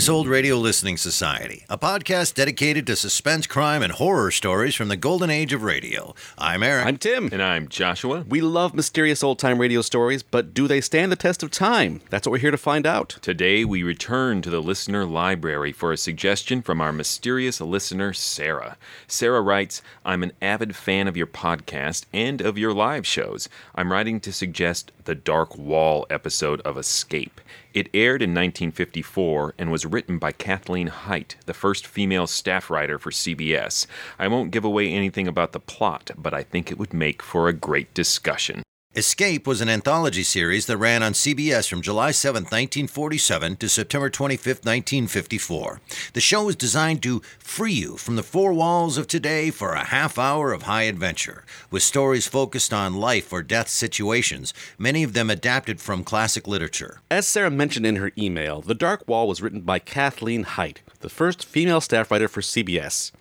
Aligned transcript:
the 0.00 0.12
Old 0.12 0.28
Radio 0.28 0.56
Listening 0.56 0.96
Society, 0.96 1.66
a 1.68 1.76
podcast 1.76 2.32
dedicated 2.32 2.86
to 2.86 2.96
suspense, 2.96 3.46
crime, 3.46 3.82
and 3.82 3.92
horror 3.92 4.30
stories 4.30 4.74
from 4.74 4.88
the 4.88 4.96
golden 4.96 5.28
age 5.28 5.52
of 5.52 5.62
radio. 5.62 6.14
I'm 6.38 6.62
Eric. 6.62 6.86
I'm 6.86 6.96
Tim. 6.96 7.28
And 7.30 7.42
I'm 7.42 7.68
Joshua. 7.68 8.24
We 8.26 8.40
love 8.40 8.72
mysterious 8.72 9.22
old 9.22 9.38
time 9.38 9.58
radio 9.58 9.82
stories, 9.82 10.22
but 10.22 10.54
do 10.54 10.66
they 10.66 10.80
stand 10.80 11.12
the 11.12 11.16
test 11.16 11.42
of 11.42 11.50
time? 11.50 12.00
That's 12.08 12.26
what 12.26 12.32
we're 12.32 12.38
here 12.38 12.50
to 12.50 12.56
find 12.56 12.86
out. 12.86 13.18
Today 13.20 13.62
we 13.62 13.82
return 13.82 14.40
to 14.40 14.48
the 14.48 14.62
listener 14.62 15.04
library 15.04 15.70
for 15.70 15.92
a 15.92 15.98
suggestion 15.98 16.62
from 16.62 16.80
our 16.80 16.92
mysterious 16.92 17.60
listener, 17.60 18.14
Sarah. 18.14 18.78
Sarah 19.06 19.42
writes, 19.42 19.82
I'm 20.06 20.22
an 20.22 20.32
avid 20.40 20.76
fan 20.76 21.08
of 21.08 21.16
your 21.16 21.26
podcast 21.26 22.06
and 22.10 22.40
of 22.40 22.56
your 22.56 22.72
live 22.72 23.06
shows. 23.06 23.50
I'm 23.74 23.92
writing 23.92 24.18
to 24.20 24.32
suggest 24.32 24.92
the 25.04 25.14
Dark 25.14 25.58
Wall 25.58 26.06
episode 26.08 26.62
of 26.62 26.78
Escape. 26.78 27.38
It 27.72 27.88
aired 27.94 28.20
in 28.20 28.30
1954 28.30 29.54
and 29.56 29.70
was 29.70 29.86
written 29.86 30.18
by 30.18 30.32
Kathleen 30.32 30.88
Hite, 30.88 31.36
the 31.46 31.54
first 31.54 31.86
female 31.86 32.26
staff 32.26 32.68
writer 32.68 32.98
for 32.98 33.12
CBS. 33.12 33.86
I 34.18 34.26
won't 34.26 34.50
give 34.50 34.64
away 34.64 34.90
anything 34.90 35.28
about 35.28 35.52
the 35.52 35.60
plot, 35.60 36.10
but 36.16 36.34
I 36.34 36.42
think 36.42 36.70
it 36.70 36.78
would 36.78 36.92
make 36.92 37.22
for 37.22 37.46
a 37.46 37.52
great 37.52 37.94
discussion. 37.94 38.64
Escape 38.96 39.46
was 39.46 39.60
an 39.60 39.68
anthology 39.68 40.24
series 40.24 40.66
that 40.66 40.76
ran 40.76 41.00
on 41.00 41.12
CBS 41.12 41.70
from 41.70 41.80
July 41.80 42.10
7, 42.10 42.42
1947 42.42 43.54
to 43.54 43.68
September 43.68 44.10
25, 44.10 44.46
1954. 44.46 45.80
The 46.12 46.20
show 46.20 46.46
was 46.46 46.56
designed 46.56 47.00
to 47.04 47.22
free 47.38 47.72
you 47.72 47.96
from 47.96 48.16
the 48.16 48.24
four 48.24 48.52
walls 48.52 48.98
of 48.98 49.06
today 49.06 49.52
for 49.52 49.74
a 49.74 49.84
half 49.84 50.18
hour 50.18 50.52
of 50.52 50.62
high 50.62 50.82
adventure, 50.82 51.44
with 51.70 51.84
stories 51.84 52.26
focused 52.26 52.72
on 52.72 52.96
life 52.96 53.32
or 53.32 53.42
death 53.42 53.68
situations, 53.68 54.52
many 54.76 55.04
of 55.04 55.12
them 55.12 55.30
adapted 55.30 55.80
from 55.80 56.02
classic 56.02 56.48
literature. 56.48 57.00
As 57.12 57.28
Sarah 57.28 57.48
mentioned 57.48 57.86
in 57.86 57.94
her 57.94 58.10
email, 58.18 58.60
The 58.60 58.74
Dark 58.74 59.06
Wall 59.06 59.28
was 59.28 59.40
written 59.40 59.60
by 59.60 59.78
Kathleen 59.78 60.42
Hite, 60.42 60.80
the 60.98 61.08
first 61.08 61.44
female 61.44 61.80
staff 61.80 62.10
writer 62.10 62.26
for 62.26 62.40
CBS. 62.40 63.12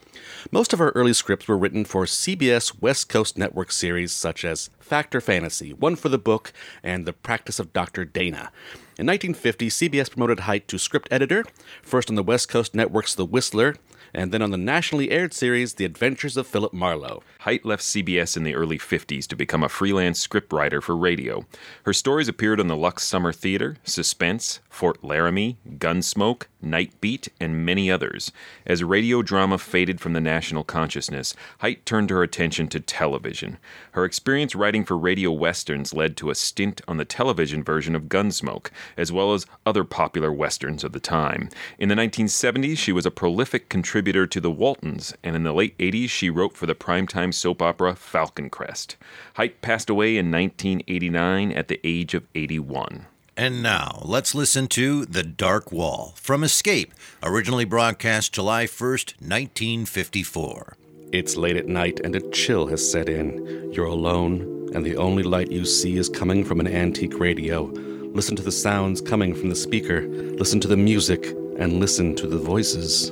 Most 0.52 0.74
of 0.74 0.80
her 0.80 0.90
early 0.92 1.14
scripts 1.14 1.48
were 1.48 1.58
written 1.58 1.86
for 1.86 2.06
CBS 2.06 2.82
West 2.82 3.10
Coast 3.10 3.38
Network 3.38 3.72
series 3.72 4.12
such 4.12 4.44
as 4.44 4.70
Factor 4.80 5.22
Fantasy, 5.22 5.74
One 5.74 5.96
for 5.96 6.10
the 6.10 6.18
Book, 6.18 6.52
and 6.84 7.06
The 7.06 7.14
Practice 7.14 7.60
of 7.60 7.74
Dr. 7.74 8.06
Dana. 8.06 8.52
In 8.98 9.06
1950, 9.06 9.70
CBS 9.70 10.10
promoted 10.10 10.42
Hite 10.42 10.68
to 10.68 10.78
script 10.78 11.08
editor, 11.12 11.46
first 11.82 12.10
on 12.10 12.16
the 12.16 12.24
West 12.24 12.50
Coast 12.50 12.76
Network's 12.76 13.16
The 13.16 13.26
Whistler, 13.26 13.76
and 14.14 14.32
then 14.32 14.42
on 14.42 14.52
the 14.52 14.58
nationally 14.58 15.12
aired 15.12 15.34
series 15.34 15.76
The 15.76 15.86
Adventures 15.86 16.38
of 16.38 16.48
Philip 16.48 16.74
Marlowe. 16.74 17.22
Hite 17.42 17.66
left 17.66 17.84
CBS 17.84 18.36
in 18.36 18.44
the 18.44 18.56
early 18.56 18.78
50s 18.78 19.28
to 19.28 19.36
become 19.36 19.64
a 19.64 19.70
freelance 19.70 20.26
scriptwriter 20.26 20.82
for 20.82 20.96
radio. 20.96 21.46
Her 21.84 21.94
stories 21.94 22.28
appeared 22.28 22.60
on 22.60 22.68
the 22.68 22.76
Lux 22.76 23.04
Summer 23.04 23.32
Theater, 23.32 23.78
Suspense, 23.84 24.60
Fort 24.70 25.04
Laramie, 25.04 25.58
Gunsmoke, 25.78 26.44
Night 26.62 27.00
Beat, 27.00 27.30
and 27.40 27.66
many 27.66 27.90
others. 27.90 28.32
As 28.66 28.84
radio 28.84 29.22
drama 29.22 29.58
faded 29.58 30.02
from 30.02 30.14
the 30.14 30.22
national 30.22 30.64
consciousness, 30.64 31.36
Hite 31.60 31.86
turned 31.86 32.10
her 32.10 32.24
attention 32.24 32.68
to 32.70 32.80
television. 32.80 33.58
Her 33.92 34.06
experience 34.06 34.56
writing 34.56 34.84
for 34.84 34.98
radio 34.98 35.32
westerns 35.32 35.94
led 35.94 36.18
to 36.18 36.30
a 36.30 36.36
stint 36.36 36.82
on 36.88 36.98
the 36.98 37.06
television 37.06 37.64
version 37.64 37.96
of 37.96 38.04
Gunsmoke, 38.04 38.70
as 38.98 39.12
well 39.12 39.34
as 39.34 39.46
other 39.66 39.84
popular 39.84 40.32
westerns 40.32 40.84
of 40.84 40.92
the 40.92 41.00
time. 41.00 41.50
In 41.78 41.90
the 41.90 41.96
1970s, 41.96 42.78
she 42.78 42.92
was 42.92 43.06
a 43.06 43.12
prolific 43.12 43.70
contributor 43.70 43.99
to 44.02 44.42
The 44.42 44.52
Waltons, 44.52 45.14
and 45.24 45.36
in 45.36 45.44
the 45.44 45.54
late 45.54 45.78
80s, 45.78 46.10
she 46.10 46.30
wrote 46.30 46.56
for 46.56 46.66
the 46.66 46.74
primetime 46.74 47.34
soap 47.34 47.62
opera 47.62 47.96
Falcon 47.96 48.50
Crest. 48.50 48.96
Hite 49.36 49.62
passed 49.62 49.90
away 49.90 50.18
in 50.18 50.32
1989 50.32 51.52
at 51.52 51.68
the 51.68 51.80
age 51.84 52.14
of 52.14 52.26
81. 52.34 53.06
And 53.36 53.62
now, 53.62 54.02
let's 54.06 54.34
listen 54.34 54.68
to 54.70 55.06
The 55.06 55.24
Dark 55.24 55.72
Wall 55.72 56.14
from 56.16 56.44
Escape, 56.44 56.94
originally 57.22 57.66
broadcast 57.66 58.34
July 58.34 58.66
1st, 58.66 59.22
1954. 59.22 60.76
It's 61.12 61.36
late 61.36 61.58
at 61.58 61.68
night 61.68 62.00
and 62.04 62.16
a 62.16 62.30
chill 62.32 62.68
has 62.68 62.90
set 62.90 63.10
in. 63.10 63.72
You're 63.74 63.86
alone, 63.86 64.70
and 64.74 64.86
the 64.86 64.98
only 64.98 65.24
light 65.24 65.52
you 65.52 65.66
see 65.66 65.98
is 65.98 66.10
coming 66.10 66.46
from 66.46 66.60
an 66.60 66.68
antique 66.68 67.20
radio. 67.20 67.64
Listen 67.64 68.36
to 68.36 68.44
the 68.44 68.52
sounds 68.52 69.02
coming 69.02 69.36
from 69.36 69.50
the 69.50 69.56
speaker, 69.56 70.08
listen 70.08 70.60
to 70.62 70.68
the 70.68 70.78
music, 70.78 71.26
and 71.58 71.80
listen 71.80 72.16
to 72.16 72.28
the 72.28 72.38
voices. 72.38 73.12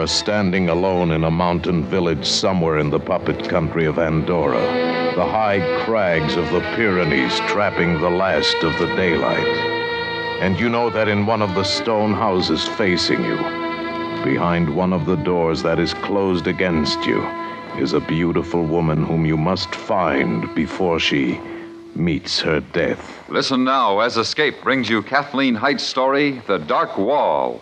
Are 0.00 0.06
standing 0.06 0.70
alone 0.70 1.10
in 1.10 1.24
a 1.24 1.30
mountain 1.30 1.84
village 1.84 2.24
somewhere 2.24 2.78
in 2.78 2.88
the 2.88 2.98
puppet 2.98 3.50
country 3.50 3.84
of 3.84 3.98
Andorra. 3.98 4.62
The 5.14 5.26
high 5.26 5.60
crags 5.84 6.36
of 6.36 6.50
the 6.52 6.60
Pyrenees 6.74 7.38
trapping 7.40 8.00
the 8.00 8.08
last 8.08 8.56
of 8.62 8.72
the 8.78 8.86
daylight. 8.96 9.46
And 10.40 10.58
you 10.58 10.70
know 10.70 10.88
that 10.88 11.08
in 11.08 11.26
one 11.26 11.42
of 11.42 11.54
the 11.54 11.64
stone 11.64 12.14
houses 12.14 12.66
facing 12.66 13.22
you, 13.22 13.36
behind 14.24 14.74
one 14.74 14.94
of 14.94 15.04
the 15.04 15.16
doors 15.16 15.62
that 15.64 15.78
is 15.78 15.92
closed 15.92 16.46
against 16.46 17.04
you, 17.04 17.22
is 17.76 17.92
a 17.92 18.00
beautiful 18.00 18.64
woman 18.64 19.04
whom 19.04 19.26
you 19.26 19.36
must 19.36 19.74
find 19.74 20.54
before 20.54 20.98
she 20.98 21.38
meets 21.94 22.40
her 22.40 22.60
death. 22.60 23.28
Listen 23.28 23.64
now 23.64 24.00
as 24.00 24.16
Escape 24.16 24.62
brings 24.62 24.88
you 24.88 25.02
Kathleen 25.02 25.56
Hite's 25.56 25.84
story, 25.84 26.40
The 26.46 26.56
Dark 26.56 26.96
Wall. 26.96 27.60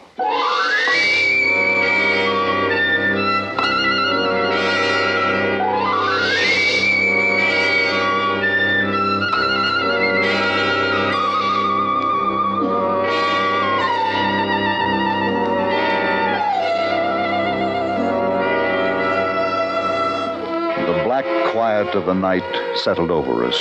Quiet 21.69 21.95
of 21.95 22.07
the 22.07 22.15
night 22.15 22.77
settled 22.77 23.11
over 23.11 23.45
us. 23.45 23.61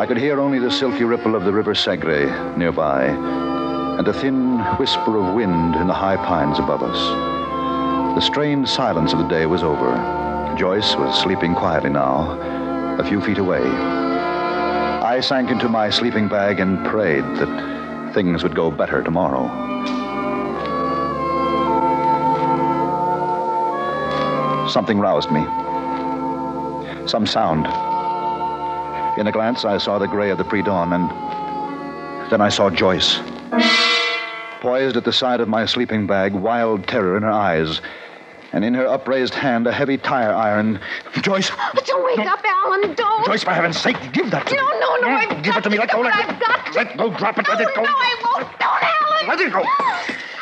I 0.00 0.04
could 0.04 0.16
hear 0.16 0.40
only 0.40 0.58
the 0.58 0.68
silky 0.68 1.04
ripple 1.04 1.36
of 1.36 1.44
the 1.44 1.52
river 1.52 1.74
Segre 1.74 2.56
nearby, 2.56 3.04
and 3.98 4.08
a 4.08 4.12
thin 4.12 4.58
whisper 4.80 5.16
of 5.16 5.32
wind 5.32 5.76
in 5.76 5.86
the 5.86 5.94
high 5.94 6.16
pines 6.16 6.58
above 6.58 6.82
us. 6.82 6.98
The 8.16 8.20
strained 8.20 8.68
silence 8.68 9.12
of 9.12 9.20
the 9.20 9.28
day 9.28 9.46
was 9.46 9.62
over. 9.62 9.92
Joyce 10.58 10.96
was 10.96 11.16
sleeping 11.22 11.54
quietly 11.54 11.90
now, 11.90 12.36
a 12.98 13.04
few 13.04 13.20
feet 13.20 13.38
away. 13.38 13.62
I 13.62 15.20
sank 15.20 15.50
into 15.52 15.68
my 15.68 15.88
sleeping 15.88 16.26
bag 16.26 16.58
and 16.58 16.84
prayed 16.84 17.22
that 17.38 18.12
things 18.12 18.42
would 18.42 18.56
go 18.56 18.72
better 18.72 19.04
tomorrow. 19.04 19.46
Something 24.68 24.98
roused 24.98 25.30
me. 25.30 25.61
Some 27.06 27.26
sound. 27.26 27.66
In 29.18 29.26
a 29.26 29.32
glance, 29.32 29.64
I 29.64 29.78
saw 29.78 29.98
the 29.98 30.06
gray 30.06 30.30
of 30.30 30.38
the 30.38 30.44
pre 30.44 30.62
dawn, 30.62 30.92
and 30.92 32.30
then 32.30 32.40
I 32.40 32.48
saw 32.48 32.70
Joyce. 32.70 33.18
Poised 34.60 34.96
at 34.96 35.04
the 35.04 35.12
side 35.12 35.40
of 35.40 35.48
my 35.48 35.66
sleeping 35.66 36.06
bag, 36.06 36.32
wild 36.32 36.86
terror 36.86 37.16
in 37.16 37.22
her 37.24 37.30
eyes. 37.30 37.80
and 38.54 38.64
in 38.66 38.74
her 38.74 38.86
upraised 38.86 39.32
hand 39.34 39.66
a 39.66 39.72
heavy 39.72 39.96
tire 39.96 40.32
iron. 40.34 40.78
Joyce! 41.22 41.50
Don't 41.86 42.04
wake 42.04 42.26
up, 42.26 42.40
Alan. 42.44 42.94
Don't. 42.94 43.24
Joyce, 43.26 43.42
for 43.44 43.50
heaven's 43.50 43.80
sake, 43.80 43.96
give 44.12 44.30
that 44.30 44.46
to 44.46 44.54
No, 44.54 44.66
me. 44.68 44.78
no, 44.78 44.96
no. 44.96 45.08
I've 45.08 45.42
Give 45.42 45.56
it 45.56 45.62
to 45.64 45.70
me. 45.70 45.78
Let 45.78 45.90
go. 45.90 46.00
Let, 46.02 46.14
I've 46.14 46.38
got 46.38 46.66
to. 46.66 46.72
let 46.74 46.96
go. 46.98 47.10
Drop 47.16 47.38
it. 47.38 47.48
Let 47.48 47.58
no, 47.60 47.64
it 47.68 47.74
go. 47.74 47.82
No, 47.82 47.88
I 47.90 48.14
won't. 48.22 48.58
Don't, 48.60 48.82
Alan. 48.82 49.26
Let 49.28 49.40
it 49.40 49.52
go. 49.52 49.62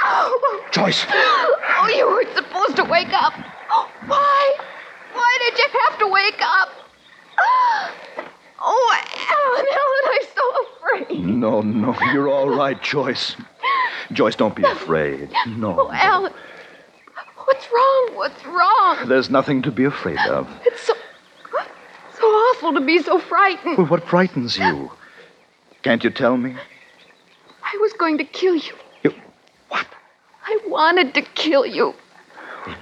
Oh. 0.03 0.67
Joyce. 0.73 1.07
Oh, 1.09 1.89
you 1.97 2.05
weren't 2.07 2.35
supposed 2.37 2.77
to 2.77 2.85
wake 2.85 3.13
up. 3.13 3.33
Why? 4.07 4.57
Did 5.41 5.59
you 5.59 5.67
have 5.89 5.99
to 6.01 6.07
wake 6.09 6.41
up? 6.43 6.69
Oh, 8.63 8.97
Alan, 9.31 9.67
Alan, 9.81 10.05
I'm 10.15 10.27
so 10.37 11.09
afraid. 11.09 11.27
No, 11.27 11.61
no, 11.63 11.97
you're 12.13 12.29
all 12.29 12.51
right, 12.51 12.81
Joyce. 12.83 13.35
Joyce, 14.13 14.37
don't 14.37 14.55
be 14.55 14.63
afraid. 14.65 15.31
No. 15.47 15.77
Oh, 15.81 15.91
Alan. 15.93 16.33
What's 17.47 17.67
wrong? 17.73 18.11
What's 18.15 18.45
wrong? 18.47 19.09
There's 19.09 19.31
nothing 19.31 19.63
to 19.63 19.71
be 19.73 19.85
afraid 19.85 20.19
of. 20.29 20.47
It's 20.67 20.83
so. 20.83 20.93
so 22.19 22.25
awful 22.27 22.75
to 22.75 22.81
be 22.81 22.99
so 23.03 23.19
frightened. 23.19 23.79
Well, 23.79 23.87
what 23.87 24.05
frightens 24.07 24.59
you? 24.59 24.91
Can't 25.83 26.05
you 26.05 26.11
tell 26.11 26.37
me? 26.37 26.55
I 27.63 27.79
was 27.81 27.93
going 27.95 28.19
to 28.19 28.25
kill 28.25 28.55
you. 28.57 28.75
You- 29.05 29.15
What? 29.69 29.87
I 30.47 30.59
wanted 30.67 31.15
to 31.15 31.23
kill 31.23 31.65
you. 31.65 31.95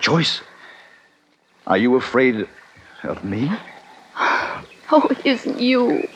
Joyce, 0.00 0.40
are 1.68 1.76
you 1.76 1.96
afraid 1.96 2.48
of 3.04 3.22
me? 3.24 3.52
Oh, 4.90 5.06
it 5.10 5.26
isn't 5.26 5.60
you. 5.60 6.08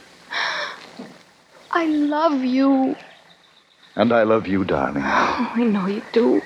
I 1.71 1.85
love 1.85 2.43
you. 2.43 2.97
And 3.95 4.15
I 4.15 4.23
love 4.23 4.47
you, 4.47 4.65
darling. 4.65 5.03
Oh, 5.05 5.53
I 5.55 5.63
know 5.63 5.87
you 5.87 6.03
do. 6.13 6.41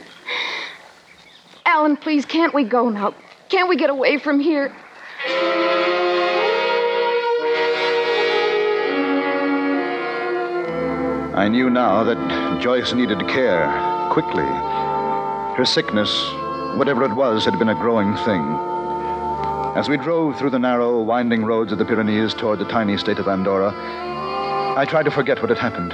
Alan, 1.65 1.97
please, 1.97 2.25
can't 2.27 2.53
we 2.53 2.65
go 2.65 2.89
now? 2.89 3.15
Can't 3.49 3.69
we 3.69 3.77
get 3.77 3.91
away 3.91 4.19
from 4.19 4.41
here? 4.41 4.75
I 11.37 11.49
knew 11.49 11.71
now 11.71 12.03
that 12.03 12.61
Joyce 12.61 12.93
needed 12.93 13.21
care 13.29 13.69
quickly. 14.11 14.43
Her 15.57 15.65
sickness, 15.65 16.11
whatever 16.77 17.05
it 17.05 17.15
was, 17.15 17.45
had 17.45 17.57
been 17.57 17.69
a 17.69 17.75
growing 17.77 18.17
thing. 18.25 18.76
As 19.77 19.91
we 19.91 19.99
drove 19.99 20.39
through 20.39 20.51
the 20.51 20.59
narrow, 20.59 21.03
winding 21.03 21.45
roads 21.45 21.71
of 21.71 21.77
the 21.77 21.85
Pyrenees 21.85 22.33
toward 22.33 22.61
the 22.61 22.65
tiny 22.65 22.97
state 22.97 23.19
of 23.19 23.29
Andorra, 23.29 23.75
I 24.75 24.87
tried 24.89 25.03
to 25.03 25.11
forget 25.11 25.43
what 25.43 25.51
had 25.51 25.59
happened. 25.59 25.91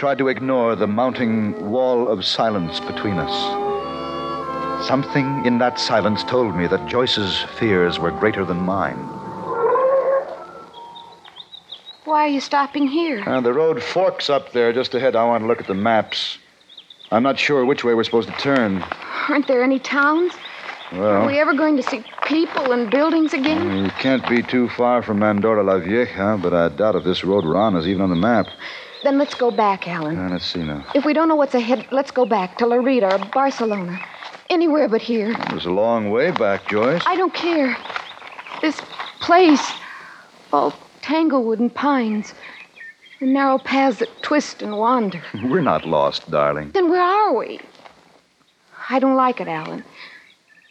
Tried 0.00 0.16
to 0.16 0.28
ignore 0.28 0.74
the 0.74 0.86
mounting 0.86 1.70
wall 1.70 2.08
of 2.08 2.24
silence 2.24 2.80
between 2.80 3.18
us. 3.18 4.88
Something 4.88 5.44
in 5.44 5.58
that 5.58 5.78
silence 5.78 6.24
told 6.24 6.56
me 6.56 6.66
that 6.68 6.88
Joyce's 6.88 7.42
fears 7.58 7.98
were 7.98 8.12
greater 8.12 8.46
than 8.46 8.56
mine. 8.56 8.96
Why 12.06 12.24
are 12.24 12.28
you 12.28 12.40
stopping 12.40 12.88
here? 12.88 13.22
Uh, 13.26 13.42
the 13.42 13.52
road 13.52 13.82
forks 13.82 14.30
up 14.30 14.52
there 14.52 14.72
just 14.72 14.94
ahead. 14.94 15.16
I 15.16 15.24
want 15.26 15.42
to 15.42 15.46
look 15.46 15.60
at 15.60 15.66
the 15.66 15.74
maps. 15.74 16.38
I'm 17.10 17.22
not 17.22 17.38
sure 17.38 17.66
which 17.66 17.84
way 17.84 17.92
we're 17.92 18.04
supposed 18.04 18.30
to 18.30 18.34
turn. 18.36 18.82
Aren't 19.28 19.48
there 19.48 19.62
any 19.62 19.80
towns? 19.80 20.32
Are 20.92 21.26
we 21.26 21.38
ever 21.38 21.54
going 21.54 21.76
to 21.76 21.82
see 21.84 22.02
people 22.26 22.72
and 22.72 22.90
buildings 22.90 23.32
again? 23.32 23.84
you 23.84 23.90
can't 23.90 24.28
be 24.28 24.42
too 24.42 24.68
far 24.70 25.02
from 25.02 25.22
Andorra 25.22 25.62
la 25.62 25.78
Vieja, 25.78 26.36
but 26.42 26.52
I 26.52 26.68
doubt 26.68 26.96
if 26.96 27.04
this 27.04 27.22
road 27.22 27.44
we're 27.44 27.56
on 27.56 27.76
is 27.76 27.86
even 27.86 28.02
on 28.02 28.10
the 28.10 28.16
map. 28.16 28.46
Then 29.04 29.16
let's 29.16 29.34
go 29.34 29.50
back, 29.52 29.86
Alan. 29.86 30.18
Uh, 30.18 30.30
let's 30.30 30.46
see 30.46 30.62
now. 30.62 30.84
If 30.94 31.04
we 31.04 31.12
don't 31.12 31.28
know 31.28 31.36
what's 31.36 31.54
ahead, 31.54 31.86
let's 31.92 32.10
go 32.10 32.26
back 32.26 32.58
to 32.58 32.64
Lérida 32.64 33.12
or 33.12 33.30
Barcelona. 33.30 34.00
Anywhere 34.50 34.88
but 34.88 35.00
here. 35.00 35.30
It 35.30 35.52
was 35.52 35.64
a 35.64 35.70
long 35.70 36.10
way 36.10 36.32
back, 36.32 36.68
Joyce. 36.68 37.02
I 37.06 37.14
don't 37.14 37.32
care. 37.32 37.76
This 38.60 38.80
place, 39.20 39.64
all 40.52 40.74
tanglewood 41.02 41.60
and 41.60 41.72
pines, 41.72 42.34
and 43.20 43.32
narrow 43.32 43.58
paths 43.58 44.00
that 44.00 44.08
twist 44.22 44.60
and 44.60 44.76
wander. 44.76 45.22
We're 45.44 45.62
not 45.62 45.86
lost, 45.86 46.28
darling. 46.30 46.72
Then 46.72 46.90
where 46.90 47.02
are 47.02 47.32
we? 47.32 47.60
I 48.90 48.98
don't 48.98 49.16
like 49.16 49.40
it, 49.40 49.46
Alan. 49.46 49.84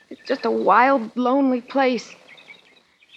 It's 0.09 0.27
just 0.27 0.45
a 0.45 0.51
wild, 0.51 1.15
lonely 1.15 1.61
place. 1.61 2.15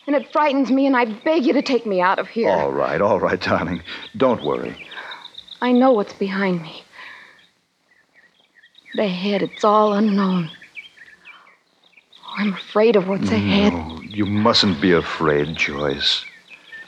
And 0.07 0.17
it 0.17 0.33
frightens 0.33 0.71
me, 0.71 0.87
and 0.87 0.97
I 0.97 1.05
beg 1.05 1.47
you 1.47 1.53
to 1.53 1.63
take 1.63 1.87
me 1.87 2.01
out 2.01 2.19
of 2.19 2.29
here. 2.29 2.51
All 2.51 2.73
right, 2.73 3.01
all 3.01 3.21
right, 3.21 3.41
darling. 3.41 3.83
Don't 4.17 4.43
worry. 4.43 4.77
I 5.61 5.73
know 5.73 5.93
what's 5.93 6.13
behind 6.13 6.61
me. 6.63 6.83
The 8.95 9.05
ahead, 9.05 9.43
it's 9.43 9.65
all 9.65 9.93
unknown. 9.93 10.51
Oh, 12.25 12.35
I'm 12.37 12.53
afraid 12.53 12.97
of 12.97 13.09
what's 13.09 13.31
ahead. 13.31 13.73
No, 13.73 14.01
you 14.03 14.27
mustn't 14.27 14.81
be 14.81 14.93
afraid, 14.93 15.57
Joyce. 15.57 16.25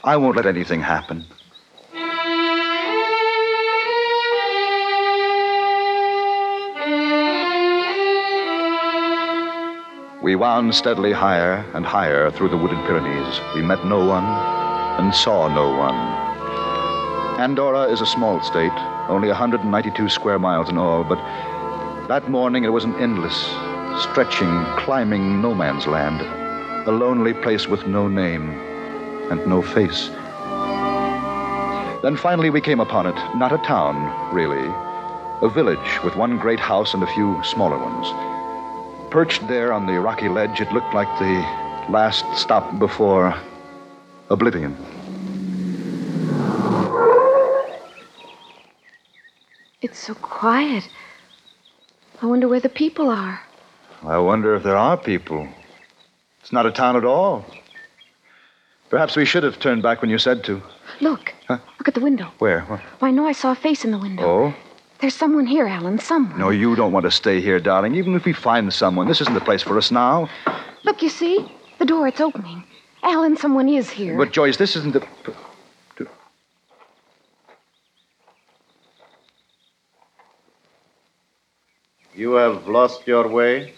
I 0.03 0.17
won't 0.17 0.37
let 0.37 0.45
anything 0.45 0.83
happen. 0.83 1.25
We 10.25 10.37
wound 10.37 10.75
steadily 10.75 11.13
higher 11.13 11.67
and 11.75 11.85
higher 11.85 12.31
through 12.31 12.49
the 12.49 12.57
wooded 12.57 12.79
Pyrenees. 12.87 13.41
We 13.55 13.61
met 13.61 13.85
no 13.85 14.07
one 14.07 14.25
and 14.25 15.15
saw 15.15 15.49
no 15.49 15.77
one. 15.77 15.95
Andorra 17.39 17.83
is 17.93 18.01
a 18.01 18.07
small 18.07 18.41
state, 18.41 18.73
only 19.11 19.29
192 19.29 20.09
square 20.09 20.39
miles 20.39 20.71
in 20.71 20.79
all, 20.79 21.05
but 21.05 21.19
that 22.09 22.31
morning 22.31 22.65
it 22.65 22.73
was 22.73 22.85
an 22.85 22.95
endless, 22.95 23.37
stretching, 24.03 24.65
climbing 24.79 25.43
no 25.43 25.55
man's 25.55 25.87
land, 25.87 26.23
a 26.89 26.91
lonely 26.91 27.35
place 27.35 27.69
with 27.69 27.87
no 27.87 28.09
name 28.09 28.49
and 29.31 29.47
no 29.47 29.61
face. 29.61 30.09
Then 32.01 32.17
finally 32.17 32.49
we 32.49 32.63
came 32.63 32.81
upon 32.81 33.07
it, 33.07 33.37
not 33.37 33.53
a 33.53 33.59
town, 33.59 34.35
really, 34.35 34.73
a 35.43 35.51
village 35.51 36.03
with 36.03 36.17
one 36.17 36.39
great 36.39 36.61
house 36.61 36.95
and 36.95 37.03
a 37.03 37.15
few 37.15 37.39
smaller 37.45 37.77
ones. 37.77 38.34
Perched 39.15 39.47
there 39.47 39.73
on 39.73 39.87
the 39.87 40.01
rocky 40.01 40.29
ledge, 40.29 40.61
it 40.61 40.73
looked 40.73 40.93
like 40.93 41.07
the 41.21 41.39
last 41.89 42.25
stop 42.37 42.81
before 42.81 43.33
oblivion. 44.29 44.77
It's 49.81 50.01
so 50.01 50.15
quiet. 50.17 50.89
I 52.23 52.27
wonder 52.27 52.49
where 52.49 52.59
the 52.59 52.69
people 52.69 53.09
are. 53.09 53.41
I 54.03 54.19
wonder 54.19 54.57
if 54.57 54.65
there 54.65 54.77
are 54.77 54.97
people. 54.97 55.49
It's 56.41 56.51
not 56.51 56.67
a 56.67 56.73
town 56.73 56.97
at 56.97 57.05
all. 57.05 57.47
Perhaps 58.91 59.15
we 59.15 59.25
should 59.25 59.45
have 59.45 59.61
turned 59.61 59.85
back 59.85 60.01
when 60.01 60.11
you 60.11 60.19
said 60.19 60.43
to. 60.43 60.61
Look. 61.01 61.33
Huh? 61.47 61.59
Look 61.79 61.87
at 61.87 61.95
the 61.95 62.01
window. 62.01 62.33
Where? 62.41 62.63
What? 62.63 62.81
Why, 62.99 63.09
I 63.09 63.13
know 63.13 63.29
I 63.29 63.33
saw 63.33 63.53
a 63.53 63.55
face 63.55 63.85
in 63.85 63.93
the 63.93 63.99
window. 63.99 64.25
Oh? 64.25 64.55
There's 65.05 65.13
someone 65.15 65.45
here, 65.45 65.67
Alan. 65.67 65.99
Someone. 65.99 66.39
No, 66.39 66.49
you 66.49 66.75
don't 66.75 66.91
want 66.91 67.05
to 67.05 67.11
stay 67.11 67.39
here, 67.39 67.61
darling. 67.61 67.95
Even 67.95 68.15
if 68.15 68.25
we 68.25 68.33
find 68.33 68.73
someone, 68.73 69.07
this 69.07 69.21
isn't 69.21 69.35
the 69.35 69.41
place 69.43 69.61
for 69.61 69.77
us 69.77 69.91
now. 69.91 70.31
Look, 70.83 71.03
you 71.03 71.11
see? 71.11 71.47
The 71.79 71.85
door, 71.85 72.09
it's 72.09 72.23
opening. 72.23 72.65
Alan, 73.03 73.37
someone 73.37 73.69
is 73.69 73.91
here. 73.91 74.17
But, 74.17 74.33
Joyce, 74.33 74.57
this 74.57 74.77
isn't 74.77 74.95
the. 74.95 75.07
You 82.15 82.33
have 82.37 82.67
lost 82.67 83.07
your 83.07 83.29
way? 83.29 83.75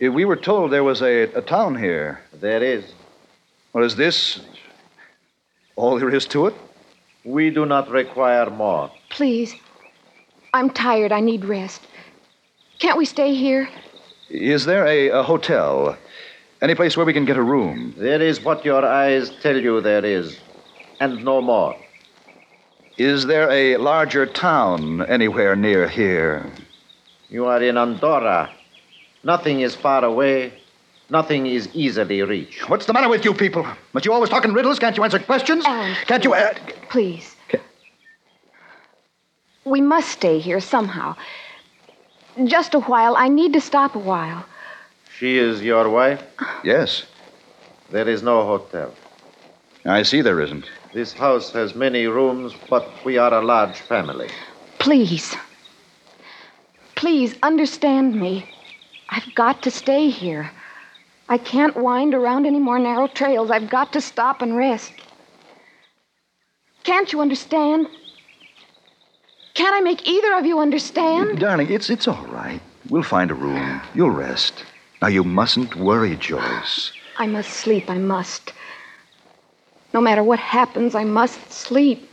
Eh, 0.00 0.08
We 0.08 0.24
were 0.24 0.36
told 0.36 0.72
there 0.72 0.82
was 0.82 1.02
a, 1.02 1.24
a 1.34 1.42
town 1.42 1.76
here. 1.76 2.22
There 2.32 2.62
is. 2.62 2.94
Well, 3.74 3.84
is 3.84 3.96
this? 3.96 4.40
All 5.74 5.98
there 5.98 6.08
is 6.08 6.24
to 6.28 6.46
it? 6.46 6.54
We 7.22 7.50
do 7.50 7.66
not 7.66 7.90
require 7.90 8.48
more. 8.48 8.90
Please. 9.10 9.54
I'm 10.56 10.70
tired. 10.70 11.12
I 11.12 11.20
need 11.20 11.44
rest. 11.44 11.82
Can't 12.78 12.96
we 12.98 13.04
stay 13.04 13.34
here? 13.34 13.68
Is 14.30 14.64
there 14.64 14.86
a, 14.86 15.08
a 15.10 15.22
hotel? 15.22 15.96
Any 16.62 16.74
place 16.74 16.96
where 16.96 17.04
we 17.06 17.12
can 17.12 17.26
get 17.26 17.36
a 17.36 17.42
room? 17.42 17.94
There 17.96 18.22
is 18.22 18.42
what 18.42 18.64
your 18.64 18.84
eyes 18.84 19.30
tell 19.42 19.56
you 19.56 19.80
there 19.82 20.04
is, 20.04 20.38
and 20.98 21.22
no 21.24 21.42
more. 21.42 21.76
Is 22.96 23.26
there 23.26 23.50
a 23.50 23.76
larger 23.76 24.24
town 24.24 25.02
anywhere 25.02 25.54
near 25.54 25.86
here? 25.86 26.50
You 27.28 27.44
are 27.44 27.62
in 27.62 27.76
Andorra. 27.76 28.50
Nothing 29.22 29.60
is 29.60 29.74
far 29.74 30.02
away. 30.04 30.54
Nothing 31.10 31.46
is 31.46 31.68
easily 31.74 32.22
reached. 32.22 32.68
What's 32.70 32.86
the 32.86 32.94
matter 32.94 33.08
with 33.08 33.24
you 33.24 33.34
people? 33.34 33.66
Must 33.92 34.06
you 34.06 34.12
always 34.12 34.30
talk 34.30 34.44
in 34.46 34.54
riddles? 34.54 34.78
Can't 34.78 34.96
you 34.96 35.04
answer 35.04 35.18
questions? 35.18 35.64
Alan, 35.66 35.94
Can't 36.06 36.24
you? 36.24 36.32
Uh, 36.32 36.54
Please. 36.88 37.35
We 39.66 39.80
must 39.80 40.10
stay 40.10 40.38
here 40.38 40.60
somehow. 40.60 41.16
Just 42.44 42.72
a 42.74 42.80
while. 42.80 43.16
I 43.16 43.28
need 43.28 43.52
to 43.54 43.60
stop 43.60 43.96
a 43.96 43.98
while. 43.98 44.46
She 45.18 45.38
is 45.38 45.60
your 45.60 45.88
wife? 45.90 46.22
yes. 46.62 47.04
There 47.90 48.08
is 48.08 48.22
no 48.22 48.44
hotel. 48.46 48.94
I 49.84 50.02
see 50.02 50.20
there 50.20 50.40
isn't. 50.40 50.70
This 50.92 51.12
house 51.12 51.52
has 51.52 51.74
many 51.74 52.06
rooms, 52.06 52.54
but 52.70 52.88
we 53.04 53.18
are 53.18 53.34
a 53.34 53.44
large 53.44 53.80
family. 53.80 54.28
Please. 54.78 55.36
Please 56.94 57.34
understand 57.42 58.20
me. 58.20 58.48
I've 59.08 59.34
got 59.34 59.62
to 59.62 59.70
stay 59.70 60.10
here. 60.10 60.50
I 61.28 61.38
can't 61.38 61.76
wind 61.76 62.14
around 62.14 62.46
any 62.46 62.60
more 62.60 62.78
narrow 62.78 63.08
trails. 63.08 63.50
I've 63.50 63.68
got 63.68 63.92
to 63.94 64.00
stop 64.00 64.42
and 64.42 64.56
rest. 64.56 64.92
Can't 66.84 67.12
you 67.12 67.20
understand? 67.20 67.88
Can't 69.56 69.74
I 69.74 69.80
make 69.80 70.06
either 70.06 70.34
of 70.34 70.44
you 70.44 70.58
understand? 70.58 71.38
Darling, 71.38 71.72
it's, 71.72 71.88
it's 71.88 72.06
all 72.06 72.26
right. 72.26 72.60
We'll 72.90 73.02
find 73.02 73.30
a 73.30 73.34
room. 73.34 73.80
You'll 73.94 74.10
rest. 74.10 74.66
Now, 75.00 75.08
you 75.08 75.24
mustn't 75.24 75.74
worry, 75.76 76.14
Joyce. 76.16 76.92
I 77.16 77.26
must 77.26 77.50
sleep. 77.50 77.88
I 77.88 77.96
must. 77.96 78.52
No 79.94 80.02
matter 80.02 80.22
what 80.22 80.38
happens, 80.38 80.94
I 80.94 81.04
must 81.04 81.50
sleep. 81.50 82.06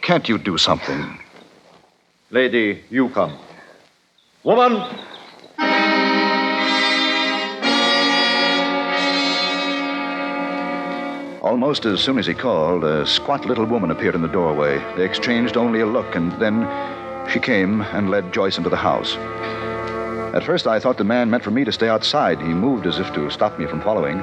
Can't 0.00 0.26
you 0.26 0.38
do 0.38 0.56
something? 0.56 1.18
Lady, 2.30 2.82
you 2.88 3.10
come. 3.10 3.38
Woman! 4.42 4.98
Almost 11.52 11.84
as 11.84 12.00
soon 12.00 12.18
as 12.18 12.26
he 12.26 12.32
called, 12.32 12.82
a 12.82 13.06
squat 13.06 13.44
little 13.44 13.66
woman 13.66 13.90
appeared 13.90 14.14
in 14.14 14.22
the 14.22 14.26
doorway. 14.26 14.78
They 14.96 15.04
exchanged 15.04 15.58
only 15.58 15.80
a 15.80 15.86
look, 15.86 16.16
and 16.16 16.32
then 16.40 16.66
she 17.28 17.40
came 17.40 17.82
and 17.82 18.08
led 18.08 18.32
Joyce 18.32 18.56
into 18.56 18.70
the 18.70 18.76
house. 18.76 19.16
At 20.34 20.44
first, 20.44 20.66
I 20.66 20.80
thought 20.80 20.96
the 20.96 21.04
man 21.04 21.28
meant 21.28 21.44
for 21.44 21.50
me 21.50 21.64
to 21.64 21.70
stay 21.70 21.90
outside. 21.90 22.40
He 22.40 22.54
moved 22.54 22.86
as 22.86 22.98
if 22.98 23.12
to 23.12 23.28
stop 23.28 23.58
me 23.58 23.66
from 23.66 23.82
following. 23.82 24.16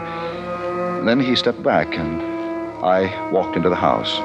Then 1.05 1.19
he 1.19 1.35
stepped 1.35 1.61
back, 1.61 1.95
and 1.95 2.19
I 2.83 3.29
walked 3.29 3.55
into 3.55 3.69
the 3.69 3.75
house. 3.75 4.17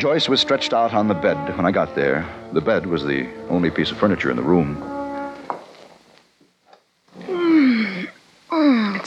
Joyce 0.00 0.30
was 0.30 0.40
stretched 0.40 0.72
out 0.72 0.94
on 0.94 1.08
the 1.08 1.14
bed 1.14 1.58
when 1.58 1.66
I 1.66 1.72
got 1.72 1.94
there. 1.94 2.26
The 2.54 2.62
bed 2.62 2.86
was 2.86 3.04
the 3.04 3.28
only 3.50 3.70
piece 3.70 3.90
of 3.90 3.98
furniture 3.98 4.30
in 4.30 4.36
the 4.38 4.42
room. 4.42 4.95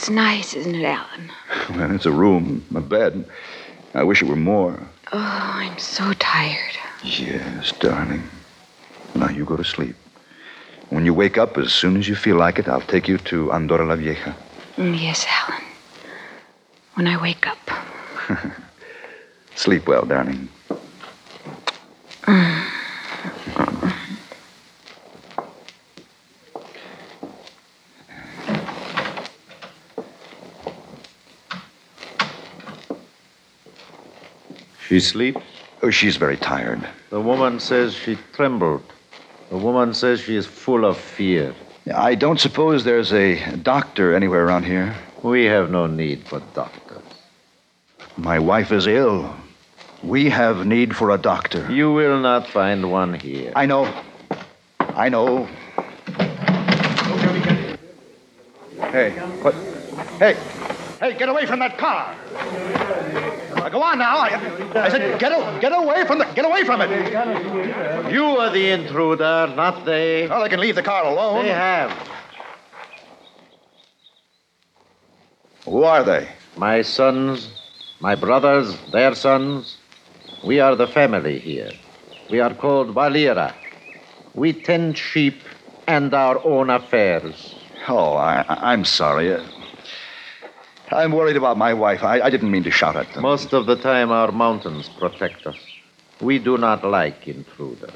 Mm, 0.00 0.02
it's 0.02 0.10
nice, 0.10 0.54
isn't 0.54 0.74
it, 0.74 0.84
Alan? 0.84 1.30
Well, 1.76 1.94
it's 1.94 2.06
a 2.06 2.12
room, 2.12 2.64
a 2.74 2.80
bed. 2.80 3.24
I 3.94 4.02
wish 4.02 4.22
it 4.22 4.28
were 4.28 4.36
more. 4.36 4.80
Oh, 5.12 5.50
I'm 5.54 5.78
so 5.78 6.14
tired. 6.14 6.76
Yes, 7.02 7.72
darling. 7.78 8.22
Now 9.14 9.28
you 9.28 9.44
go 9.44 9.56
to 9.56 9.64
sleep. 9.64 9.96
When 10.88 11.04
you 11.04 11.12
wake 11.12 11.36
up, 11.36 11.58
as 11.58 11.72
soon 11.72 11.98
as 11.98 12.08
you 12.08 12.14
feel 12.14 12.36
like 12.36 12.58
it, 12.58 12.66
I'll 12.66 12.80
take 12.80 13.08
you 13.08 13.18
to 13.18 13.52
Andorra 13.52 13.84
la 13.84 13.96
Vieja. 13.96 14.34
Mm, 14.76 14.98
yes, 14.98 15.26
Alan. 15.28 15.62
When 16.94 17.06
I 17.06 17.20
wake 17.20 17.46
up. 17.46 17.58
Sleep 19.54 19.86
well, 19.86 20.06
darling. 20.06 20.48
She 34.90 34.98
sleeps? 34.98 35.40
Oh, 35.84 35.90
she's 35.90 36.16
very 36.16 36.36
tired. 36.36 36.84
The 37.10 37.20
woman 37.20 37.60
says 37.60 37.94
she 37.94 38.18
trembled. 38.32 38.82
The 39.48 39.56
woman 39.56 39.94
says 39.94 40.18
she 40.18 40.34
is 40.34 40.46
full 40.46 40.84
of 40.84 40.96
fear. 40.96 41.54
I 41.94 42.16
don't 42.16 42.40
suppose 42.40 42.82
there's 42.82 43.12
a 43.12 43.54
doctor 43.58 44.16
anywhere 44.16 44.44
around 44.44 44.64
here. 44.64 44.96
We 45.22 45.44
have 45.44 45.70
no 45.70 45.86
need 45.86 46.26
for 46.26 46.42
doctors. 46.54 47.04
My 48.16 48.40
wife 48.40 48.72
is 48.72 48.88
ill. 48.88 49.32
We 50.02 50.28
have 50.28 50.66
need 50.66 50.96
for 50.96 51.10
a 51.10 51.18
doctor. 51.18 51.70
You 51.70 51.92
will 51.92 52.18
not 52.18 52.48
find 52.48 52.90
one 52.90 53.14
here. 53.14 53.52
I 53.54 53.66
know. 53.66 53.94
I 54.80 55.08
know. 55.08 55.46
Hey, 58.90 59.10
what? 59.40 59.54
Hey, 60.18 60.34
hey, 60.98 61.16
get 61.16 61.28
away 61.28 61.46
from 61.46 61.60
that 61.60 61.78
car. 61.78 62.16
Go 63.68 63.82
on 63.82 63.98
now. 63.98 64.18
I, 64.18 64.28
I 64.74 64.88
said, 64.88 65.18
get, 65.20 65.32
a, 65.32 65.58
get 65.60 65.72
away 65.72 66.06
from 66.06 66.18
the, 66.18 66.24
get 66.34 66.44
away 66.44 66.64
from 66.64 66.80
it. 66.80 66.90
You 68.12 68.24
are 68.24 68.50
the 68.50 68.70
intruder, 68.70 69.52
not 69.54 69.84
they. 69.84 70.26
Well, 70.28 70.42
they 70.42 70.48
can 70.48 70.60
leave 70.60 70.76
the 70.76 70.82
car 70.82 71.04
alone. 71.04 71.44
They 71.44 71.50
have. 71.50 71.90
Who 75.64 75.82
are 75.84 76.02
they? 76.02 76.28
My 76.56 76.82
sons, 76.82 77.50
my 78.00 78.14
brothers, 78.14 78.76
their 78.92 79.14
sons. 79.14 79.76
We 80.42 80.58
are 80.60 80.74
the 80.74 80.86
family 80.86 81.38
here. 81.38 81.72
We 82.30 82.40
are 82.40 82.54
called 82.54 82.94
Valera. 82.94 83.54
We 84.34 84.52
tend 84.52 84.96
sheep 84.96 85.42
and 85.86 86.14
our 86.14 86.44
own 86.44 86.70
affairs. 86.70 87.54
Oh, 87.88 88.14
I, 88.14 88.44
I- 88.48 88.72
I'm 88.72 88.84
sorry. 88.84 89.36
I'm 90.92 91.12
worried 91.12 91.36
about 91.36 91.56
my 91.56 91.72
wife. 91.72 92.02
I, 92.02 92.20
I 92.20 92.30
didn't 92.30 92.50
mean 92.50 92.64
to 92.64 92.70
shout 92.70 92.96
at 92.96 93.12
them. 93.12 93.22
Most 93.22 93.52
of 93.52 93.66
the 93.66 93.76
time, 93.76 94.10
our 94.10 94.32
mountains 94.32 94.88
protect 94.88 95.46
us. 95.46 95.56
We 96.20 96.40
do 96.40 96.58
not 96.58 96.84
like 96.84 97.28
intruders. 97.28 97.94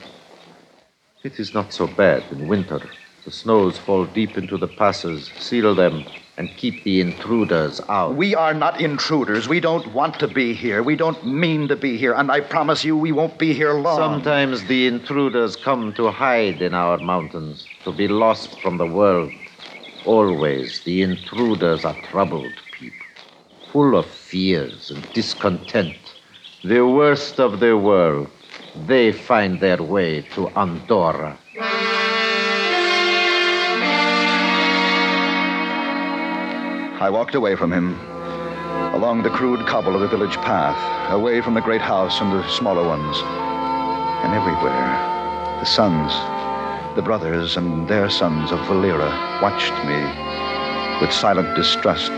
It 1.25 1.41
is 1.41 1.53
not 1.55 1.73
so 1.73 1.89
bad 1.89 2.23
in 2.31 2.47
winter. 2.47 2.81
The 3.25 3.33
snows 3.33 3.79
fall 3.79 4.05
deep 4.05 4.39
into 4.39 4.57
the 4.57 4.69
passes, 4.69 5.33
seal 5.39 5.75
them, 5.75 6.05
and 6.37 6.49
keep 6.57 6.85
the 6.85 7.01
intruders 7.01 7.81
out. 7.89 8.15
We 8.15 8.35
are 8.37 8.55
not 8.55 8.81
intruders. 8.81 9.49
We 9.49 9.59
don't 9.59 9.93
want 9.93 10.21
to 10.21 10.29
be 10.29 10.55
here. 10.55 10.83
We 10.83 10.95
don't 10.95 11.27
mean 11.27 11.67
to 11.69 11.77
be 11.77 11.97
here. 11.97 12.13
And 12.13 12.31
I 12.31 12.41
promise 12.41 12.85
you, 12.85 12.97
we 12.97 13.11
won't 13.11 13.39
be 13.39 13.55
here 13.55 13.73
long. 13.73 13.97
Sometimes 13.97 14.65
the 14.67 14.87
intruders 14.87 15.57
come 15.57 15.93
to 15.95 16.11
hide 16.13 16.63
in 16.63 16.75
our 16.75 16.99
mountains, 16.99 17.67
to 17.83 17.93
be 17.93 18.07
lost 18.07 18.61
from 18.61 18.79
the 18.79 18.87
world. 18.87 19.33
Always, 20.05 20.83
the 20.83 21.03
intruders 21.03 21.85
are 21.85 21.97
troubled 22.03 22.53
full 23.75 23.97
of 23.97 24.07
fears 24.07 24.93
and 24.93 25.03
discontent. 25.15 25.97
The 26.63 26.87
worst 26.87 27.41
of 27.41 27.59
the 27.59 27.77
world, 27.77 28.29
they 28.87 29.11
find 29.11 29.59
their 29.59 29.83
way 29.83 30.23
to 30.35 30.47
Andorra. 30.51 31.37
I 37.01 37.11
walked 37.11 37.35
away 37.35 37.57
from 37.57 37.73
him, 37.73 37.99
along 38.95 39.25
the 39.25 39.31
crude 39.31 39.67
cobble 39.67 39.97
of 39.97 40.03
the 40.03 40.07
village 40.07 40.37
path, 40.37 40.79
away 41.11 41.41
from 41.41 41.55
the 41.55 41.61
great 41.61 41.83
house 41.83 42.21
and 42.21 42.31
the 42.31 42.49
smaller 42.49 42.87
ones. 42.87 43.17
And 44.23 44.35
everywhere, 44.35 44.87
the 45.59 45.67
sons, 45.67 46.13
the 46.95 47.03
brothers 47.03 47.57
and 47.57 47.89
their 47.89 48.09
sons 48.09 48.53
of 48.53 48.61
Valera 48.69 49.11
watched 49.43 49.75
me 49.85 49.99
with 51.01 51.13
silent 51.13 51.57
distrust. 51.57 52.13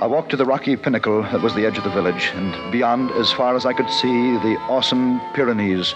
I 0.00 0.06
walked 0.06 0.30
to 0.30 0.36
the 0.38 0.46
rocky 0.46 0.76
pinnacle 0.76 1.20
that 1.24 1.42
was 1.42 1.54
the 1.54 1.66
edge 1.66 1.76
of 1.76 1.84
the 1.84 1.90
village, 1.90 2.30
and 2.34 2.72
beyond, 2.72 3.10
as 3.10 3.30
far 3.30 3.54
as 3.54 3.66
I 3.66 3.74
could 3.74 3.90
see, 3.90 4.32
the 4.38 4.56
awesome 4.66 5.20
Pyrenees 5.34 5.92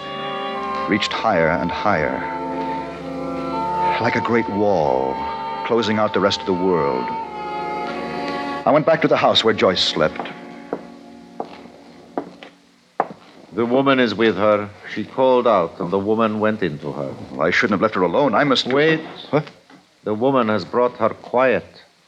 reached 0.91 1.11
higher 1.11 1.49
and 1.49 1.71
higher, 1.71 2.21
like 4.03 4.15
a 4.15 4.21
great 4.21 4.47
wall 4.51 5.15
closing 5.65 5.99
out 5.99 6.13
the 6.13 6.21
rest 6.21 6.41
of 6.41 6.47
the 6.47 6.53
world. 6.53 7.07
I 8.67 8.71
went 8.71 8.85
back 8.85 9.01
to 9.01 9.09
the 9.09 9.17
house 9.17 9.43
where 9.43 9.55
Joyce 9.55 9.83
slept. 9.83 10.29
The 13.55 13.65
woman 13.65 14.01
is 14.01 14.15
with 14.15 14.37
her. 14.37 14.69
She 14.93 15.05
called 15.05 15.47
out, 15.47 15.81
and 15.81 15.91
the 15.91 15.99
woman 15.99 16.41
went 16.41 16.63
into 16.63 16.93
her. 16.93 17.15
Well, 17.31 17.41
I 17.41 17.51
shouldn't 17.51 17.81
have 17.81 17.81
left 17.81 17.95
her 17.95 18.03
alone. 18.03 18.35
I 18.35 18.45
must. 18.45 18.67
Wait. 18.67 19.01
What? 19.31 19.51
The 20.03 20.13
woman 20.13 20.49
has 20.49 20.67
brought 20.67 20.99
her 20.99 21.09
quiet. 21.09 21.65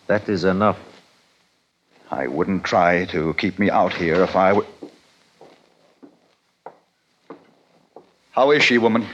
That 0.08 0.28
is 0.28 0.44
enough. 0.44 0.78
I 2.10 2.26
wouldn't 2.26 2.64
try 2.64 3.04
to 3.06 3.34
keep 3.34 3.58
me 3.58 3.70
out 3.70 3.92
here 3.92 4.22
if 4.22 4.36
I 4.36 4.52
were. 4.52 4.66
How 8.30 8.50
is 8.50 8.62
she, 8.62 8.78
woman? 8.78 9.06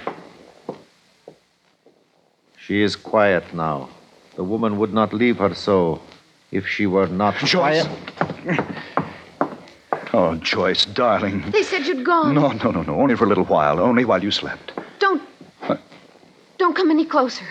She 2.59 2.83
is 2.83 2.97
quiet 2.97 3.55
now. 3.55 3.89
The 4.37 4.45
woman 4.45 4.79
would 4.79 4.93
not 4.93 5.13
leave 5.13 5.39
her 5.39 5.55
so 5.55 6.01
if 6.51 6.67
she 6.67 6.87
were 6.87 7.07
not 7.07 7.37
Joyce. 7.37 7.87
quiet. 7.87 8.61
Oh, 10.15 10.35
Joyce, 10.35 10.85
darling. 10.85 11.51
They 11.53 11.63
said 11.63 11.87
you'd 11.87 12.05
gone. 12.05 12.35
No, 12.35 12.53
no, 12.53 12.71
no, 12.71 12.83
no. 12.83 13.01
Only 13.01 13.17
for 13.17 13.25
a 13.25 13.29
little 13.29 13.47
while. 13.47 13.81
Only 13.81 14.05
while 14.05 14.23
you 14.23 14.31
slept. 14.31 14.73
Don't. 14.99 15.23
What? 15.61 15.81
Don't 16.59 16.77
come 16.77 16.91
any 16.91 17.07
closer. 17.07 17.47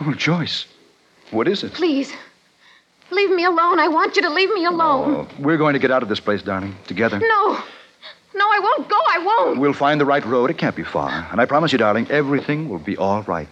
Oh, 0.00 0.12
Joyce. 0.12 0.66
What 1.32 1.48
is 1.48 1.64
it? 1.64 1.72
Please. 1.72 2.12
Leave 3.10 3.30
me 3.30 3.44
alone. 3.44 3.78
I 3.78 3.88
want 3.88 4.16
you 4.16 4.22
to 4.22 4.30
leave 4.30 4.52
me 4.52 4.64
alone. 4.64 5.26
Oh, 5.28 5.28
we're 5.38 5.56
going 5.56 5.72
to 5.74 5.78
get 5.78 5.90
out 5.90 6.02
of 6.02 6.08
this 6.08 6.20
place, 6.20 6.42
darling, 6.42 6.76
together. 6.86 7.18
No. 7.18 7.58
No, 8.34 8.46
I 8.48 8.60
won't 8.60 8.88
go. 8.88 8.96
I 9.08 9.18
won't. 9.18 9.58
We'll 9.58 9.72
find 9.72 10.00
the 10.00 10.04
right 10.04 10.24
road. 10.24 10.50
It 10.50 10.58
can't 10.58 10.76
be 10.76 10.84
far. 10.84 11.10
And 11.32 11.40
I 11.40 11.46
promise 11.46 11.72
you, 11.72 11.78
darling, 11.78 12.06
everything 12.10 12.68
will 12.68 12.78
be 12.78 12.96
all 12.96 13.22
right. 13.22 13.48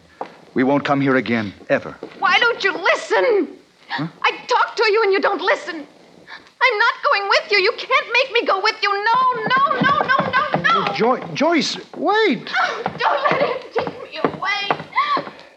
We 0.54 0.62
won't 0.62 0.84
come 0.84 1.00
here 1.00 1.16
again, 1.16 1.52
ever. 1.68 1.92
Why 2.20 2.38
don't 2.38 2.62
you 2.62 2.72
listen? 2.72 3.48
I 3.90 4.30
talk 4.46 4.76
to 4.76 4.92
you 4.92 5.02
and 5.02 5.12
you 5.12 5.20
don't 5.20 5.40
listen. 5.42 5.74
I'm 5.76 6.78
not 6.78 6.94
going 7.04 7.28
with 7.28 7.52
you. 7.52 7.58
You 7.58 7.72
can't 7.72 8.06
make 8.12 8.32
me 8.32 8.46
go 8.46 8.60
with 8.62 8.76
you. 8.82 8.90
No, 8.92 9.32
no, 9.54 9.80
no, 9.80 9.98
no, 10.06 10.30
no, 10.30 10.62
no. 10.86 10.92
Joy- 10.94 11.20
Joyce, 11.34 11.76
wait. 11.96 12.52
Oh, 12.60 12.82
Don't 12.98 13.22
let 13.30 13.42
him 13.42 13.72
take 13.72 14.02
me 14.04 14.18
away. 14.22 14.84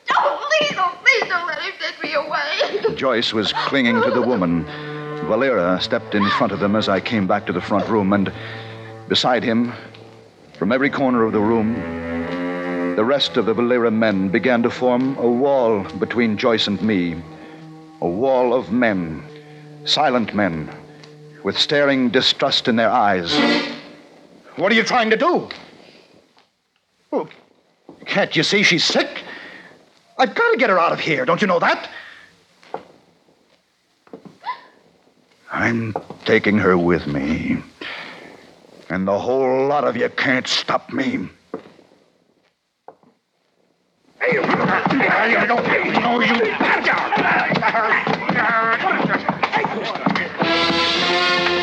Don't 0.08 0.42
don't 1.32 1.48
let 1.48 1.62
him 1.62 1.74
take 1.80 2.04
me 2.04 2.14
away. 2.14 2.96
Joyce 2.96 3.32
was 3.32 3.54
clinging 3.54 4.02
to 4.02 4.12
the 4.12 4.22
woman. 4.22 4.66
Valera 5.30 5.80
stepped 5.82 6.14
in 6.14 6.28
front 6.32 6.52
of 6.52 6.60
them 6.60 6.76
as 6.76 6.90
I 6.90 7.00
came 7.00 7.26
back 7.26 7.46
to 7.46 7.54
the 7.54 7.62
front 7.62 7.88
room, 7.88 8.12
and 8.12 8.32
beside 9.08 9.42
him, 9.42 9.72
from 10.58 10.74
every 10.74 10.90
corner 10.90 11.24
of 11.24 11.32
the 11.32 11.40
room, 11.40 11.76
the 12.98 13.06
rest 13.06 13.38
of 13.38 13.46
the 13.46 13.54
Valera 13.54 13.92
men 13.92 14.28
began 14.28 14.62
to 14.64 14.70
form 14.70 15.18
a 15.20 15.30
wall 15.30 15.84
between 16.00 16.38
Joyce 16.38 16.68
and 16.68 16.82
me. 16.82 17.16
A 18.02 18.10
wall 18.10 18.54
of 18.54 18.72
men, 18.74 19.24
silent 19.86 20.34
men, 20.34 20.70
with 21.44 21.58
staring 21.58 22.10
distrust 22.10 22.68
in 22.68 22.76
their 22.76 22.90
eyes. 22.90 23.34
What 24.58 24.70
are 24.72 24.76
you 24.76 24.84
trying 24.84 25.10
to 25.12 25.18
do? 25.18 25.48
Oh, 27.14 27.30
can't 28.06 28.36
you 28.36 28.44
see 28.44 28.64
she's 28.64 28.84
sick? 28.84 29.24
I've 30.22 30.36
got 30.36 30.52
to 30.52 30.58
get 30.58 30.70
her 30.70 30.78
out 30.78 30.92
of 30.92 31.00
here. 31.00 31.26
Don't 31.26 31.42
you 31.42 31.48
know 31.48 31.58
that? 31.58 31.90
I'm 35.52 35.96
taking 36.26 36.60
her 36.60 36.78
with 36.78 37.08
me. 37.08 37.58
And 38.88 39.08
the 39.08 39.18
whole 39.18 39.66
lot 39.66 39.84
of 39.84 39.98
you 39.98 40.10
can't 40.10 40.48
stop 40.48 40.94
me. 40.94 41.28
Hey, 44.20 44.34
you 44.36 44.42
don't 44.44 45.64
know 46.04 46.20
you. 46.20 46.36
You 51.56 51.61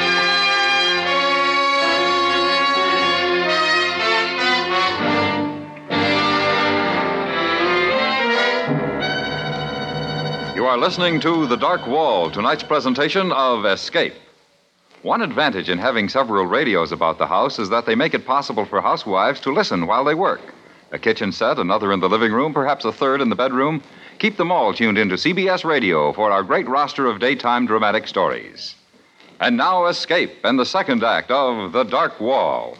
are 10.69 10.77
listening 10.77 11.19
to 11.19 11.47
The 11.47 11.57
Dark 11.57 11.87
Wall, 11.87 12.31
tonight's 12.31 12.63
presentation 12.63 13.33
of 13.33 13.65
Escape. 13.65 14.13
One 15.01 15.23
advantage 15.23 15.71
in 15.71 15.79
having 15.79 16.11
several 16.11 16.45
radios 16.45 16.93
about 16.93 17.17
the 17.17 17.27
house 17.27 17.59
is 17.59 17.71
that 17.71 17.87
they 17.87 17.95
make 17.95 18.13
it 18.13 18.27
possible 18.27 18.67
for 18.67 18.83
housewives 18.83 19.41
to 19.41 19.55
listen 19.55 19.87
while 19.87 20.05
they 20.05 20.15
work. 20.15 20.43
A 20.93 20.99
kitchen 20.99 21.33
set, 21.33 21.59
another 21.59 21.91
in 21.91 22.01
the 22.01 22.09
living 22.09 22.33
room, 22.33 22.53
perhaps 22.53 22.85
a 22.85 22.93
third 22.93 23.23
in 23.23 23.31
the 23.31 23.35
bedroom. 23.35 23.83
Keep 24.19 24.37
them 24.37 24.53
all 24.53 24.75
tuned 24.75 24.99
into 24.99 25.15
CBS 25.15 25.65
Radio 25.65 26.13
for 26.13 26.31
our 26.31 26.43
great 26.43 26.69
roster 26.69 27.07
of 27.07 27.19
daytime 27.19 27.65
dramatic 27.65 28.07
stories. 28.07 28.75
And 29.41 29.57
now, 29.57 29.87
Escape 29.87 30.35
and 30.45 30.59
the 30.59 30.67
second 30.67 31.03
act 31.03 31.31
of 31.31 31.73
The 31.73 31.85
Dark 31.85 32.21
Wall. 32.21 32.77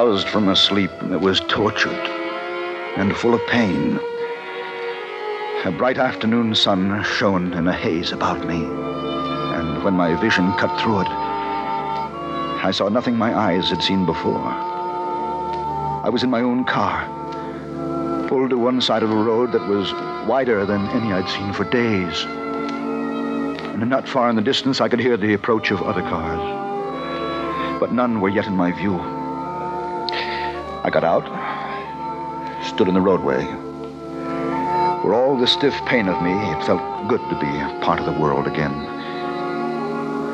Roused 0.00 0.30
from 0.30 0.48
a 0.48 0.56
sleep 0.56 0.90
that 1.10 1.20
was 1.20 1.40
tortured 1.40 2.06
and 2.96 3.14
full 3.14 3.34
of 3.34 3.46
pain. 3.48 4.00
A 5.66 5.70
bright 5.76 5.98
afternoon 5.98 6.54
sun 6.54 7.02
shone 7.02 7.52
in 7.52 7.68
a 7.68 7.72
haze 7.74 8.10
about 8.10 8.46
me, 8.46 8.64
and 8.64 9.84
when 9.84 9.92
my 9.92 10.18
vision 10.18 10.54
cut 10.54 10.80
through 10.80 11.00
it, 11.00 11.08
I 11.08 12.70
saw 12.72 12.88
nothing 12.88 13.14
my 13.14 13.36
eyes 13.36 13.68
had 13.68 13.82
seen 13.82 14.06
before. 14.06 14.40
I 16.06 16.08
was 16.08 16.22
in 16.22 16.30
my 16.30 16.40
own 16.40 16.64
car, 16.64 17.06
pulled 18.26 18.48
to 18.50 18.58
one 18.58 18.80
side 18.80 19.02
of 19.02 19.10
a 19.10 19.22
road 19.30 19.52
that 19.52 19.68
was 19.68 19.92
wider 20.26 20.64
than 20.64 20.88
any 20.88 21.12
I'd 21.12 21.28
seen 21.28 21.52
for 21.52 21.64
days. 21.64 22.24
And 22.24 23.90
not 23.90 24.08
far 24.08 24.30
in 24.30 24.36
the 24.36 24.50
distance, 24.50 24.80
I 24.80 24.88
could 24.88 25.00
hear 25.00 25.18
the 25.18 25.34
approach 25.34 25.70
of 25.70 25.82
other 25.82 26.02
cars, 26.02 26.40
but 27.78 27.92
none 27.92 28.22
were 28.22 28.30
yet 28.30 28.46
in 28.46 28.56
my 28.56 28.72
view. 28.72 29.19
I 30.82 30.88
got 30.90 31.04
out, 31.04 31.24
stood 32.64 32.88
in 32.88 32.94
the 32.94 33.00
roadway. 33.00 33.44
For 35.02 35.12
all 35.12 35.36
the 35.36 35.46
stiff 35.46 35.74
pain 35.84 36.08
of 36.08 36.22
me, 36.22 36.32
it 36.32 36.64
felt 36.64 37.08
good 37.08 37.20
to 37.28 37.38
be 37.38 37.46
a 37.46 37.78
part 37.82 38.00
of 38.00 38.06
the 38.06 38.18
world 38.18 38.46
again. 38.46 38.72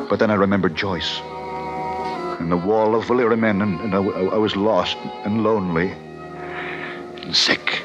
But 0.09 0.21
then 0.21 0.31
I 0.31 0.35
remembered 0.35 0.77
Joyce 0.77 1.21
and 2.39 2.53
the 2.53 2.57
wall 2.57 2.95
of 2.95 3.07
Valera 3.07 3.37
men, 3.37 3.61
and, 3.61 3.81
and 3.81 3.95
I, 3.95 3.99
I 3.99 4.37
was 4.37 4.55
lost 4.55 4.97
and 5.25 5.43
lonely 5.43 5.91
and 7.23 7.35
sick. 7.35 7.83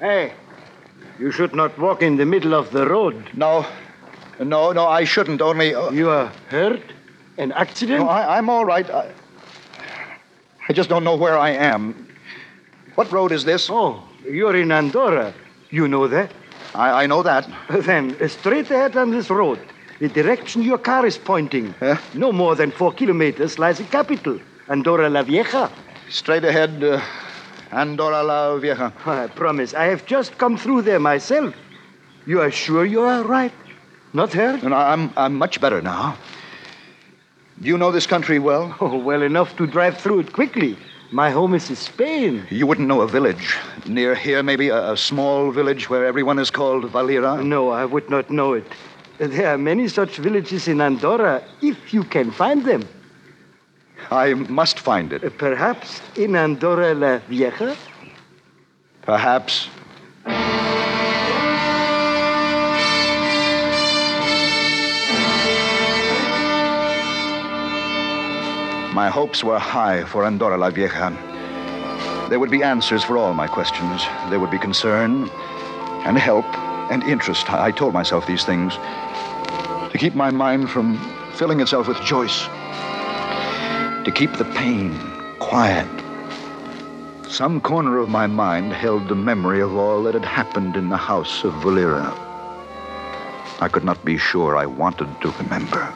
Hey, 0.00 0.32
you 1.18 1.30
should 1.30 1.54
not 1.54 1.78
walk 1.78 2.02
in 2.02 2.16
the 2.16 2.26
middle 2.26 2.54
of 2.54 2.72
the 2.72 2.88
road. 2.88 3.30
No, 3.34 3.64
no, 4.40 4.72
no, 4.72 4.86
I 4.86 5.04
shouldn't. 5.04 5.40
Only 5.40 5.74
uh, 5.74 5.90
You 5.90 6.10
are 6.10 6.32
hurt? 6.48 6.82
An 7.38 7.52
accident? 7.52 8.00
no, 8.00 8.08
I, 8.08 8.38
I'm 8.38 8.48
all 8.48 8.64
right. 8.64 8.88
I, 8.90 9.10
I 10.68 10.72
just 10.72 10.88
don't 10.88 11.04
know 11.04 11.16
where 11.16 11.36
I 11.38 11.50
am. 11.50 12.06
What 12.94 13.10
road 13.12 13.32
is 13.32 13.44
this? 13.44 13.68
Oh, 13.70 14.02
you're 14.24 14.56
in 14.56 14.70
Andorra. 14.72 15.34
You 15.70 15.88
know 15.88 16.06
that? 16.08 16.30
I, 16.74 17.04
I 17.04 17.06
know 17.06 17.22
that. 17.22 17.48
Then, 17.68 18.16
uh, 18.20 18.28
straight 18.28 18.70
ahead 18.70 18.96
on 18.96 19.10
this 19.10 19.30
road, 19.30 19.58
the 19.98 20.08
direction 20.08 20.62
your 20.62 20.78
car 20.78 21.04
is 21.06 21.18
pointing, 21.18 21.74
Huh? 21.80 21.96
no 22.14 22.32
more 22.32 22.54
than 22.54 22.70
four 22.70 22.92
kilometers, 22.92 23.58
lies 23.58 23.78
the 23.78 23.84
capital, 23.84 24.38
Andorra 24.68 25.08
la 25.10 25.22
Vieja. 25.22 25.70
Straight 26.08 26.44
ahead, 26.44 26.82
uh, 26.84 27.00
Andorra 27.72 28.22
la 28.22 28.56
Vieja. 28.58 28.92
I 29.06 29.26
promise, 29.26 29.74
I 29.74 29.84
have 29.86 30.06
just 30.06 30.38
come 30.38 30.56
through 30.56 30.82
there 30.82 31.00
myself. 31.00 31.54
You 32.26 32.40
are 32.40 32.50
sure 32.50 32.84
you 32.84 33.02
are 33.02 33.22
right? 33.24 33.52
Not 34.14 34.32
hurt? 34.32 34.62
And 34.62 34.72
I'm, 34.72 35.12
I'm 35.16 35.34
much 35.34 35.60
better 35.60 35.82
now. 35.82 36.16
Do 37.60 37.68
you 37.68 37.76
know 37.76 37.90
this 37.90 38.06
country 38.06 38.38
well? 38.38 38.74
Oh, 38.80 38.96
well 38.96 39.22
enough 39.22 39.56
to 39.56 39.66
drive 39.66 39.98
through 39.98 40.20
it 40.20 40.32
quickly. 40.32 40.76
My 41.10 41.30
home 41.30 41.54
is 41.54 41.68
in 41.68 41.76
Spain. 41.76 42.46
You 42.50 42.66
wouldn't 42.66 42.88
know 42.88 43.00
a 43.02 43.08
village. 43.08 43.56
Near 43.86 44.14
here, 44.14 44.42
maybe 44.42 44.68
a, 44.68 44.92
a 44.92 44.96
small 44.96 45.50
village 45.50 45.90
where 45.90 46.04
everyone 46.06 46.38
is 46.38 46.50
called 46.50 46.90
Valera? 46.90 47.42
No, 47.42 47.70
I 47.70 47.84
would 47.84 48.08
not 48.08 48.30
know 48.30 48.54
it. 48.54 48.64
There 49.18 49.52
are 49.52 49.58
many 49.58 49.88
such 49.88 50.16
villages 50.16 50.66
in 50.68 50.80
Andorra, 50.80 51.42
if 51.62 51.92
you 51.92 52.04
can 52.04 52.30
find 52.30 52.64
them. 52.64 52.82
I 54.10 54.34
must 54.34 54.80
find 54.80 55.12
it. 55.12 55.38
Perhaps 55.38 56.02
in 56.16 56.36
Andorra 56.36 56.94
la 56.94 57.18
Vieja? 57.28 57.76
Perhaps. 59.02 59.68
My 68.94 69.10
hopes 69.10 69.42
were 69.42 69.58
high 69.58 70.04
for 70.04 70.24
Andorra 70.24 70.56
la 70.56 70.70
Vieja. 70.70 71.10
There 72.30 72.38
would 72.38 72.52
be 72.52 72.62
answers 72.62 73.02
for 73.02 73.18
all 73.18 73.34
my 73.34 73.48
questions. 73.48 74.06
There 74.30 74.38
would 74.38 74.52
be 74.52 74.58
concern 74.58 75.28
and 76.06 76.16
help 76.16 76.44
and 76.92 77.02
interest. 77.02 77.50
I 77.50 77.72
told 77.72 77.92
myself 77.92 78.24
these 78.28 78.44
things 78.44 78.74
to 79.90 79.98
keep 79.98 80.14
my 80.14 80.30
mind 80.30 80.70
from 80.70 80.96
filling 81.32 81.58
itself 81.58 81.88
with 81.88 82.00
Joyce, 82.02 82.44
to 84.04 84.12
keep 84.14 84.32
the 84.34 84.44
pain 84.54 84.96
quiet. 85.40 85.88
Some 87.28 87.60
corner 87.60 87.98
of 87.98 88.08
my 88.08 88.28
mind 88.28 88.72
held 88.72 89.08
the 89.08 89.16
memory 89.16 89.60
of 89.60 89.74
all 89.74 90.04
that 90.04 90.14
had 90.14 90.24
happened 90.24 90.76
in 90.76 90.88
the 90.88 90.96
house 90.96 91.42
of 91.42 91.52
Valera. 91.62 92.14
I 93.60 93.66
could 93.66 93.82
not 93.82 94.04
be 94.04 94.18
sure 94.18 94.56
I 94.56 94.66
wanted 94.66 95.20
to 95.22 95.32
remember. 95.32 95.92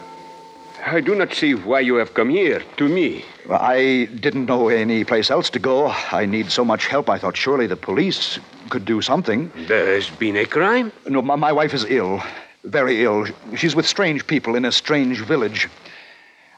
I 0.91 1.01
do 1.01 1.15
not 1.15 1.35
see 1.35 1.55
why 1.55 1.81
you 1.81 1.97
have 1.97 2.15
come 2.15 2.31
here, 2.31 2.63
to 2.79 2.89
me. 2.89 3.25
I 3.51 4.09
didn't 4.21 4.47
know 4.47 4.69
any 4.69 5.05
place 5.05 5.31
else 5.31 5.51
to 5.51 5.59
go. 5.59 5.89
I 6.13 6.25
need 6.25 6.51
so 6.51 6.65
much 6.65 6.87
help. 6.87 7.11
I 7.11 7.19
thought 7.19 7.37
surely 7.37 7.67
the 7.67 7.77
police 7.77 8.39
could 8.71 8.85
do 8.87 9.03
something. 9.03 9.53
There 9.67 9.95
has 9.95 10.09
been 10.09 10.37
a 10.37 10.47
crime? 10.47 10.93
No, 11.07 11.21
my, 11.21 11.37
my 11.37 11.53
wife 11.53 11.75
is 11.75 11.85
ill. 11.85 12.23
Very 12.65 13.05
ill. 13.05 13.27
She's 13.55 13.77
with 13.77 13.87
strange 13.87 14.27
people 14.27 14.55
in 14.55 14.65
a 14.65 14.73
strange 14.73 15.21
village. 15.21 15.69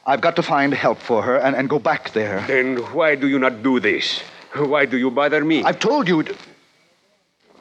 I've 0.05 0.21
got 0.21 0.35
to 0.37 0.43
find 0.43 0.73
help 0.73 0.99
for 0.99 1.21
her 1.23 1.37
and, 1.37 1.55
and 1.55 1.69
go 1.69 1.79
back 1.79 2.13
there. 2.13 2.41
Then 2.47 2.77
why 2.93 3.15
do 3.15 3.27
you 3.27 3.37
not 3.37 3.63
do 3.63 3.79
this? 3.79 4.21
Why 4.55 4.85
do 4.85 4.97
you 4.97 5.11
bother 5.11 5.43
me? 5.43 5.63
I've 5.63 5.79
told 5.79 6.07
you. 6.07 6.23
To... 6.23 6.35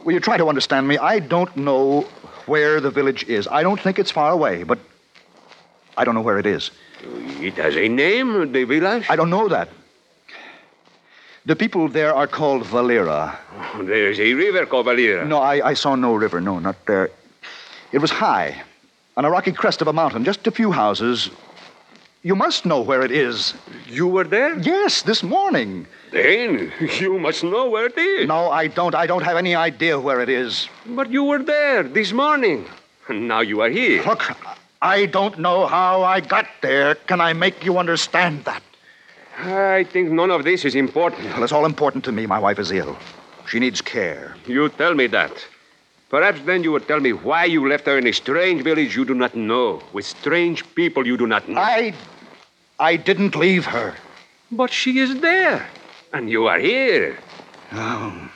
Will 0.05 0.13
you 0.13 0.21
try 0.21 0.37
to 0.37 0.49
understand 0.49 0.87
me? 0.87 0.99
I 0.99 1.19
don't 1.19 1.55
know 1.57 2.03
where 2.47 2.81
the 2.81 2.91
village 2.91 3.25
is. 3.25 3.49
I 3.49 3.63
don't 3.63 3.81
think 3.81 3.99
it's 3.99 4.11
far 4.11 4.31
away, 4.31 4.63
but 4.63 4.79
I 6.01 6.05
don't 6.05 6.15
know 6.15 6.23
where 6.23 6.39
it 6.39 6.47
is. 6.47 6.71
It 7.49 7.55
has 7.55 7.77
a 7.77 7.87
name, 7.87 8.53
the 8.53 8.65
village? 8.65 9.05
I 9.11 9.17
don't 9.17 9.29
know 9.29 9.49
that. 9.49 9.69
The 11.45 11.55
people 11.55 11.89
there 11.89 12.15
are 12.15 12.27
called 12.27 12.65
Valera. 12.67 13.39
Oh, 13.75 13.83
there 13.83 14.11
is 14.11 14.19
a 14.19 14.33
river 14.33 14.65
called 14.65 14.87
Valera. 14.87 15.27
No, 15.27 15.39
I, 15.39 15.71
I 15.73 15.75
saw 15.75 15.95
no 15.97 16.15
river. 16.15 16.41
No, 16.41 16.59
not 16.59 16.77
there. 16.87 17.11
It 17.93 17.99
was 17.99 18.11
high, 18.11 18.63
on 19.17 19.27
a 19.27 19.31
rocky 19.31 19.53
crest 19.53 19.83
of 19.83 19.89
a 19.89 19.93
mountain, 19.93 20.25
just 20.25 20.47
a 20.47 20.51
few 20.51 20.73
houses, 20.73 21.31
You 22.23 22.37
must 22.37 22.65
know 22.67 22.81
where 22.83 23.03
it 23.03 23.11
is. 23.11 23.55
You 23.87 24.07
were 24.07 24.25
there? 24.25 24.59
Yes, 24.59 25.03
this 25.03 25.23
morning. 25.23 25.87
Then 26.13 26.71
you 27.01 27.19
must 27.19 27.43
know 27.43 27.71
where 27.71 27.87
it 27.87 27.97
is. 27.97 28.29
No, 28.29 28.51
I 28.51 28.69
don't. 28.69 28.95
I 28.95 29.07
don't 29.07 29.25
have 29.25 29.39
any 29.39 29.55
idea 29.55 29.99
where 29.99 30.21
it 30.21 30.29
is. 30.29 30.69
But 30.85 31.11
you 31.11 31.25
were 31.25 31.43
there 31.43 31.83
this 31.83 32.13
morning. 32.13 32.67
And 33.09 33.27
now 33.27 33.41
you 33.41 33.63
are 33.63 33.71
here. 33.71 34.03
Look, 34.05 34.23
I 34.83 35.07
don't 35.07 35.39
know 35.39 35.67
how 35.67 36.03
I 36.03 36.21
got 36.21 36.47
there. 36.63 36.95
Can 36.95 37.21
I 37.21 37.35
make 37.35 37.65
you 37.65 37.77
understand 37.77 38.45
that? 38.45 38.63
I 39.39 39.85
think 39.85 40.11
none 40.11 40.31
of 40.31 40.45
this 40.45 40.65
is 40.65 40.75
important. 40.75 41.25
Well, 41.31 41.43
it's 41.43 41.53
all 41.53 41.67
important 41.67 42.05
to 42.05 42.13
me. 42.13 42.27
My 42.27 42.39
wife 42.39 42.59
is 42.59 42.73
ill. 42.73 42.97
She 43.47 43.59
needs 43.59 43.83
care. 43.83 44.37
You 44.47 44.69
tell 44.71 44.95
me 44.95 45.07
that. 45.09 45.33
Perhaps 46.09 46.41
then 46.43 46.65
you 46.65 46.73
would 46.73 46.89
tell 46.89 47.01
me 47.01 47.13
why 47.13 47.45
you 47.45 47.69
left 47.69 47.87
her 47.87 47.99
in 47.99 48.07
a 48.07 48.13
strange 48.13 48.63
village 48.63 48.97
you 48.97 49.05
do 49.05 49.15
not 49.15 49.35
know, 49.35 49.83
with 49.93 50.05
strange 50.07 50.65
people 50.75 51.07
you 51.07 51.17
do 51.17 51.27
not 51.27 51.49
know. 51.49 51.61
I. 51.61 51.95
I 52.79 52.97
didn't 52.97 53.37
leave 53.37 53.67
her. 53.67 53.95
But 54.51 54.73
she 54.73 54.99
is 54.99 55.21
there. 55.21 55.69
And 56.13 56.29
you 56.31 56.47
are 56.47 56.59
here. 56.59 57.19
Oh. 57.73 58.31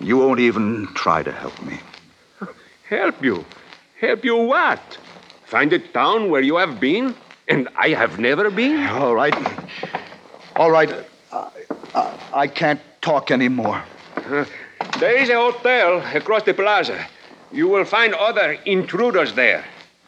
You 0.00 0.18
won't 0.18 0.40
even 0.40 0.88
try 0.94 1.22
to 1.22 1.32
help 1.32 1.60
me. 1.62 1.80
Help 2.88 3.22
you? 3.22 3.44
Help 4.00 4.24
you 4.24 4.36
what? 4.36 4.98
Find 5.52 5.70
a 5.74 5.78
town 5.78 6.30
where 6.30 6.40
you 6.40 6.56
have 6.56 6.80
been 6.80 7.14
and 7.46 7.68
I 7.76 7.90
have 7.90 8.18
never 8.18 8.50
been? 8.50 8.86
All 8.86 9.14
right. 9.14 9.36
All 10.56 10.70
right. 10.70 10.90
I, 11.30 11.50
I, 11.94 12.18
I 12.32 12.46
can't 12.46 12.80
talk 13.02 13.30
anymore. 13.30 13.84
Uh, 14.16 14.46
there 14.98 15.18
is 15.18 15.28
a 15.28 15.34
hotel 15.34 16.00
across 16.16 16.44
the 16.44 16.54
plaza. 16.54 17.06
You 17.52 17.68
will 17.68 17.84
find 17.84 18.14
other 18.14 18.52
intruders 18.64 19.34
there. 19.34 19.62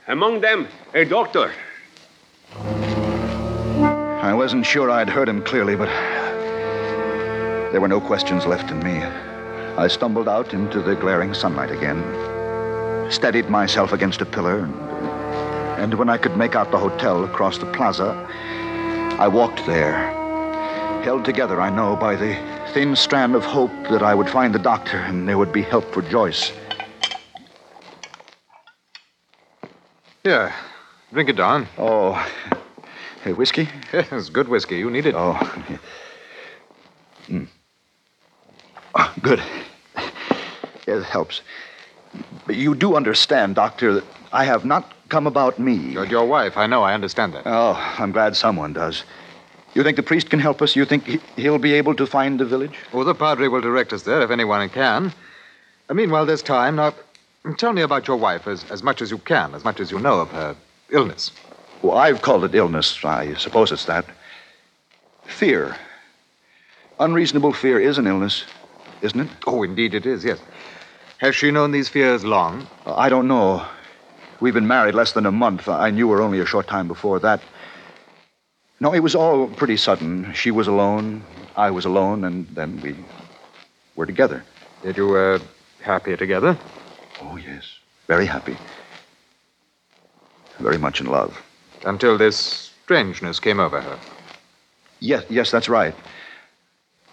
Among 0.09 0.41
them, 0.41 0.67
a 0.95 1.05
doctor. 1.05 1.53
I 2.57 4.33
wasn't 4.33 4.65
sure 4.65 4.91
I'd 4.91 5.11
heard 5.11 5.29
him 5.29 5.43
clearly, 5.43 5.77
but 5.77 5.91
there 7.71 7.83
were 7.83 7.89
no 7.89 8.01
questions 8.01 8.47
left 8.47 8.71
in 8.71 8.83
me. 8.83 9.03
I 9.77 9.89
stumbled 9.89 10.27
out 10.27 10.55
into 10.55 10.81
the 10.81 10.95
glaring 10.95 11.35
sunlight 11.35 11.71
again, 11.71 12.01
steadied 13.13 13.51
myself 13.51 13.93
against 13.93 14.23
a 14.23 14.25
pillar, 14.25 14.61
and, 14.61 14.94
and 15.77 15.95
when 15.95 16.09
I 16.09 16.17
could 16.17 16.37
make 16.37 16.55
out 16.55 16.71
the 16.71 16.79
hotel 16.79 17.25
across 17.25 17.59
the 17.59 17.67
plaza, 17.67 18.13
I 19.19 19.29
walked 19.29 19.67
there, 19.67 19.95
held 21.03 21.25
together, 21.25 21.61
I 21.61 21.71
know, 21.71 21.97
by 21.97 22.17
the 22.17 22.35
thin 22.73 22.97
strand 22.97 23.35
of 23.35 23.45
hope 23.45 23.73
that 23.91 24.03
I 24.03 24.15
would 24.15 24.29
find 24.31 24.55
the 24.55 24.59
doctor 24.59 24.99
and 24.99 25.29
there 25.29 25.39
would 25.39 25.53
be 25.53 25.63
help 25.63 25.85
for 25.93 26.03
Joyce. 26.03 26.53
Here, 30.23 30.55
drink 31.13 31.29
it 31.29 31.37
down. 31.37 31.69
Oh, 31.77 32.15
hey, 33.23 33.33
whiskey? 33.33 33.69
Yes, 33.93 34.31
good 34.31 34.49
whiskey. 34.49 34.79
You 34.79 34.91
need 34.91 35.07
it. 35.07 35.15
Oh. 35.15 35.35
Mm. 37.29 37.49
Oh, 38.95 39.15
good. 39.23 39.43
It 40.87 41.03
helps. 41.05 41.41
But 42.47 42.57
you 42.57 42.75
do 42.75 42.97
understand, 42.97 43.55
Doctor, 43.55 43.95
that 43.95 44.05
I 44.33 44.45
have 44.45 44.65
not 44.65 44.93
come 45.09 45.27
about 45.27 45.59
me. 45.59 45.75
You're 45.75 46.07
your 46.07 46.25
wife. 46.27 46.57
I 46.57 46.67
know. 46.67 46.83
I 46.83 46.95
understand 46.95 47.35
that. 47.35 47.43
Oh, 47.47 47.75
I'm 47.99 48.13
glad 48.13 48.37
someone 48.37 48.73
does. 48.73 49.05
You 49.75 49.83
think 49.83 49.97
the 49.97 50.03
priest 50.03 50.31
can 50.31 50.39
help 50.39 50.63
us? 50.63 50.77
You 50.77 50.85
think 50.85 51.07
he- 51.07 51.21
he'll 51.37 51.59
be 51.59 51.73
able 51.75 51.95
to 51.97 52.07
find 52.07 52.39
the 52.39 52.45
village? 52.45 52.77
Oh, 52.93 53.05
the 53.05 53.15
padre 53.15 53.49
will 53.49 53.61
direct 53.61 53.93
us 53.93 54.03
there 54.03 54.23
if 54.23 54.31
anyone 54.31 54.69
can. 54.69 55.13
Uh, 55.89 55.95
meanwhile, 55.95 56.25
there's 56.27 56.43
time. 56.43 56.77
Now, 56.77 56.95
tell 57.57 57.73
me 57.73 57.83
about 57.83 58.07
your 58.07 58.17
wife 58.17 58.47
as, 58.47 58.65
as 58.71 58.83
much 58.83 59.03
as 59.03 59.11
you 59.11 59.19
can, 59.19 59.55
as 59.55 59.65
much 59.65 59.81
as 59.81 59.91
you 59.91 59.99
know 59.99 60.21
of 60.21 60.31
her 60.31 60.57
illness. 60.91 61.33
Well, 61.83 61.99
I've 61.99 62.23
called 62.23 62.45
it 62.45 62.55
illness. 62.55 63.05
I 63.05 63.35
suppose 63.35 63.73
it's 63.73 63.85
that. 63.87 64.07
Fear. 65.27 65.77
Unreasonable 67.01 67.53
fear 67.53 67.81
is 67.81 67.99
an 67.99 68.07
illness, 68.07 68.45
isn't 69.03 69.21
it? 69.21 69.29
Oh, 69.47 69.63
indeed 69.65 69.95
it 69.95 70.07
is, 70.07 70.25
yes. 70.25 70.39
Has 71.19 71.35
she 71.35 71.51
known 71.51 71.73
these 71.73 71.89
fears 71.89 72.25
long? 72.25 72.67
I 72.87 73.09
don't 73.09 73.27
know. 73.27 73.67
We've 74.45 74.53
been 74.53 74.67
married 74.67 74.95
less 74.95 75.13
than 75.13 75.25
a 75.25 75.33
month. 75.33 75.69
I 75.71 75.89
knew 75.89 76.11
her 76.11 76.21
only 76.21 76.39
a 76.39 76.45
short 76.45 76.67
time 76.67 76.87
before 76.87 77.19
that. 77.21 77.41
No, 78.79 78.93
it 78.93 79.01
was 79.01 79.15
all 79.15 79.47
pretty 79.49 79.79
sudden. 79.79 80.35
She 80.35 80.51
was 80.51 80.67
alone, 80.67 81.23
I 81.57 81.71
was 81.71 81.87
alone, 81.87 82.25
and 82.25 82.47
then 82.49 82.79
we 82.83 82.95
were 83.97 84.05
together. 84.05 84.45
Did 84.83 84.99
you, 84.99 85.17
uh, 85.17 85.39
happy 85.81 86.15
together? 86.15 86.59
Oh, 87.23 87.39
yes. 87.39 87.79
Very 88.07 88.27
happy. 88.27 88.59
Very 90.59 90.77
much 90.77 91.01
in 91.01 91.07
love. 91.07 91.41
Until 91.87 92.19
this 92.19 92.37
strangeness 92.85 93.41
came 93.41 93.59
over 93.59 93.81
her. 93.81 93.99
Yes, 95.01 95.25
yes, 95.31 95.51
that's 95.51 95.71
right. 95.71 95.95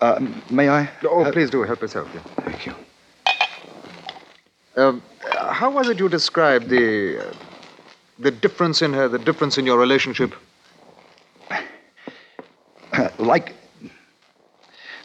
Uh, 0.01 0.19
may 0.49 0.67
I? 0.67 0.89
Oh, 1.05 1.23
Uh, 1.23 1.31
please 1.31 1.49
do 1.49 1.63
help 1.63 1.79
yourself. 1.79 2.09
Yeah. 2.13 2.43
Thank 2.43 2.65
you. 2.65 2.75
Um, 4.75 5.01
how 5.29 5.69
was 5.69 5.89
it 5.89 5.99
you 5.99 6.07
described 6.07 6.69
the 6.69 7.19
uh, 7.19 7.33
the 8.19 8.31
difference 8.31 8.81
in 8.81 8.93
her, 8.93 9.07
the 9.07 9.19
difference 9.19 9.57
in 9.57 9.65
your 9.65 9.77
relationship? 9.77 10.33
like, 13.19 13.53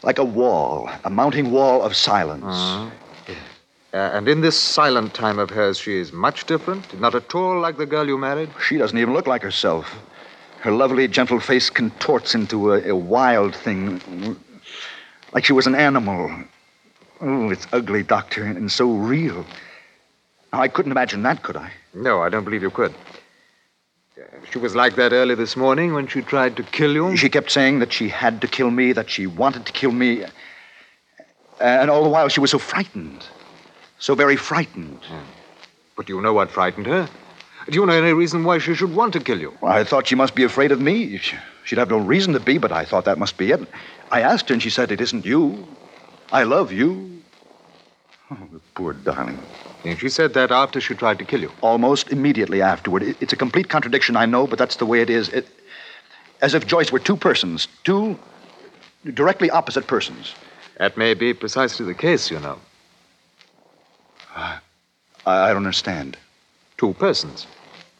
like 0.03 0.19
a 0.19 0.23
wall, 0.23 0.89
a 1.03 1.09
mounting 1.09 1.51
wall 1.51 1.81
of 1.81 1.95
silence. 1.95 2.91
Uh, 3.93 3.97
and 4.13 4.27
in 4.27 4.41
this 4.41 4.57
silent 4.59 5.13
time 5.13 5.39
of 5.39 5.49
hers, 5.49 5.77
she 5.79 5.97
is 5.97 6.11
much 6.11 6.45
different, 6.45 6.99
not 6.99 7.15
at 7.15 7.33
all 7.33 7.59
like 7.59 7.77
the 7.77 7.85
girl 7.85 8.05
you 8.05 8.17
married. 8.17 8.49
She 8.67 8.77
doesn't 8.77 8.97
even 8.97 9.13
look 9.13 9.27
like 9.27 9.41
herself. 9.41 9.95
Her 10.59 10.71
lovely, 10.71 11.07
gentle 11.07 11.39
face 11.39 11.69
contorts 11.69 12.35
into 12.35 12.73
a, 12.73 12.89
a 12.89 12.95
wild 12.95 13.55
thing, 13.55 14.01
like 15.33 15.45
she 15.45 15.53
was 15.53 15.67
an 15.67 15.75
animal. 15.75 16.29
Oh, 17.21 17.49
it's 17.49 17.65
ugly, 17.71 18.03
Doctor, 18.03 18.43
and, 18.43 18.71
so 18.71 18.91
real. 18.91 19.45
Now, 20.53 20.61
I 20.61 20.67
couldn't 20.67 20.91
imagine 20.91 21.23
that, 21.23 21.43
could 21.43 21.57
I? 21.57 21.71
No, 21.93 22.21
I 22.21 22.29
don't 22.29 22.43
believe 22.43 22.61
you 22.61 22.69
could. 22.69 22.93
She 24.51 24.59
was 24.59 24.75
like 24.75 24.95
that 24.95 25.13
early 25.13 25.35
this 25.35 25.55
morning 25.55 25.93
when 25.93 26.07
she 26.07 26.21
tried 26.21 26.55
to 26.57 26.63
kill 26.63 26.93
you. 26.93 27.15
She 27.17 27.29
kept 27.29 27.51
saying 27.51 27.79
that 27.79 27.91
she 27.93 28.09
had 28.09 28.41
to 28.41 28.47
kill 28.47 28.71
me, 28.71 28.93
that 28.93 29.09
she 29.09 29.27
wanted 29.27 29.65
to 29.65 29.71
kill 29.71 29.91
me. 29.91 30.23
And 31.59 31.89
all 31.89 32.03
the 32.03 32.09
while, 32.09 32.27
she 32.29 32.39
was 32.39 32.51
so 32.51 32.59
frightened. 32.59 33.25
So 33.99 34.15
very 34.15 34.35
frightened. 34.35 34.99
Hmm. 35.03 35.17
But 35.95 36.05
do 36.05 36.15
you 36.15 36.21
know 36.21 36.33
what 36.33 36.51
frightened 36.51 36.85
her? 36.85 37.09
Do 37.67 37.73
you 37.79 37.85
know 37.85 37.93
any 37.93 38.13
reason 38.13 38.43
why 38.43 38.59
she 38.59 38.75
should 38.75 38.95
want 38.95 39.13
to 39.13 39.19
kill 39.19 39.39
you? 39.39 39.53
I 39.63 39.83
thought 39.83 40.07
she 40.07 40.15
must 40.15 40.35
be 40.35 40.43
afraid 40.43 40.71
of 40.71 40.79
me. 40.79 41.17
She- 41.17 41.37
She'd 41.65 41.79
have 41.79 41.89
no 41.89 41.97
reason 41.97 42.31
to 42.31 42.39
be, 42.39 42.57
but 42.57 42.71
I 42.71 42.85
thought 42.85 43.03
that 43.05 43.17
must 43.17 43.35
be 43.35 43.51
it. 43.51 43.59
I 44.09 44.21
asked 44.21 44.47
her, 44.47 44.53
and 44.53 44.63
she 44.63 44.69
said, 44.69 44.89
It 44.89 45.01
isn't 45.01 45.25
you. 45.25 45.67
I 46.31 46.43
love 46.43 46.71
you. 46.71 47.21
Oh, 48.29 48.37
the 48.51 48.59
poor 48.75 48.93
darling. 48.93 49.39
And 49.85 49.97
she 49.99 50.09
said 50.09 50.33
that 50.33 50.51
after 50.51 50.81
she 50.81 50.95
tried 50.95 51.19
to 51.19 51.25
kill 51.25 51.41
you. 51.41 51.51
Almost 51.61 52.09
immediately 52.11 52.61
afterward. 52.61 53.03
It- 53.03 53.17
It's 53.21 53.33
a 53.33 53.37
complete 53.37 53.69
contradiction, 53.69 54.15
I 54.17 54.25
know, 54.25 54.47
but 54.47 54.59
that's 54.59 54.75
the 54.77 54.85
way 54.85 55.01
it 55.01 55.09
is. 55.09 55.29
It, 55.29 55.47
as 56.41 56.53
if 56.53 56.67
Joyce 56.67 56.91
were 56.91 56.99
two 56.99 57.15
persons, 57.17 57.67
two 57.83 58.19
directly 59.13 59.49
opposite 59.49 59.87
persons. 59.87 60.35
That 60.77 60.97
may 60.97 61.13
be 61.13 61.33
precisely 61.33 61.85
the 61.85 61.93
case, 61.93 62.29
you 62.29 62.39
know. 62.39 62.59
I, 64.35 64.59
I 65.25 65.47
don't 65.47 65.57
understand. 65.65 66.17
Two 66.77 66.93
persons. 66.93 67.47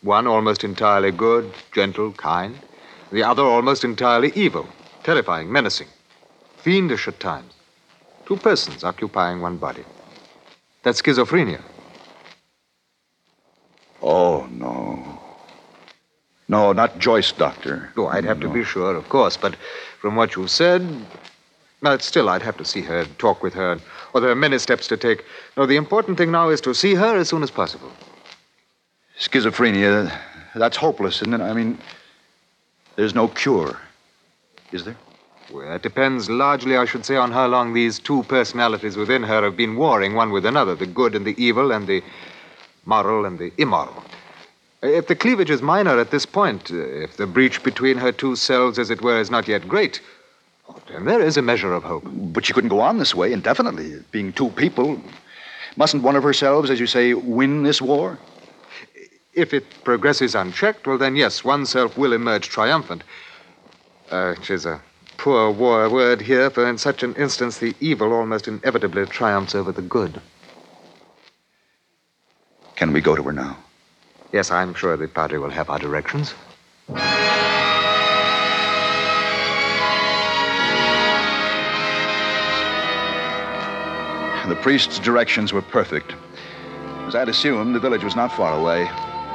One 0.02 0.28
almost 0.28 0.64
entirely 0.64 1.12
good, 1.12 1.54
gentle, 1.72 2.12
kind. 2.12 2.60
The 3.12 3.24
other 3.24 3.44
almost 3.44 3.84
entirely 3.84 4.32
evil, 4.36 4.68
terrifying, 5.04 5.52
menacing, 5.52 5.88
fiendish 6.58 7.08
at 7.08 7.20
times. 7.20 7.54
Two 8.28 8.36
persons 8.36 8.84
occupying 8.84 9.40
one 9.40 9.56
body. 9.56 9.86
That's 10.84 11.02
schizophrenia. 11.02 11.62
Oh, 14.02 14.46
no. 14.52 15.18
No, 16.50 16.74
not 16.74 17.00
Joyce, 17.00 17.32
Doctor. 17.32 17.90
Oh, 17.96 18.08
I'd 18.08 18.26
have 18.26 18.42
to 18.42 18.50
be 18.50 18.66
sure, 18.66 18.98
of 18.98 19.08
course, 19.08 19.38
but 19.38 19.56
from 20.02 20.18
what 20.18 20.36
you've 20.36 20.52
said, 20.52 20.86
no, 21.82 21.98
still, 22.00 22.28
I'd 22.28 22.42
have 22.42 22.58
to 22.58 22.66
see 22.66 22.82
her, 22.82 23.06
talk 23.18 23.42
with 23.42 23.54
her, 23.54 23.80
or 24.14 24.20
there 24.20 24.30
are 24.30 24.36
many 24.36 24.58
steps 24.58 24.88
to 24.88 24.98
take. 24.98 25.24
No, 25.56 25.66
the 25.66 25.78
important 25.78 26.18
thing 26.18 26.32
now 26.32 26.50
is 26.50 26.60
to 26.62 26.74
see 26.74 26.96
her 26.96 27.16
as 27.16 27.30
soon 27.30 27.44
as 27.44 27.52
possible. 27.52 27.92
Schizophrenia, 29.18 30.12
that's 30.54 30.76
hopeless, 30.76 31.22
isn't 31.22 31.34
it? 31.34 31.40
I 31.40 31.54
mean, 31.54 31.78
there's 32.98 33.16
no 33.16 33.30
cure, 33.30 33.80
is 34.74 34.84
there? 34.84 34.98
Well, 35.52 35.76
it 35.76 35.82
depends 35.82 36.30
largely, 36.30 36.76
I 36.76 36.86
should 36.86 37.06
say, 37.06 37.16
on 37.16 37.32
how 37.32 37.48
long 37.48 37.74
these 37.74 38.00
two 38.00 38.24
personalities 38.24 38.98
within 38.98 39.24
her 39.24 39.44
have 39.44 39.56
been 39.56 39.76
warring 39.76 40.14
one 40.14 40.32
with 40.32 40.46
another 40.46 40.76
the 40.76 40.86
good 40.86 41.16
and 41.16 41.26
the 41.26 41.42
evil, 41.42 41.72
and 41.72 41.88
the 41.88 42.04
moral 42.86 43.26
and 43.26 43.40
the 43.40 43.52
immoral. 43.58 44.04
If 44.82 45.08
the 45.08 45.16
cleavage 45.16 45.50
is 45.50 45.62
minor 45.62 46.00
at 46.00 46.12
this 46.12 46.26
point, 46.26 46.70
if 46.70 47.18
the 47.18 47.26
breach 47.26 47.64
between 47.64 47.98
her 47.98 48.12
two 48.12 48.36
selves, 48.36 48.78
as 48.78 48.90
it 48.90 49.02
were, 49.02 49.20
is 49.20 49.32
not 49.32 49.48
yet 49.48 49.68
great, 49.68 50.02
then 50.88 51.06
there 51.06 51.22
is 51.22 51.38
a 51.38 51.42
measure 51.42 51.74
of 51.74 51.84
hope. 51.84 52.04
But 52.06 52.46
she 52.46 52.54
couldn't 52.54 52.70
go 52.70 52.82
on 52.82 52.98
this 52.98 53.16
way 53.16 53.32
indefinitely, 53.32 54.04
being 54.12 54.34
two 54.34 54.50
people. 54.50 55.02
Mustn't 55.78 56.04
one 56.04 56.16
of 56.16 56.24
herselves, 56.24 56.70
as 56.70 56.80
you 56.80 56.88
say, 56.88 57.14
win 57.14 57.64
this 57.64 57.82
war? 57.82 58.20
if 59.38 59.54
it 59.54 59.66
progresses 59.84 60.34
unchecked, 60.34 60.88
well, 60.88 60.98
then 60.98 61.16
yes, 61.16 61.44
one 61.44 61.66
self 61.66 61.96
will 61.96 62.12
emerge 62.12 62.50
triumphant. 62.50 63.04
Uh, 64.10 64.34
is 64.50 64.66
a 64.66 64.82
poor 65.18 65.52
war 65.52 65.90
word 65.90 66.22
here, 66.22 66.50
for 66.50 66.68
in 66.68 66.78
such 66.78 67.04
an 67.04 67.14
instance, 67.16 67.58
the 67.58 67.76
evil 67.80 68.14
almost 68.14 68.48
inevitably 68.48 69.06
triumphs 69.06 69.56
over 69.56 69.72
the 69.72 69.82
good. 69.82 70.22
Can 72.76 72.94
we 72.94 73.02
go 73.02 73.16
to 73.16 73.24
her 73.24 73.34
now? 73.34 73.58
Yes, 74.32 74.52
I'm 74.52 74.74
sure 74.74 74.96
the 74.96 75.08
Padre 75.08 75.40
will 75.40 75.50
have 75.50 75.70
our 75.70 75.80
directions. 75.80 76.34
The 84.48 84.56
priest's 84.62 85.00
directions 85.00 85.52
were 85.52 85.62
perfect. 85.62 86.16
As 87.06 87.16
I'd 87.16 87.28
assumed, 87.28 87.76
the 87.76 87.80
village 87.80 88.04
was 88.04 88.16
not 88.16 88.32
far 88.32 88.58
away, 88.58 88.90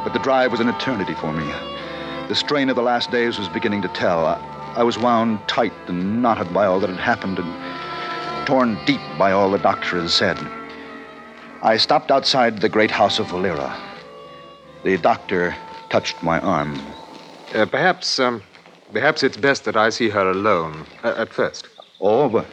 but 0.05 0.14
the 0.14 0.18
drive 0.21 0.51
was 0.51 0.61
an 0.61 0.68
eternity 0.68 1.14
for 1.14 1.33
me. 1.33 1.45
The 2.29 2.35
strain 2.35 2.71
of 2.71 2.77
the 2.77 2.83
last 2.83 3.11
days 3.11 3.38
was 3.38 3.49
beginning 3.49 3.83
to 3.83 3.88
tell. 3.88 4.52
I, 4.75 4.83
was 4.83 4.99
wound 4.99 5.41
tight 5.47 5.73
and 5.87 6.23
knotted 6.23 6.53
by 6.53 6.67
all 6.67 6.81
that 6.81 6.91
had 6.91 6.99
happened 6.99 7.39
and 7.39 8.47
torn 8.47 8.79
deep 8.85 9.01
by 9.19 9.33
all 9.33 9.51
the 9.51 9.59
doctor 9.59 10.01
had 10.01 10.11
said. 10.11 10.39
I 11.63 11.77
stopped 11.77 12.11
outside 12.11 12.61
the 12.61 12.69
great 12.69 12.91
house 12.91 13.19
of 13.19 13.29
Valera. 13.29 13.77
The 14.83 14.97
doctor 14.97 15.55
touched 15.91 16.23
my 16.23 16.41
arm. 16.41 16.81
Uh, 17.55 17.67
perhaps, 17.67 18.19
um, 18.19 18.43
perhaps 18.93 19.23
it's 19.23 19.37
best 19.37 19.65
that 19.65 19.77
I 19.77 19.91
see 19.91 20.09
her 20.09 20.31
alone 20.31 20.87
uh, 21.05 21.15
at 21.17 21.33
first. 21.33 21.69
Oh, 22.01 22.29
but, 22.29 22.47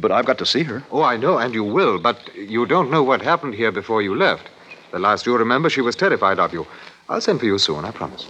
but 0.00 0.12
I've 0.12 0.26
got 0.26 0.38
to 0.38 0.46
see 0.46 0.62
her. 0.64 0.84
Oh, 0.90 1.02
I 1.02 1.16
know, 1.16 1.38
and 1.38 1.54
you 1.54 1.64
will, 1.64 1.98
but 1.98 2.34
you 2.36 2.66
don't 2.66 2.90
know 2.90 3.02
what 3.02 3.22
happened 3.22 3.54
here 3.54 3.72
before 3.72 4.02
you 4.02 4.14
left. 4.14 4.48
The 4.92 4.98
last 4.98 5.26
you 5.26 5.36
remember, 5.36 5.68
she 5.68 5.80
was 5.80 5.96
terrified 5.96 6.38
of 6.38 6.52
you. 6.52 6.66
I'll 7.08 7.20
send 7.20 7.40
for 7.40 7.46
you 7.46 7.58
soon, 7.58 7.84
I 7.84 7.90
promise. 7.90 8.28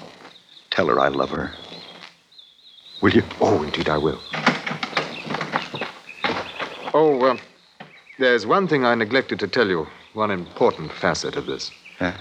Tell 0.70 0.87
her 0.87 0.98
I 1.00 1.09
love 1.09 1.31
her. 1.31 1.52
Will 3.00 3.12
you? 3.12 3.22
Oh, 3.40 3.62
indeed, 3.62 3.88
I 3.88 3.98
will. 3.98 4.20
Oh, 6.94 7.20
uh, 7.22 7.37
there's 8.18 8.44
one 8.46 8.66
thing 8.66 8.84
I 8.84 8.94
neglected 8.94 9.38
to 9.40 9.48
tell 9.48 9.68
you, 9.68 9.87
one 10.14 10.30
important 10.30 10.92
facet 10.92 11.37
of 11.37 11.46
this. 11.46 11.70
Huh? 11.98 12.12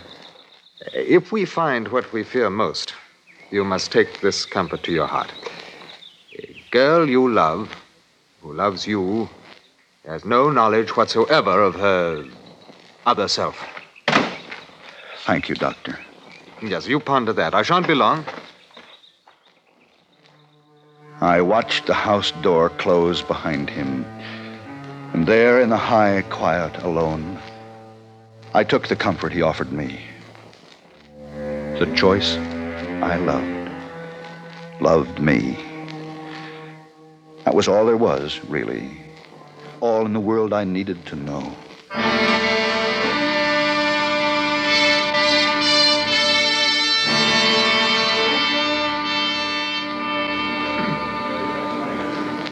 If 0.94 1.32
we 1.32 1.46
find 1.46 1.88
what 1.88 2.12
we 2.14 2.24
fear 2.24 2.50
most, 2.50 2.94
you 3.50 3.64
must 3.64 3.92
take 3.92 4.22
this 4.22 4.46
comfort 4.46 4.84
to 4.84 4.92
your 4.92 5.08
heart. 5.08 5.32
A 6.38 6.56
girl 6.70 7.10
you 7.10 7.28
love, 7.28 7.76
who 8.42 8.54
loves 8.54 8.86
you, 8.86 9.28
has 10.06 10.24
no 10.26 10.52
knowledge 10.52 10.96
whatsoever 10.96 11.62
of 11.62 11.76
her 11.76 12.24
other 13.06 13.28
self. 13.28 13.58
Thank 15.26 15.50
you, 15.50 15.56
Doctor. 15.56 16.00
Yes, 16.62 16.88
you 16.88 17.00
ponder 17.00 17.34
that. 17.34 17.56
I 17.56 17.64
shan't 17.64 17.88
be 17.88 17.96
long. 17.96 18.24
I 21.22 21.42
watched 21.42 21.88
the 21.88 21.96
house 21.96 22.32
door 22.44 22.70
close 22.70 23.24
behind 23.24 23.72
him. 23.72 24.06
And 25.14 25.26
there 25.26 25.60
in 25.60 25.70
the 25.70 25.78
high 25.78 26.22
quiet 26.30 26.78
alone, 26.84 27.40
I 28.54 28.64
took 28.64 28.88
the 28.88 28.96
comfort 28.96 29.34
he 29.34 29.42
offered 29.42 29.72
me. 29.72 30.00
The 31.80 31.92
choice 31.96 32.38
I 33.02 33.18
loved, 33.18 33.72
loved 34.80 35.20
me. 35.20 35.58
That 37.46 37.56
was 37.56 37.68
all 37.68 37.88
there 37.88 37.98
was, 37.98 38.40
really. 38.48 38.92
All 39.80 40.06
in 40.06 40.14
the 40.14 40.20
world 40.20 40.54
I 40.54 40.66
needed 40.66 41.04
to 41.08 41.16
know. 41.16 41.56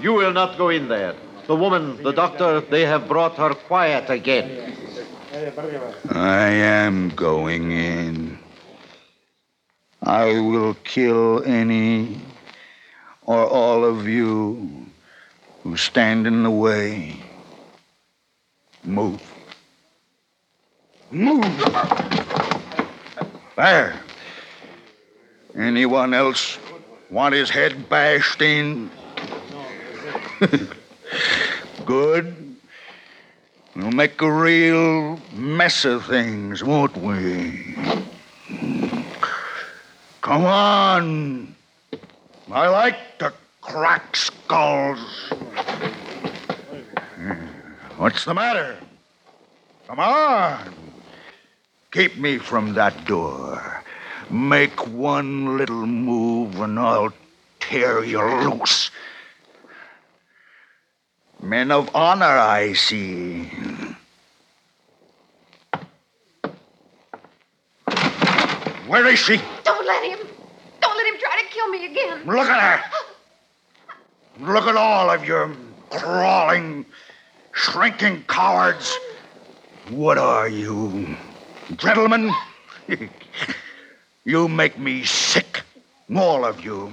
You 0.06 0.14
will 0.14 0.34
not 0.34 0.56
go 0.56 0.70
in 0.70 0.88
there. 0.88 1.16
The 1.48 1.56
woman, 1.56 2.04
the 2.04 2.12
doctor, 2.12 2.62
they 2.62 2.86
have 2.86 3.08
brought 3.08 3.38
her 3.38 3.56
quiet 3.56 4.08
again. 4.12 4.78
I 6.12 6.46
am 6.50 7.10
going 7.10 7.72
in. 7.72 8.38
I 10.04 10.26
will 10.40 10.76
kill 10.84 11.44
any 11.44 12.22
or 13.24 13.48
all 13.48 13.84
of 13.84 14.08
you 14.08 14.86
who 15.64 15.76
stand 15.76 16.28
in 16.28 16.44
the 16.44 16.52
way. 16.52 17.16
Move. 18.84 19.24
Move. 21.10 21.58
There. 23.56 24.00
Anyone 25.56 26.14
else 26.14 26.60
want 27.10 27.34
his 27.34 27.50
head 27.50 27.90
bashed 27.90 28.44
in? 28.44 28.92
Good. 31.86 32.56
We'll 33.76 33.92
make 33.92 34.22
a 34.22 34.32
real 34.32 35.20
mess 35.34 35.86
of 35.86 36.06
things, 36.06 36.64
won't 36.64 36.98
we? 36.98 37.76
Come 40.22 40.46
on. 40.46 41.56
I 42.52 42.68
like 42.68 43.18
to 43.20 43.34
crack 43.62 44.16
skulls. 44.16 45.00
What's 47.98 48.26
the 48.26 48.34
matter? 48.34 48.78
Come 49.88 50.00
on. 50.00 50.74
Keep 51.92 52.18
me 52.18 52.38
from 52.38 52.74
that 52.74 53.06
door. 53.06 53.84
Make 54.30 54.88
one 54.88 55.58
little 55.58 55.86
move 55.86 56.60
and 56.60 56.80
I'll 56.80 57.14
tear 57.60 58.04
you 58.04 58.22
loose. 58.22 58.90
Men 61.46 61.70
of 61.70 61.96
honor, 61.96 62.26
I 62.26 62.74
see. 62.74 63.44
Where 68.88 69.06
is 69.06 69.20
she? 69.20 69.40
Don't 69.64 69.86
let 69.86 70.04
him. 70.04 70.28
Don't 70.82 70.98
let 70.98 71.06
him 71.06 71.20
try 71.20 71.40
to 71.40 71.54
kill 71.54 71.68
me 71.70 71.86
again. 71.86 72.26
Look 72.26 72.50
at 72.50 72.80
her. 72.80 74.44
Look 74.44 74.66
at 74.66 74.76
all 74.76 75.12
of 75.12 75.28
you 75.28 75.56
crawling, 75.92 76.84
shrinking 77.52 78.24
cowards. 78.24 78.98
What 79.92 80.18
are 80.18 80.50
you? 80.50 81.16
Gentlemen? 81.78 82.32
you 84.26 84.48
make 84.48 84.80
me 84.80 85.04
sick, 85.04 85.62
all 86.16 86.44
of 86.44 86.66
you. 86.66 86.92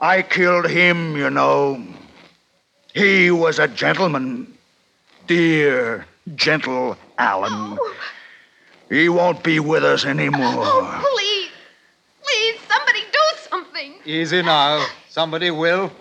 I 0.00 0.22
killed 0.22 0.70
him, 0.70 1.16
you 1.16 1.28
know. 1.28 1.84
He 2.94 3.30
was 3.30 3.58
a 3.58 3.68
gentleman. 3.68 4.52
Dear, 5.26 6.06
gentle 6.34 6.96
Alan. 7.18 7.52
Oh. 7.52 7.94
He 8.88 9.08
won't 9.08 9.44
be 9.44 9.60
with 9.60 9.84
us 9.84 10.04
anymore. 10.04 10.40
Oh, 10.42 11.08
please. 11.14 11.50
Please, 12.22 12.58
somebody 12.68 13.00
do 13.12 13.18
something. 13.48 13.94
Easy 14.04 14.42
now. 14.42 14.84
Somebody 15.08 15.52
will. 15.52 15.92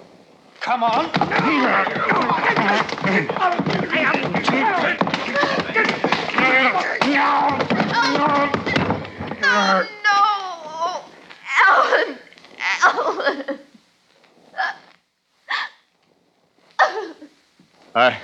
Come 0.61 0.83
on. 0.83 1.11
Oh, 9.41 9.87
no. 10.03 11.03
Alan. 11.67 12.17
Alan. 12.83 13.59
I. 17.99 18.17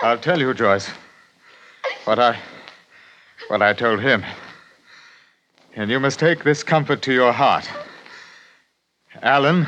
I'll 0.00 0.18
tell 0.18 0.38
you, 0.38 0.54
Joyce, 0.54 0.88
what 2.04 2.18
I. 2.18 2.38
what 3.48 3.60
I 3.60 3.72
told 3.72 4.00
him. 4.00 4.24
And 5.74 5.90
you 5.90 5.98
must 5.98 6.18
take 6.18 6.44
this 6.44 6.62
comfort 6.62 7.02
to 7.02 7.12
your 7.12 7.32
heart. 7.32 7.68
Alan, 9.20 9.66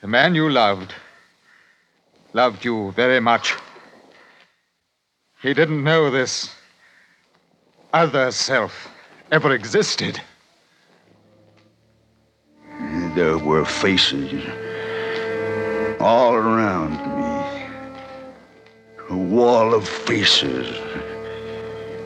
the 0.00 0.08
man 0.08 0.34
you 0.34 0.50
loved, 0.50 0.94
loved 2.32 2.64
you 2.64 2.92
very 2.92 3.20
much. 3.20 3.54
He 5.42 5.54
didn't 5.54 5.82
know 5.82 6.10
this 6.10 6.54
other 7.92 8.30
self 8.30 8.88
ever 9.32 9.54
existed. 9.54 10.20
There 13.14 13.38
were 13.38 13.64
faces 13.64 14.44
all 16.00 16.34
around. 16.34 17.09
A 19.10 19.16
wall 19.16 19.74
of 19.74 19.88
faces. 19.88 20.68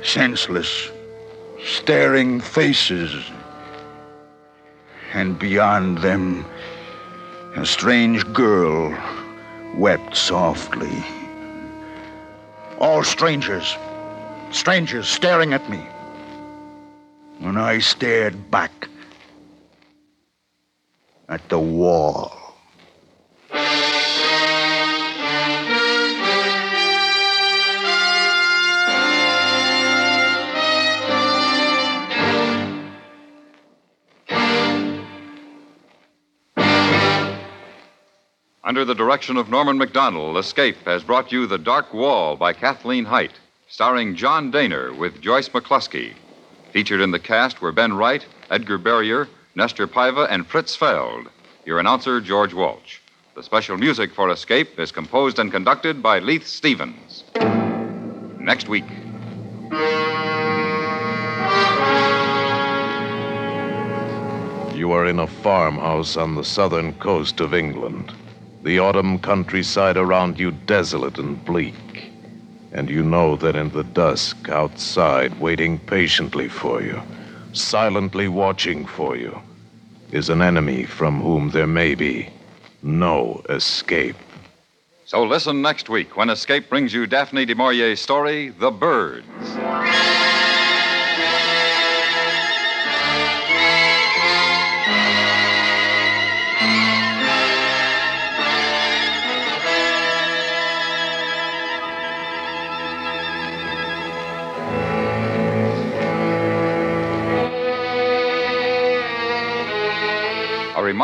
Senseless, 0.03 0.90
staring 1.62 2.40
faces. 2.40 3.31
And 5.12 5.38
beyond 5.38 5.99
them, 5.99 6.47
a 7.57 7.67
strange 7.67 8.25
girl 8.33 8.97
wept 9.77 10.17
softly. 10.17 11.05
All 12.79 13.05
strangers. 13.05 13.77
Strangers 14.51 15.07
staring 15.07 15.53
at 15.53 15.69
me. 15.69 15.87
And 17.40 17.59
I 17.59 17.81
stared 17.81 18.51
back 18.51 18.88
at 21.29 21.47
the 21.51 21.59
wall. 21.59 22.43
Under 38.66 38.87
the 38.87 38.94
direction 38.94 39.37
of 39.37 39.50
Norman 39.50 39.77
Macdonnell, 39.77 40.38
Escape 40.38 40.87
has 40.87 41.05
brought 41.05 41.31
you 41.31 41.46
The 41.46 41.59
Dark 41.59 41.92
Wall 41.92 42.35
by 42.35 42.55
Kathleen 42.55 43.05
Hite, 43.05 43.38
starring 43.68 44.16
John 44.16 44.50
Dehner 44.50 44.96
with 44.96 45.20
Joyce 45.20 45.50
McCluskey. 45.50 46.14
Featured 46.72 47.03
in 47.03 47.11
the 47.11 47.18
cast 47.18 47.61
were 47.61 47.72
Ben 47.72 47.92
Wright, 47.92 48.24
Edgar 48.50 48.79
Barrier, 48.79 49.29
Nestor 49.55 49.87
Paiva, 49.87 50.27
and 50.31 50.46
Fritz 50.46 50.74
Feld. 50.74 51.29
Your 51.66 51.79
announcer, 51.79 52.22
George 52.22 52.55
Walsh. 52.55 53.00
The 53.35 53.42
special 53.42 53.77
music 53.77 54.14
for 54.14 54.31
Escape 54.31 54.81
is 54.81 54.90
composed 54.90 55.38
and 55.38 55.53
conducted 55.53 56.03
by 56.03 56.20
Leith 56.20 56.46
Stevens. 56.46 57.24
Next 58.38 58.70
week. 58.70 58.87
You 64.74 64.92
are 64.92 65.05
in 65.05 65.18
a 65.18 65.27
farmhouse 65.27 66.16
on 66.16 66.35
the 66.35 66.44
southern 66.44 66.94
coast 66.94 67.40
of 67.40 67.53
England. 67.53 68.11
The 68.64 68.79
autumn 68.79 69.18
countryside 69.18 69.98
around 69.98 70.40
you 70.40 70.50
desolate 70.50 71.18
and 71.18 71.44
bleak. 71.44 72.11
And 72.72 72.88
you 72.88 73.03
know 73.03 73.37
that 73.37 73.57
in 73.57 73.68
the 73.68 73.85
dusk 73.85 74.48
outside, 74.48 75.38
waiting 75.38 75.79
patiently 75.79 76.48
for 76.48 76.81
you, 76.81 77.03
silently 77.53 78.27
watching 78.27 78.87
for 78.87 79.16
you, 79.16 79.38
is 80.12 80.31
an 80.31 80.40
enemy 80.40 80.85
from 80.85 81.20
whom 81.20 81.50
there 81.50 81.66
may 81.66 81.94
be 81.94 82.31
no 82.83 83.44
escape. 83.50 84.16
So 85.05 85.22
listen 85.22 85.61
next 85.61 85.90
week 85.90 86.16
when 86.16 86.31
Escape 86.31 86.70
brings 86.70 86.94
you 86.94 87.07
Daphne 87.07 87.44
du 87.44 87.55
Maurier's 87.55 88.00
story, 88.00 88.48
The 88.48 88.70
Birds. 88.70 89.27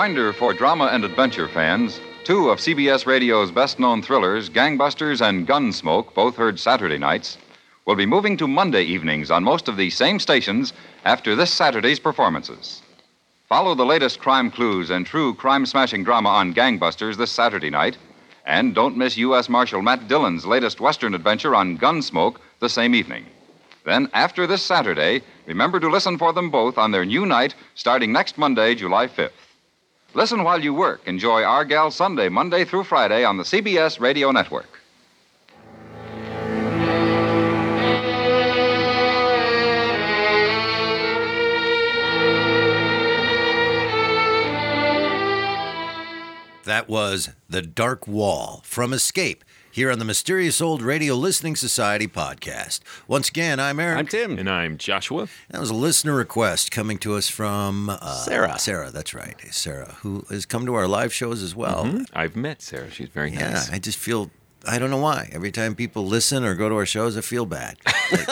Reminder 0.00 0.32
for 0.32 0.54
drama 0.54 0.86
and 0.86 1.04
adventure 1.04 1.46
fans 1.46 2.00
two 2.24 2.48
of 2.48 2.58
CBS 2.58 3.04
Radio's 3.04 3.50
best 3.50 3.78
known 3.78 4.00
thrillers, 4.00 4.48
Gangbusters 4.48 5.20
and 5.20 5.46
Gunsmoke, 5.46 6.14
both 6.14 6.36
heard 6.36 6.58
Saturday 6.58 6.96
nights, 6.96 7.36
will 7.84 7.96
be 7.96 8.06
moving 8.06 8.34
to 8.38 8.48
Monday 8.48 8.82
evenings 8.82 9.30
on 9.30 9.44
most 9.44 9.68
of 9.68 9.76
these 9.76 9.94
same 9.94 10.18
stations 10.18 10.72
after 11.04 11.36
this 11.36 11.52
Saturday's 11.52 12.00
performances. 12.00 12.80
Follow 13.46 13.74
the 13.74 13.84
latest 13.84 14.20
crime 14.20 14.50
clues 14.50 14.88
and 14.88 15.04
true 15.04 15.34
crime 15.34 15.66
smashing 15.66 16.02
drama 16.02 16.30
on 16.30 16.54
Gangbusters 16.54 17.18
this 17.18 17.30
Saturday 17.30 17.68
night, 17.68 17.98
and 18.46 18.74
don't 18.74 18.96
miss 18.96 19.18
U.S. 19.18 19.50
Marshal 19.50 19.82
Matt 19.82 20.08
Dillon's 20.08 20.46
latest 20.46 20.80
Western 20.80 21.12
adventure 21.12 21.54
on 21.54 21.76
Gunsmoke 21.76 22.36
the 22.60 22.70
same 22.70 22.94
evening. 22.94 23.26
Then, 23.84 24.08
after 24.14 24.46
this 24.46 24.62
Saturday, 24.62 25.20
remember 25.44 25.78
to 25.78 25.90
listen 25.90 26.16
for 26.16 26.32
them 26.32 26.48
both 26.48 26.78
on 26.78 26.90
their 26.90 27.04
new 27.04 27.26
night 27.26 27.54
starting 27.74 28.12
next 28.12 28.38
Monday, 28.38 28.74
July 28.74 29.06
5th. 29.06 29.49
Listen 30.12 30.42
while 30.42 30.60
you 30.60 30.74
work. 30.74 31.06
Enjoy 31.06 31.44
Our 31.44 31.64
Gal 31.64 31.90
Sunday, 31.92 32.28
Monday 32.28 32.64
through 32.64 32.84
Friday 32.84 33.24
on 33.24 33.36
the 33.36 33.44
CBS 33.44 34.00
Radio 34.00 34.32
Network. 34.32 34.66
That 46.64 46.88
was 46.88 47.30
The 47.48 47.62
Dark 47.62 48.06
Wall 48.08 48.62
from 48.64 48.92
Escape 48.92 49.44
here 49.72 49.90
on 49.90 49.98
the 49.98 50.04
Mysterious 50.04 50.60
Old 50.60 50.82
Radio 50.82 51.14
Listening 51.14 51.54
Society 51.56 52.06
podcast. 52.08 52.80
Once 53.06 53.28
again, 53.28 53.60
I'm 53.60 53.78
Eric. 53.78 53.98
I'm 53.98 54.06
Tim. 54.06 54.38
And 54.38 54.48
I'm 54.48 54.76
Joshua. 54.78 55.28
That 55.50 55.60
was 55.60 55.70
a 55.70 55.74
listener 55.74 56.14
request 56.14 56.70
coming 56.70 56.98
to 56.98 57.14
us 57.14 57.28
from 57.28 57.88
uh, 57.90 58.14
Sarah. 58.24 58.58
Sarah, 58.58 58.90
that's 58.90 59.14
right. 59.14 59.36
Sarah, 59.52 59.96
who 60.00 60.24
has 60.30 60.44
come 60.46 60.66
to 60.66 60.74
our 60.74 60.88
live 60.88 61.12
shows 61.12 61.42
as 61.42 61.54
well. 61.54 61.84
Mhm. 61.84 62.06
I've 62.12 62.34
met 62.36 62.62
Sarah. 62.62 62.90
She's 62.90 63.08
very 63.08 63.30
Yeah, 63.32 63.50
nice. 63.50 63.70
I 63.70 63.78
just 63.78 63.98
feel. 63.98 64.30
I 64.66 64.78
don't 64.78 64.90
know 64.90 64.98
why. 64.98 65.30
Every 65.32 65.50
time 65.52 65.74
people 65.74 66.04
listen 66.06 66.44
or 66.44 66.54
go 66.54 66.68
to 66.68 66.74
our 66.74 66.84
shows, 66.86 67.16
I 67.16 67.20
feel 67.22 67.46
bad. 67.46 67.76
Like, 68.10 68.28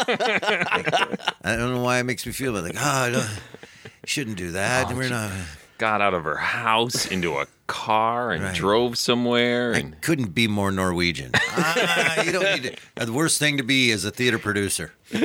I 1.44 1.56
don't 1.56 1.72
know 1.72 1.82
why 1.82 2.00
it 2.00 2.02
makes 2.04 2.26
me 2.26 2.32
feel 2.32 2.52
bad. 2.52 2.64
Like, 2.64 2.74
oh, 2.76 3.38
I 3.84 4.06
shouldn't 4.06 4.36
do 4.36 4.50
that. 4.52 4.90
Oh, 4.90 4.96
We're 4.96 5.08
not. 5.08 5.30
Got 5.78 6.00
out 6.00 6.14
of 6.14 6.24
her 6.24 6.36
house 6.36 7.06
into 7.06 7.36
a 7.38 7.46
car 7.68 8.32
and 8.32 8.42
Right. 8.42 8.54
drove 8.54 8.98
somewhere. 8.98 9.74
I 9.74 9.78
And 9.78 10.00
couldn't 10.00 10.34
be 10.34 10.48
more 10.48 10.72
Norwegian. 10.72 11.30
ah, 11.36 12.22
you 12.22 12.32
don't 12.32 12.62
need 12.62 12.76
to. 12.96 13.06
The 13.06 13.12
worst 13.12 13.38
thing 13.38 13.56
to 13.58 13.62
be 13.62 13.90
is 13.92 14.04
a 14.04 14.10
theater 14.10 14.38
producer. 14.38 14.92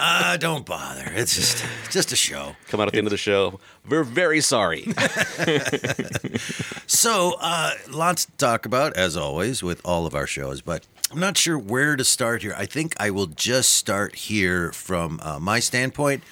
ah, 0.00 0.36
don't 0.38 0.64
bother. 0.64 1.10
It's 1.14 1.34
just, 1.34 1.64
just 1.90 2.12
a 2.12 2.16
show. 2.16 2.54
Come 2.68 2.80
out 2.80 2.86
at 2.86 2.92
the 2.92 2.98
end 2.98 3.06
of 3.08 3.10
the 3.10 3.16
show. 3.16 3.58
We're 3.88 4.04
very 4.04 4.40
sorry. 4.40 4.86
So, 6.86 7.36
uh, 7.40 7.70
lots 7.90 8.26
to 8.26 8.32
talk 8.32 8.66
about, 8.66 8.94
as 8.96 9.16
always, 9.16 9.62
with 9.62 9.80
all 9.84 10.06
of 10.06 10.14
our 10.14 10.26
shows, 10.26 10.60
but 10.60 10.86
I'm 11.10 11.18
not 11.20 11.36
sure 11.38 11.58
where 11.58 11.96
to 11.96 12.04
start 12.04 12.42
here. 12.42 12.54
I 12.56 12.66
think 12.66 12.94
I 13.00 13.10
will 13.10 13.26
just 13.26 13.72
start 13.72 14.14
here 14.14 14.72
from 14.72 15.18
uh, 15.22 15.38
my 15.40 15.58
standpoint. 15.58 16.22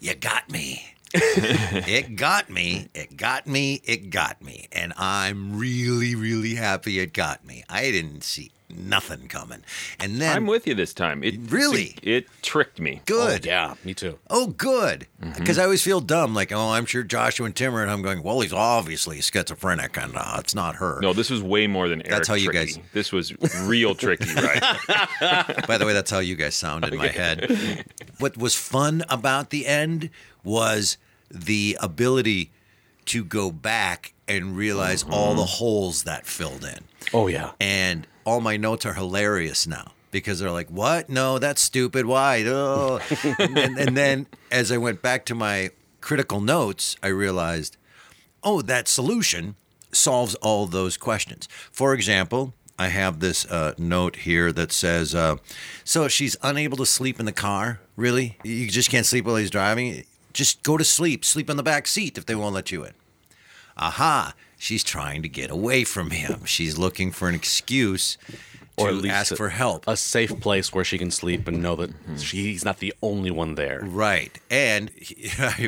You 0.00 0.14
got 0.14 0.50
me. 0.50 0.94
it 1.14 2.16
got 2.16 2.50
me. 2.50 2.88
It 2.94 3.16
got 3.16 3.46
me. 3.46 3.80
It 3.84 4.10
got 4.10 4.42
me. 4.42 4.68
And 4.72 4.92
I'm 4.96 5.56
really, 5.58 6.14
really 6.14 6.54
happy 6.54 6.98
it 6.98 7.12
got 7.12 7.44
me. 7.44 7.64
I 7.68 7.90
didn't 7.90 8.22
see 8.22 8.50
nothing 8.68 9.28
coming. 9.28 9.62
And 10.00 10.20
then. 10.20 10.36
I'm 10.36 10.46
with 10.46 10.66
you 10.66 10.74
this 10.74 10.92
time. 10.92 11.22
It 11.22 11.34
Really? 11.50 11.96
It 12.02 12.26
tricked 12.42 12.80
me. 12.80 13.02
Good. 13.06 13.44
yeah, 13.46 13.74
me 13.84 13.94
too. 13.94 14.18
Oh, 14.28 14.48
good. 14.48 15.06
Mm-hmm. 15.22 15.38
Because 15.38 15.58
I 15.58 15.64
always 15.64 15.82
feel 15.82 16.00
dumb. 16.00 16.34
Like, 16.34 16.52
oh, 16.52 16.70
I'm 16.70 16.86
sure 16.86 17.02
Joshua 17.02 17.46
and 17.46 17.54
Tim 17.54 17.74
are, 17.74 17.82
and 17.82 17.90
I'm 17.90 18.02
going, 18.02 18.22
well, 18.22 18.40
he's 18.40 18.52
obviously 18.52 19.20
schizophrenic, 19.20 19.96
and 19.96 20.12
uh, 20.16 20.36
it's 20.38 20.54
not 20.54 20.76
her. 20.76 21.00
No, 21.00 21.12
this 21.12 21.30
was 21.30 21.42
way 21.42 21.66
more 21.66 21.88
than 21.88 22.00
Eric 22.02 22.10
That's 22.10 22.28
how 22.28 22.34
you 22.34 22.50
guys- 22.50 22.78
This 22.92 23.12
was 23.12 23.34
real 23.62 23.94
tricky, 23.94 24.32
right? 24.34 24.60
By 25.66 25.78
the 25.78 25.86
way, 25.86 25.92
that's 25.92 26.10
how 26.10 26.18
you 26.18 26.34
guys 26.34 26.54
sound 26.54 26.84
in 26.84 26.96
my 26.96 27.08
head. 27.08 27.84
What 28.18 28.36
was 28.36 28.54
fun 28.54 29.04
about 29.08 29.50
the 29.50 29.66
end 29.66 30.10
was 30.42 30.98
the 31.30 31.76
ability 31.80 32.50
to 33.06 33.24
go 33.24 33.50
back 33.50 34.12
and 34.28 34.56
realize 34.56 35.04
all 35.04 35.34
the 35.34 35.44
holes 35.44 36.02
that 36.04 36.26
filled 36.26 36.64
in. 36.64 36.80
Oh 37.12 37.28
yeah. 37.28 37.52
And 37.60 38.06
all 38.26 38.40
my 38.40 38.56
notes 38.56 38.84
are 38.84 38.92
hilarious 38.92 39.66
now 39.66 39.92
because 40.10 40.40
they're 40.40 40.50
like, 40.50 40.68
"What? 40.68 41.08
No, 41.08 41.38
that's 41.38 41.62
stupid. 41.62 42.04
Why?" 42.04 42.42
Oh. 42.46 43.00
and, 43.38 43.78
and, 43.78 43.96
then 43.96 44.26
as 44.50 44.70
I 44.70 44.76
went 44.76 45.00
back 45.00 45.24
to 45.26 45.34
my 45.34 45.70
critical 46.00 46.40
notes, 46.40 46.96
I 47.02 47.08
realized, 47.08 47.76
"Oh, 48.42 48.60
that 48.62 48.88
solution 48.88 49.54
solves 49.92 50.34
all 50.36 50.66
those 50.66 50.96
questions." 50.98 51.48
For 51.70 51.94
example. 51.94 52.52
I 52.78 52.88
have 52.88 53.20
this 53.20 53.46
uh, 53.46 53.72
note 53.78 54.16
here 54.16 54.52
that 54.52 54.70
says, 54.70 55.14
uh, 55.14 55.36
"So 55.82 56.08
she's 56.08 56.36
unable 56.42 56.76
to 56.76 56.84
sleep 56.84 57.18
in 57.18 57.24
the 57.24 57.32
car. 57.32 57.80
Really? 57.96 58.36
You 58.44 58.68
just 58.68 58.90
can't 58.90 59.06
sleep 59.06 59.24
while 59.24 59.36
he's 59.36 59.48
driving. 59.48 60.04
Just 60.34 60.62
go 60.62 60.76
to 60.76 60.84
sleep. 60.84 61.24
Sleep 61.24 61.48
on 61.48 61.56
the 61.56 61.62
back 61.62 61.86
seat 61.86 62.18
if 62.18 62.26
they 62.26 62.34
won't 62.34 62.54
let 62.54 62.70
you 62.70 62.84
in." 62.84 62.92
aha, 63.76 64.34
she's 64.66 64.84
trying 64.84 65.22
to 65.22 65.28
get 65.40 65.50
away 65.50 65.84
from 65.84 66.10
him. 66.10 66.44
She's 66.44 66.76
looking 66.84 67.12
for 67.12 67.28
an 67.28 67.34
excuse 67.34 68.18
to 68.76 68.82
Or 68.84 68.88
at 68.88 68.94
least 68.94 69.14
ask 69.14 69.32
a- 69.32 69.36
for 69.36 69.48
help. 69.50 69.86
A 69.88 69.96
safe 69.96 70.38
place 70.40 70.72
where 70.74 70.84
she 70.84 70.98
can 70.98 71.10
sleep 71.10 71.48
and 71.48 71.62
know 71.62 71.76
that 71.76 71.90
Mm-hmm. 71.90 72.16
she's 72.28 72.64
not 72.64 72.78
the 72.78 72.92
only 73.00 73.30
one 73.30 73.54
there. 73.54 73.80
Right. 73.82 74.32
And 74.50 74.90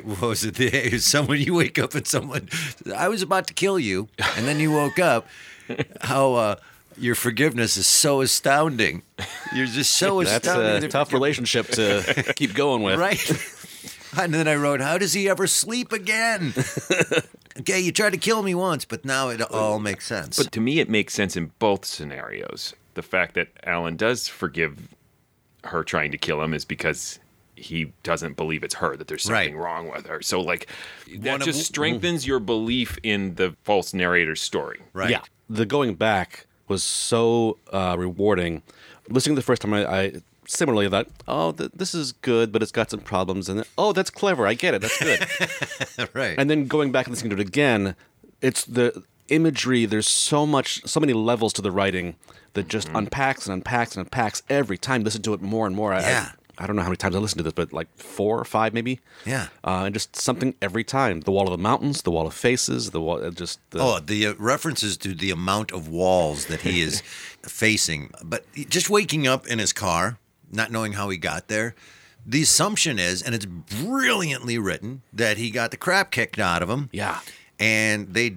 what 0.05 0.21
was 0.23 0.45
it? 0.51 0.93
Was 0.93 1.05
someone 1.15 1.39
you 1.41 1.55
wake 1.55 1.79
up 1.79 1.95
and 1.95 2.07
someone, 2.07 2.49
I 2.95 3.09
was 3.09 3.23
about 3.23 3.47
to 3.49 3.55
kill 3.55 3.79
you. 3.79 4.09
And 4.37 4.47
then 4.49 4.59
you 4.61 4.73
woke 4.73 4.99
up. 4.99 5.27
How 6.01 6.35
uh, 6.35 6.57
your 6.99 7.15
forgiveness 7.15 7.77
is 7.77 7.87
so 7.87 8.21
astounding. 8.23 9.03
You're 9.55 9.67
just 9.67 9.97
so 9.99 10.23
That's 10.23 10.47
astounding. 10.47 10.85
a 10.85 10.89
tough 10.89 11.13
relationship 11.13 11.67
to 11.79 12.33
keep 12.37 12.53
going 12.55 12.83
with. 12.83 12.99
Right. 12.99 13.19
And 14.19 14.33
then 14.33 14.49
I 14.49 14.55
wrote, 14.55 14.81
How 14.81 14.99
does 14.99 15.13
he 15.13 15.29
ever 15.29 15.47
sleep 15.47 15.93
again? 15.93 16.55
okay, 17.61 17.81
you 17.81 17.93
tried 17.93 18.11
to 18.13 18.19
kill 18.19 18.43
me 18.43 18.55
once, 18.55 18.85
but 18.85 19.05
now 19.05 19.29
it 19.29 19.41
all 19.43 19.79
makes 19.79 20.07
sense. 20.07 20.37
But 20.37 20.53
to 20.53 20.61
me, 20.61 20.79
it 20.81 20.89
makes 20.89 21.15
sense 21.15 21.37
in 21.37 21.53
both 21.59 21.85
scenarios. 21.85 22.75
The 22.95 23.03
fact 23.03 23.35
that 23.35 23.49
Alan 23.65 23.97
does 23.97 24.29
forgive 24.29 24.95
her 25.65 25.85
trying 25.85 26.11
to 26.13 26.19
kill 26.19 26.43
him 26.43 26.55
is 26.55 26.65
because 26.65 27.19
he 27.55 27.93
doesn't 28.05 28.37
believe 28.37 28.63
it's 28.63 28.77
her, 28.77 28.97
that 28.97 29.09
there's 29.09 29.27
Right. 29.29 29.47
something 29.47 29.57
wrong 29.59 29.91
with 29.91 30.07
her. 30.07 30.23
So, 30.23 30.41
like, 30.41 30.69
that 31.19 31.33
One 31.33 31.43
of- 31.43 31.47
just 31.47 31.67
strengthens 31.67 32.27
your 32.27 32.39
belief 32.39 32.99
in 33.03 33.35
the 33.35 33.57
false 33.65 33.93
narrator's 33.93 34.41
story. 34.41 34.81
Right. 34.93 35.11
Yeah, 35.11 35.23
the 35.51 35.67
going 35.67 35.95
back 35.95 36.47
was 36.69 36.83
so 36.85 37.59
uh, 37.73 37.97
rewarding. 37.99 38.63
Listening 39.09 39.35
the 39.35 39.43
first 39.43 39.63
time, 39.63 39.75
I, 39.75 39.87
I 39.87 40.13
similarly 40.49 40.89
that 40.89 41.07
"Oh, 41.29 41.53
th- 41.53 41.71
this 41.75 41.95
is 41.95 42.13
good, 42.13 42.51
but 42.53 42.63
it's 42.63 42.73
got 42.73 42.91
some 42.91 43.01
problems." 43.01 43.49
And 43.49 43.65
oh, 43.77 43.93
that's 43.93 44.11
clever. 44.11 44.47
I 44.47 44.55
get 44.55 44.75
it. 44.75 44.83
That's 44.83 44.99
good. 44.99 46.09
right. 46.15 46.35
and 46.39 46.51
then 46.51 46.67
going 46.67 46.91
back 46.93 47.07
and 47.07 47.13
listening 47.15 47.31
to 47.37 47.41
it 47.41 47.47
again, 47.47 47.95
it's 48.41 48.65
the 48.65 49.03
imagery. 49.29 49.85
There's 49.87 50.09
so 50.09 50.47
much, 50.47 50.83
so 50.87 50.99
many 51.01 51.13
levels 51.13 51.53
to 51.55 51.63
the 51.63 51.71
writing 51.71 52.17
that 52.55 52.67
just 52.69 52.89
unpacks 52.95 53.47
and 53.47 53.53
unpacks 53.55 53.95
and 53.97 54.05
unpacks 54.07 54.43
every 54.49 54.79
time. 54.79 55.05
Listen 55.05 55.23
to 55.23 55.35
it 55.35 55.43
more 55.43 55.67
and 55.67 55.77
more. 55.77 55.93
I- 55.93 56.01
Yeah. 56.01 56.29
I, 56.33 56.35
I 56.61 56.67
don't 56.67 56.75
know 56.75 56.83
how 56.83 56.89
many 56.89 56.97
times 56.97 57.15
I 57.15 57.21
listened 57.21 57.39
to 57.39 57.45
this, 57.45 57.53
but 57.53 57.73
like 57.73 57.87
four 57.97 58.37
or 58.37 58.45
five 58.45 58.75
maybe. 58.75 58.99
Yeah. 59.25 59.47
Uh, 59.63 59.83
and 59.85 59.95
just 59.95 60.17
something 60.17 60.57
every 60.61 60.83
time. 60.83 61.21
The 61.21 61.31
wall 61.31 61.45
of 61.45 61.53
the 61.53 61.63
mountains, 61.63 62.03
the 62.03 62.11
wall 62.11 62.27
of 62.27 62.35
faces, 62.35 62.91
the 62.91 63.01
wall. 63.01 63.25
uh, 63.25 63.31
Just 63.31 63.61
the, 63.71 63.79
Oh, 63.81 64.01
the 64.01 64.27
uh, 64.27 64.35
references 64.41 64.97
to 64.97 65.15
the 65.15 65.31
amount 65.31 65.71
of 65.71 65.87
walls 65.87 66.47
that 66.47 66.63
he 66.63 66.81
is 66.81 67.01
facing. 67.43 68.11
But 68.25 68.45
just 68.69 68.91
waking 68.91 69.29
up 69.29 69.47
in 69.47 69.61
his 69.61 69.73
car, 69.73 70.19
not 70.51 70.71
knowing 70.71 70.93
how 70.93 71.09
he 71.09 71.17
got 71.17 71.49
there, 71.49 71.75
the 72.27 72.43
assumption 72.43 72.99
is, 72.99 73.23
and 73.23 73.35
it's 73.35 73.47
brilliantly 73.47 74.59
written, 74.59 75.03
that 75.13 75.39
he 75.39 75.51
got 75.51 75.71
the 75.71 75.77
crap 75.77 76.11
kicked 76.11 76.39
out 76.39 76.63
of 76.63 76.69
him. 76.69 76.91
Yeah. 76.93 77.21
And 77.59 78.13
they 78.15 78.37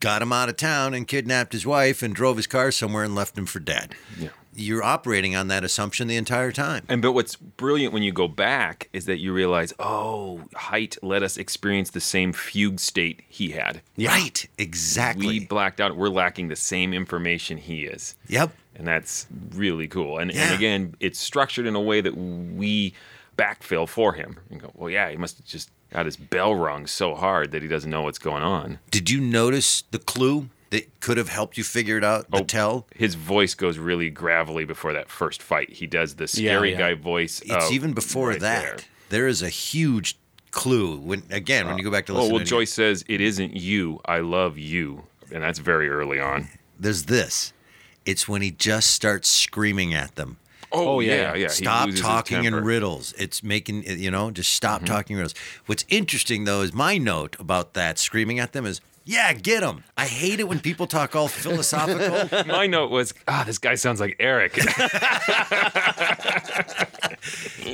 got 0.00 0.22
him 0.22 0.32
out 0.32 0.48
of 0.48 0.56
town 0.56 0.94
and 0.94 1.06
kidnapped 1.06 1.52
his 1.52 1.66
wife 1.66 2.02
and 2.02 2.14
drove 2.14 2.36
his 2.36 2.46
car 2.46 2.70
somewhere 2.70 3.04
and 3.04 3.14
left 3.14 3.36
him 3.36 3.46
for 3.46 3.60
dead. 3.60 3.94
Yeah. 4.18 4.28
You're 4.54 4.82
operating 4.82 5.36
on 5.36 5.46
that 5.48 5.62
assumption 5.62 6.08
the 6.08 6.16
entire 6.16 6.50
time. 6.50 6.84
And 6.88 7.00
but 7.00 7.12
what's 7.12 7.36
brilliant 7.36 7.92
when 7.92 8.02
you 8.02 8.10
go 8.10 8.26
back 8.26 8.88
is 8.92 9.04
that 9.04 9.18
you 9.18 9.32
realize, 9.32 9.72
oh, 9.78 10.40
Hite 10.54 10.96
let 11.00 11.22
us 11.22 11.36
experience 11.36 11.90
the 11.90 12.00
same 12.00 12.32
fugue 12.32 12.80
state 12.80 13.22
he 13.28 13.50
had. 13.50 13.82
Right, 13.96 14.48
exactly. 14.58 15.26
We 15.26 15.46
blacked 15.46 15.80
out. 15.80 15.96
We're 15.96 16.08
lacking 16.08 16.48
the 16.48 16.56
same 16.56 16.92
information 16.92 17.58
he 17.58 17.84
is. 17.84 18.16
Yep. 18.26 18.50
And 18.78 18.86
that's 18.86 19.26
really 19.50 19.88
cool. 19.88 20.18
And, 20.18 20.32
Yeah. 20.32 20.46
and 20.46 20.54
again, 20.54 20.94
it's 21.00 21.18
structured 21.18 21.66
in 21.66 21.74
a 21.74 21.80
way 21.80 22.00
that 22.00 22.16
we 22.16 22.94
backfill 23.36 23.88
for 23.88 24.14
him. 24.14 24.38
and 24.50 24.60
go, 24.60 24.70
well, 24.74 24.88
yeah, 24.88 25.10
he 25.10 25.16
must 25.16 25.38
have 25.38 25.46
just 25.46 25.70
got 25.90 26.06
his 26.06 26.16
bell 26.16 26.54
rung 26.54 26.86
so 26.86 27.14
hard 27.14 27.50
that 27.50 27.62
he 27.62 27.68
doesn't 27.68 27.90
know 27.90 28.02
what's 28.02 28.18
going 28.18 28.42
on. 28.42 28.78
Did 28.90 29.10
you 29.10 29.20
notice 29.20 29.82
the 29.90 29.98
clue 29.98 30.48
that 30.70 31.00
could 31.00 31.16
have 31.16 31.28
helped 31.28 31.56
you 31.56 31.64
figure 31.64 31.96
it 31.98 32.04
out? 32.04 32.26
Oh. 32.32 32.44
Tell? 32.44 32.86
His 32.94 33.14
voice 33.14 33.54
goes 33.54 33.78
really 33.78 34.10
gravelly 34.10 34.64
before 34.64 34.92
that 34.92 35.08
first 35.10 35.42
fight. 35.42 35.70
He 35.70 35.86
does 35.86 36.16
the 36.16 36.28
scary 36.28 36.72
yeah. 36.72 36.78
guy 36.78 36.94
voice. 36.94 37.40
It's 37.40 37.66
oh, 37.68 37.72
even 37.72 37.92
before 37.94 38.28
right 38.28 38.40
that. 38.40 38.62
there. 38.62 38.76
there 39.08 39.26
is 39.28 39.42
a 39.42 39.48
huge 39.48 40.16
clue 40.50 40.96
when 40.98 41.22
again 41.30 41.66
when 41.66 41.74
uh, 41.74 41.76
you 41.76 41.84
go 41.84 41.90
back 41.90 42.06
to 42.06 42.12
Oh 42.12 42.16
listen 42.16 42.32
well, 42.32 42.38
to 42.38 42.42
it, 42.42 42.48
Joyce 42.48 42.72
says 42.72 43.04
it 43.06 43.20
isn't 43.20 43.54
you. 43.54 44.00
I 44.06 44.20
love 44.20 44.56
you, 44.56 45.04
and 45.32 45.42
that's 45.42 45.58
very 45.58 45.90
early 45.90 46.18
on. 46.20 46.48
there's 46.80 47.04
this 47.04 47.52
it's 48.08 48.26
when 48.28 48.42
he 48.42 48.50
just 48.50 48.90
starts 48.90 49.28
screaming 49.28 49.94
at 49.94 50.14
them 50.16 50.36
Oh, 50.70 51.00
yeah, 51.00 51.14
yeah, 51.14 51.20
yeah. 51.20 51.34
yeah. 51.42 51.48
Stop 51.48 51.88
talking 51.94 52.44
in 52.44 52.54
riddles 52.54 53.12
it's 53.18 53.42
making 53.42 53.84
you 53.84 54.10
know 54.10 54.30
just 54.30 54.52
stop 54.52 54.80
Mm-hmm. 54.82 54.94
talking 54.94 55.16
riddles 55.16 55.34
what's 55.66 55.84
interesting 55.88 56.44
though 56.44 56.60
is 56.62 56.72
my 56.74 56.98
note 56.98 57.36
about 57.40 57.72
that 57.74 57.98
screaming 57.98 58.38
at 58.38 58.52
them 58.52 58.66
is 58.66 58.80
yeah 59.08 59.32
get 59.32 59.62
him 59.62 59.82
i 59.96 60.06
hate 60.06 60.38
it 60.38 60.46
when 60.48 60.60
people 60.60 60.86
talk 60.86 61.16
all 61.16 61.28
philosophical. 61.28 62.44
My 62.46 62.66
note 62.66 62.90
was, 62.90 63.14
ah, 63.26 63.44
this 63.46 63.58
guy 63.58 63.74
sounds 63.74 64.00
like 64.00 64.16
Eric. 64.20 64.54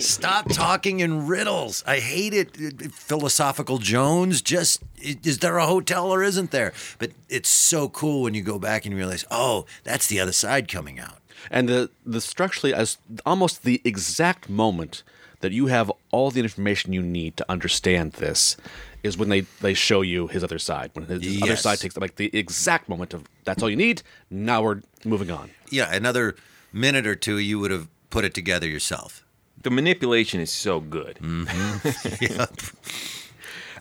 stop 0.01 0.49
talking 0.51 1.01
in 1.01 1.27
riddles. 1.27 1.83
I 1.87 1.99
hate 1.99 2.33
it 2.35 2.57
philosophical 2.93 3.79
jones. 3.79 4.43
Just 4.43 4.83
is 5.01 5.39
there 5.39 5.59
a 5.59 5.67
hotel 5.67 6.13
or 6.13 6.23
isn't 6.23 6.51
there? 6.51 6.73
But 6.99 7.11
it's 7.29 7.49
so 7.49 7.89
cool 7.89 8.23
when 8.23 8.35
you 8.35 8.43
go 8.43 8.59
back 8.59 8.85
and 8.85 8.93
you 8.93 8.99
realize 8.99 9.25
oh 9.31 9.67
that's 9.83 10.07
the 10.07 10.21
other 10.21 10.33
side 10.33 10.69
coming 10.69 10.99
out. 10.99 11.19
And 11.51 11.69
the 11.69 11.91
the 12.07 12.21
structurally 12.21 12.75
as 12.75 12.99
almost 13.27 13.65
the 13.65 13.81
exact 13.85 14.49
moment 14.49 15.03
that 15.41 15.53
you 15.53 15.67
have 15.67 15.93
all 16.11 16.31
the 16.31 16.41
information 16.41 16.93
you 16.93 17.03
need 17.03 17.37
to 17.37 17.45
understand 17.51 18.13
this 18.15 18.57
is 19.05 19.17
when 19.17 19.29
they 19.29 19.43
they 19.61 19.75
show 19.75 20.01
you 20.01 20.27
his 20.27 20.43
other 20.43 20.59
side 20.59 20.91
when 20.95 21.05
his 21.07 21.19
other 21.43 21.53
Yes. 21.53 21.63
side 21.63 21.79
takes 21.79 21.97
like 21.97 22.17
the 22.17 22.31
exact 22.37 22.89
moment 22.89 23.15
of 23.15 23.23
that's 23.45 23.63
all 23.63 23.71
you 23.71 23.77
need 23.77 24.03
now 24.31 24.61
we're 24.63 24.83
moving 25.05 25.31
on 25.31 25.51
yeah 25.71 25.95
another 25.95 26.35
minute 26.73 27.07
or 27.07 27.15
two 27.15 27.39
you 27.39 27.61
would 27.61 27.71
have 27.71 27.87
put 28.11 28.25
it 28.25 28.35
together 28.35 28.67
yourself 28.67 29.21
the 29.63 29.71
manipulation 29.71 30.41
is 30.43 30.51
so 30.53 30.79
good. 30.79 31.19
yep. 32.21 32.53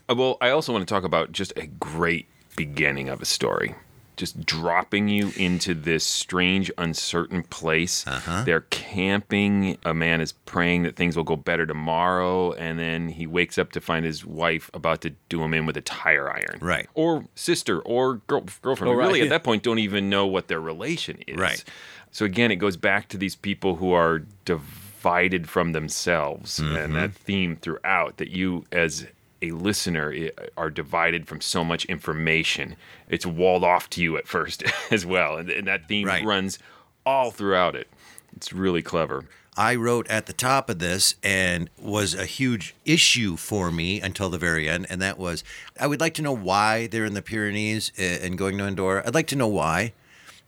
Uh, 0.08 0.16
Well, 0.16 0.38
I 0.40 0.50
also 0.52 0.72
want 0.72 0.88
to 0.88 0.94
talk 0.94 1.04
about 1.04 1.34
just 1.34 1.52
a 1.58 1.66
great 1.68 2.28
beginning 2.56 3.10
of 3.10 3.22
a 3.22 3.26
story. 3.26 3.76
Just 4.16 4.46
dropping 4.46 5.08
you 5.08 5.32
into 5.36 5.74
this 5.74 6.04
strange, 6.04 6.72
uncertain 6.78 7.44
place. 7.44 8.06
Uh-huh. 8.06 8.44
They're 8.44 8.62
camping. 8.70 9.78
A 9.84 9.94
man 9.94 10.22
is 10.22 10.32
praying 10.32 10.84
that 10.84 10.96
things 10.96 11.18
will 11.18 11.24
go 11.24 11.36
better 11.36 11.66
tomorrow, 11.66 12.54
and 12.54 12.78
then 12.78 13.10
he 13.10 13.26
wakes 13.26 13.58
up 13.58 13.72
to 13.72 13.82
find 13.82 14.06
his 14.06 14.24
wife 14.24 14.70
about 14.74 15.02
to 15.02 15.12
do 15.30 15.42
him 15.42 15.54
in 15.54 15.66
with 15.66 15.78
a 15.78 15.82
tire 15.82 16.30
iron. 16.30 16.60
Right. 16.62 16.88
Or 16.94 17.26
sister 17.36 17.80
or 17.82 18.18
girl, 18.28 18.46
girlfriend. 18.62 18.94
Oh, 18.94 18.96
right. 18.96 19.08
Really, 19.08 19.22
at 19.22 19.30
that 19.30 19.44
point, 19.44 19.64
don't 19.64 19.80
even 19.80 20.10
know 20.10 20.28
what 20.28 20.48
their 20.48 20.62
relation 20.62 21.18
is. 21.28 21.38
Right. 21.38 21.64
So 22.12 22.26
again, 22.26 22.52
it 22.52 22.58
goes 22.58 22.78
back 22.78 23.10
to 23.10 23.18
these 23.18 23.36
people 23.36 23.78
who 23.78 23.94
are 23.94 24.20
divided 24.46 25.50
from 25.50 25.72
themselves, 25.72 26.60
and 26.60 26.96
that 26.96 27.14
theme 27.14 27.56
throughout 27.56 28.18
that 28.18 28.30
you 28.30 28.66
as 28.72 29.08
a 29.44 29.52
listener 29.52 30.14
are 30.58 30.70
divided 30.70 31.28
from 31.28 31.42
so 31.42 31.64
much 31.64 31.86
information. 31.86 32.76
It's 33.10 33.26
walled 33.26 33.64
off 33.64 33.90
to 33.92 34.02
you 34.02 34.18
at 34.18 34.28
first 34.28 34.64
as 34.92 35.06
well, 35.06 35.38
and, 35.38 35.50
and 35.50 35.68
that 35.68 35.88
theme 35.88 36.08
Right. 36.08 36.24
runs 36.26 36.58
all 37.06 37.30
throughout 37.32 37.76
it. 37.76 37.88
It's 38.36 38.54
really 38.54 38.82
clever. 38.82 39.26
I 39.56 39.76
wrote 39.76 40.10
at 40.10 40.26
the 40.26 40.34
top 40.34 40.68
of 40.70 40.80
this 40.80 41.14
and 41.22 41.70
was 41.80 42.16
a 42.16 42.26
huge 42.26 42.74
issue 42.86 43.36
for 43.38 43.72
me 43.72 44.02
until 44.02 44.30
the 44.30 44.40
very 44.40 44.68
end, 44.68 44.88
and 44.90 45.00
that 45.02 45.20
was 45.20 45.44
I 45.80 45.86
would 45.86 46.00
like 46.00 46.16
to 46.16 46.24
know 46.24 46.36
why 46.36 46.88
they're 46.88 47.06
in 47.06 47.14
the 47.14 47.22
Pyrenees 47.22 47.92
uh, 48.00 48.02
and 48.02 48.36
going 48.38 48.58
to 48.58 48.64
Andorra. 48.64 49.04
I'd 49.06 49.14
like 49.14 49.28
to 49.28 49.36
know 49.36 49.48
why. 49.48 49.94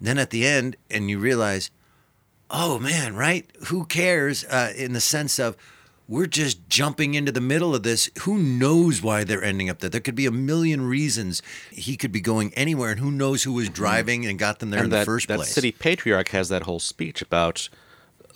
Then 0.01 0.17
at 0.17 0.31
the 0.31 0.45
end, 0.47 0.75
and 0.89 1.09
you 1.09 1.19
realize, 1.19 1.69
oh 2.49 2.79
man, 2.79 3.15
right? 3.15 3.45
Who 3.67 3.85
cares? 3.85 4.43
Uh, 4.45 4.73
in 4.75 4.93
the 4.93 5.01
sense 5.01 5.37
of 5.39 5.55
we're 6.07 6.27
just 6.27 6.69
jumping 6.69 7.15
into 7.15 7.31
the 7.31 7.41
middle 7.41 7.73
of 7.73 7.83
this. 7.83 8.09
Who 8.21 8.37
knows 8.37 9.01
why 9.01 9.23
they're 9.23 9.43
ending 9.43 9.69
up 9.69 9.79
there? 9.79 9.89
There 9.89 10.01
could 10.01 10.15
be 10.15 10.25
a 10.25 10.31
million 10.31 10.85
reasons 10.87 11.41
he 11.71 11.97
could 11.97 12.11
be 12.11 12.21
going 12.21 12.53
anywhere, 12.53 12.91
and 12.91 12.99
who 12.99 13.11
knows 13.11 13.43
who 13.43 13.53
was 13.53 13.67
hmm. 13.67 13.73
driving 13.73 14.25
and 14.25 14.37
got 14.37 14.59
them 14.59 14.69
there 14.69 14.79
and 14.81 14.85
in 14.85 14.91
that, 14.91 14.99
the 14.99 15.05
first 15.05 15.27
that 15.27 15.37
place. 15.37 15.53
city 15.53 15.71
patriarch 15.71 16.29
has 16.29 16.49
that 16.49 16.63
whole 16.63 16.79
speech 16.79 17.21
about 17.21 17.69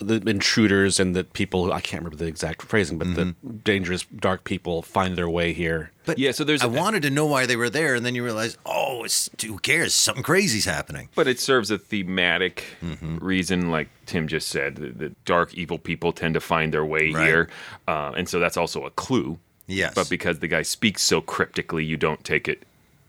the 0.00 0.16
intruders 0.28 0.98
and 0.98 1.14
the 1.14 1.24
people 1.24 1.64
who 1.66 1.72
I 1.72 1.80
can't 1.80 2.02
remember 2.02 2.16
the 2.16 2.26
exact 2.26 2.62
phrasing, 2.62 2.98
but 2.98 3.14
the 3.14 3.34
dangerous 3.64 4.04
dark 4.04 4.44
people 4.44 4.82
find 4.82 5.16
their 5.16 5.28
way 5.28 5.52
here. 5.52 5.90
But 6.06 6.18
Yeah, 6.18 6.32
so 6.32 6.42
there's 6.42 6.62
I 6.62 6.66
a- 6.66 6.68
wanted 6.68 7.02
to 7.02 7.10
know 7.10 7.26
why 7.26 7.46
they 7.46 7.56
were 7.56 7.70
there, 7.70 7.94
and 7.94 8.04
then 8.04 8.14
you 8.14 8.24
realize, 8.24 8.56
oh, 8.66 9.04
it's, 9.04 9.28
who 9.44 9.58
cares? 9.58 9.92
Something 9.94 10.22
crazy's 10.24 10.64
happening. 10.64 11.08
But 11.14 11.28
it 11.28 11.38
serves 11.38 11.70
a 11.70 11.78
thematic 11.78 12.64
Mm-hmm. 12.82 13.18
reason, 13.18 13.70
like 13.70 13.88
Tim 14.06 14.26
just 14.26 14.48
said. 14.48 14.76
The, 14.76 14.88
the 14.90 15.08
dark, 15.24 15.54
evil 15.54 15.78
people 15.78 16.12
tend 16.12 16.34
to 16.34 16.40
find 16.40 16.72
their 16.72 16.84
way 16.84 17.10
Right. 17.12 17.26
here, 17.26 17.48
uh, 17.86 18.12
and 18.16 18.28
so 18.28 18.40
that's 18.40 18.56
also 18.56 18.84
a 18.86 18.90
clue. 18.90 19.38
Yes. 19.66 19.94
But 19.94 20.10
because 20.10 20.40
the 20.40 20.48
guy 20.48 20.62
speaks 20.62 21.02
so 21.02 21.20
cryptically, 21.20 21.84
you 21.84 21.96
don't 21.96 22.24
take 22.24 22.48
it 22.48 22.64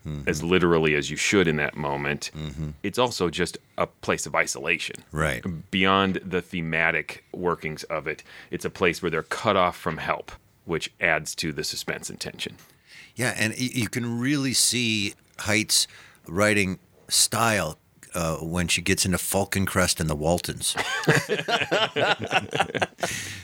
Mm-hmm. 0.08 0.28
as 0.28 0.44
literally 0.44 0.96
as 0.96 1.12
you 1.12 1.16
should 1.16 1.48
in 1.48 1.58
that 1.58 1.78
moment. 1.78 2.32
It's 2.82 2.98
also 2.98 3.30
just 3.30 3.60
a 3.78 3.86
place 3.86 4.26
of 4.26 4.34
isolation. 4.34 4.96
Right. 5.12 5.44
Beyond 5.70 6.22
the 6.26 6.42
thematic 6.42 7.24
workings 7.32 7.84
of 7.84 8.08
it, 8.08 8.24
it's 8.50 8.66
a 8.66 8.72
place 8.72 9.04
where 9.04 9.12
they're 9.12 9.22
cut 9.22 9.56
off 9.56 9.78
from 9.78 9.98
help, 9.98 10.32
which 10.66 10.92
adds 11.00 11.36
to 11.36 11.52
the 11.52 11.64
suspense 11.64 12.10
and 12.10 12.20
tension. 12.20 12.58
Yeah, 13.16 13.36
and 13.38 13.56
you 13.56 13.90
can 13.90 14.20
really 14.20 14.54
see 14.54 15.14
Hite's 15.42 15.88
writing 16.28 16.80
style 17.08 17.78
uh, 18.16 18.38
when 18.38 18.68
she 18.68 18.82
gets 18.82 19.06
into 19.06 19.18
Falcon 19.18 19.66
Crest 19.66 20.00
and 20.00 20.10
the 20.10 20.16
Waltons. 20.16 20.76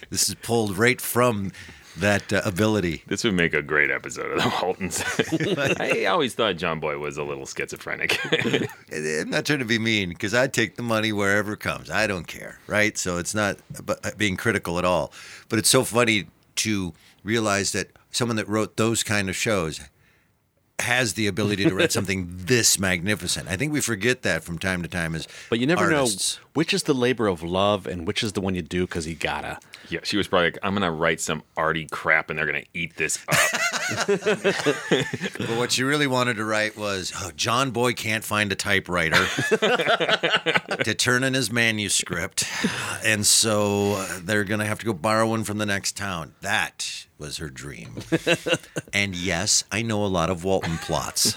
this 0.09 0.27
is 0.27 0.35
pulled 0.41 0.77
right 0.77 0.99
from 0.99 1.51
that 1.99 2.31
uh, 2.31 2.41
ability. 2.45 3.03
This 3.07 3.23
would 3.23 3.33
make 3.33 3.53
a 3.53 3.61
great 3.61 3.89
episode 3.91 4.31
of 4.31 4.43
the 4.43 4.53
Waltons. 4.61 5.03
I 5.79 6.05
always 6.05 6.33
thought 6.35 6.55
John 6.57 6.79
Boy 6.79 6.97
was 6.97 7.17
a 7.17 7.23
little 7.23 7.45
schizophrenic. 7.45 8.19
I'm 8.93 9.29
not 9.29 9.45
trying 9.45 9.59
to 9.59 9.65
be 9.65 9.79
mean 9.79 10.09
because 10.09 10.33
I 10.33 10.47
take 10.47 10.75
the 10.75 10.83
money 10.83 11.11
wherever 11.11 11.53
it 11.53 11.59
comes. 11.59 11.89
I 11.89 12.07
don't 12.07 12.27
care, 12.27 12.59
right? 12.67 12.97
So 12.97 13.17
it's 13.17 13.33
not 13.35 13.57
uh, 13.87 13.95
being 14.17 14.37
critical 14.37 14.77
at 14.79 14.85
all. 14.85 15.11
But 15.49 15.59
it's 15.59 15.69
so 15.69 15.83
funny 15.83 16.27
to 16.57 16.93
realize 17.23 17.71
that 17.73 17.87
someone 18.11 18.35
that 18.37 18.47
wrote 18.47 18.77
those 18.77 19.03
kind 19.03 19.29
of 19.29 19.35
shows 19.35 19.81
has 20.79 21.13
the 21.13 21.25
ability 21.25 21.63
to 21.65 21.73
write 21.73 21.91
something 21.99 22.27
this 22.29 22.79
magnificent. 22.79 23.47
I 23.49 23.57
think 23.57 23.73
we 23.73 23.81
forget 23.81 24.21
that 24.21 24.43
from 24.43 24.59
time 24.59 24.83
to 24.83 24.87
time 24.87 25.15
as 25.15 25.27
But 25.49 25.59
you 25.59 25.65
never 25.65 25.91
artists. 25.91 26.37
know 26.37 26.43
which 26.57 26.73
is 26.73 26.81
the 26.81 26.93
labor 26.93 27.27
of 27.27 27.43
love 27.43 27.85
and 27.85 28.07
which 28.07 28.23
is 28.23 28.33
the 28.33 28.41
one 28.41 28.55
you 28.55 28.63
do 28.63 28.87
because 28.87 29.05
you 29.05 29.13
gotta. 29.13 29.59
Yeah, 29.89 29.99
she 30.01 30.17
was 30.17 30.27
probably 30.27 30.47
like, 30.47 30.57
I'm 30.63 30.73
gonna 30.73 30.91
write 30.91 31.21
some 31.21 31.43
arty 31.55 31.85
crap 31.85 32.31
and 32.31 32.39
they're 32.39 32.47
gonna 32.47 32.63
eat 32.73 32.95
this 32.95 33.19
up. 33.27 33.37
But 35.37 35.49
what 35.55 35.71
she 35.71 35.83
really 35.83 36.07
wanted 36.07 36.37
to 36.37 36.45
write 36.45 36.75
was 36.75 37.13
oh, 37.15 37.29
John 37.35 37.69
Boy 37.69 37.93
can't 37.93 38.23
find 38.23 38.51
a 38.51 38.55
typewriter 38.55 39.23
to 40.83 40.95
turn 40.97 41.23
in 41.23 41.35
his 41.35 41.51
manuscript. 41.51 42.43
And 43.05 43.25
so 43.25 43.93
uh, 43.93 44.19
they're 44.23 44.43
going 44.43 44.59
to 44.59 44.65
have 44.65 44.79
to 44.79 44.85
go 44.85 44.93
borrow 44.93 45.29
one 45.29 45.43
from 45.43 45.59
the 45.59 45.65
next 45.65 45.95
town. 45.95 46.33
That 46.41 47.05
was 47.17 47.37
her 47.37 47.49
dream. 47.49 47.99
and 48.93 49.15
yes, 49.15 49.63
I 49.71 49.83
know 49.83 50.03
a 50.03 50.07
lot 50.07 50.29
of 50.29 50.43
Walton 50.43 50.79
plots. 50.79 51.35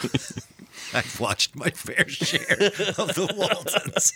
I've 0.95 1.21
watched 1.21 1.55
my 1.55 1.71
fair 1.71 2.09
share 2.09 2.57
of 2.99 3.15
the 3.15 3.33
Waltons. 3.37 4.13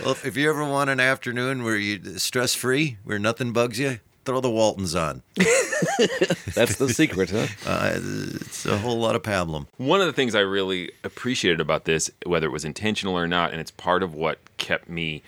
well, 0.04 0.16
if 0.24 0.36
you 0.36 0.48
ever 0.48 0.64
want 0.64 0.90
an 0.90 1.00
afternoon 1.00 1.64
where 1.64 1.76
you 1.76 2.18
stress 2.18 2.54
free, 2.54 2.98
where 3.04 3.18
nothing 3.18 3.52
bugs 3.52 3.78
you, 3.78 4.00
throw 4.24 4.40
the 4.40 4.50
Waltons 4.50 4.94
on. 4.94 5.22
That's 6.54 6.76
the 6.76 6.92
secret, 6.92 7.30
huh? 7.30 7.46
Uh, 7.66 7.92
it's 7.96 8.66
a 8.66 8.76
whole 8.78 8.98
lot 8.98 9.16
of 9.16 9.22
pablum. 9.22 9.66
One 9.78 10.00
of 10.00 10.06
the 10.06 10.12
things 10.12 10.34
I 10.34 10.40
really 10.40 10.92
appreciated 11.02 11.60
about 11.60 11.84
this, 11.84 12.10
whether 12.26 12.46
it 12.46 12.50
was 12.50 12.64
intentional 12.64 13.16
or 13.16 13.26
not, 13.26 13.52
and 13.52 13.60
it's 13.60 13.70
part 13.70 14.02
of 14.02 14.14
what 14.14 14.38
kept 14.58 14.88
me 14.88 15.22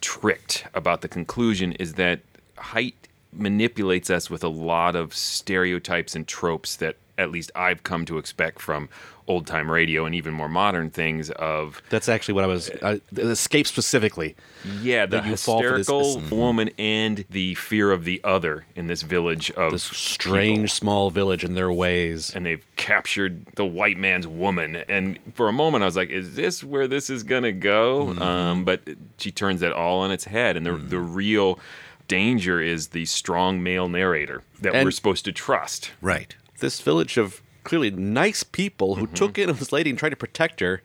tricked 0.00 0.64
about 0.72 1.00
the 1.00 1.08
conclusion, 1.08 1.72
is 1.72 1.94
that 1.94 2.20
Hite 2.56 3.08
manipulates 3.32 4.08
us 4.08 4.30
with 4.30 4.42
a 4.44 4.48
lot 4.48 4.96
of 4.96 5.14
stereotypes 5.14 6.14
and 6.14 6.26
tropes 6.26 6.76
that 6.76 6.96
at 7.18 7.30
least 7.30 7.50
I've 7.54 7.82
come 7.82 8.04
to 8.06 8.16
expect 8.18 8.60
from 8.60 8.88
old 9.26 9.46
time 9.46 9.70
radio 9.70 10.06
and 10.06 10.14
even 10.14 10.32
more 10.32 10.48
modern 10.48 10.88
things 10.88 11.28
of 11.32 11.82
That's 11.90 12.08
actually 12.08 12.32
what 12.32 12.44
I 12.44 12.46
was. 12.46 12.70
Uh, 12.70 12.96
escape 13.18 13.66
specifically. 13.66 14.36
yeah 14.80 15.04
the 15.04 15.18
That 15.20 15.26
you 15.26 15.36
fall 15.36 15.60
for 15.60 15.68
this- 15.76 15.86
hysterical 15.88 16.20
woman 16.34 16.70
and 16.78 17.26
the 17.28 17.54
fear 17.56 17.92
of 17.92 18.04
the 18.04 18.22
other 18.24 18.64
in 18.74 18.86
this 18.86 19.02
village 19.02 19.50
of 19.50 19.72
This 19.72 19.82
strange 19.82 20.72
small 20.72 21.10
village 21.10 21.44
and 21.44 21.54
their 21.54 21.70
ways. 21.70 22.34
and 22.34 22.46
they've 22.46 22.64
captured 22.76 23.44
the 23.56 23.66
white 23.66 23.98
man's 23.98 24.26
woman. 24.26 24.76
And 24.88 25.18
for 25.34 25.48
a 25.48 25.52
moment, 25.52 25.82
I 25.82 25.86
was 25.86 25.96
like, 25.96 26.08
"Is 26.08 26.34
this 26.36 26.64
where 26.64 26.88
this 26.88 27.10
is 27.10 27.22
gonna 27.22 27.52
go?" 27.52 28.06
Mm-hmm. 28.06 28.22
Um, 28.22 28.64
but 28.64 28.80
she 29.18 29.30
turns 29.30 29.60
that 29.60 29.72
all 29.72 30.00
on 30.00 30.10
its 30.10 30.24
head, 30.24 30.56
and 30.56 30.64
the 30.64 30.72
the 30.72 30.98
real 31.00 31.58
danger 32.06 32.62
is 32.62 32.88
the 32.88 33.04
strong 33.04 33.62
male 33.62 33.88
narrator 33.90 34.42
that 34.62 34.74
And- 34.74 34.84
we're 34.86 34.90
supposed 34.90 35.26
to 35.26 35.32
trust. 35.32 35.90
Right. 36.00 36.34
This 36.60 36.80
village 36.80 37.16
of 37.16 37.40
clearly 37.64 37.90
nice 37.90 38.42
people 38.42 38.96
Mm-hmm. 38.96 39.00
who 39.06 39.06
took 39.14 39.38
in 39.38 39.48
this 39.54 39.72
lady 39.72 39.90
and 39.90 39.98
tried 39.98 40.10
to 40.10 40.16
protect 40.16 40.60
her. 40.60 40.82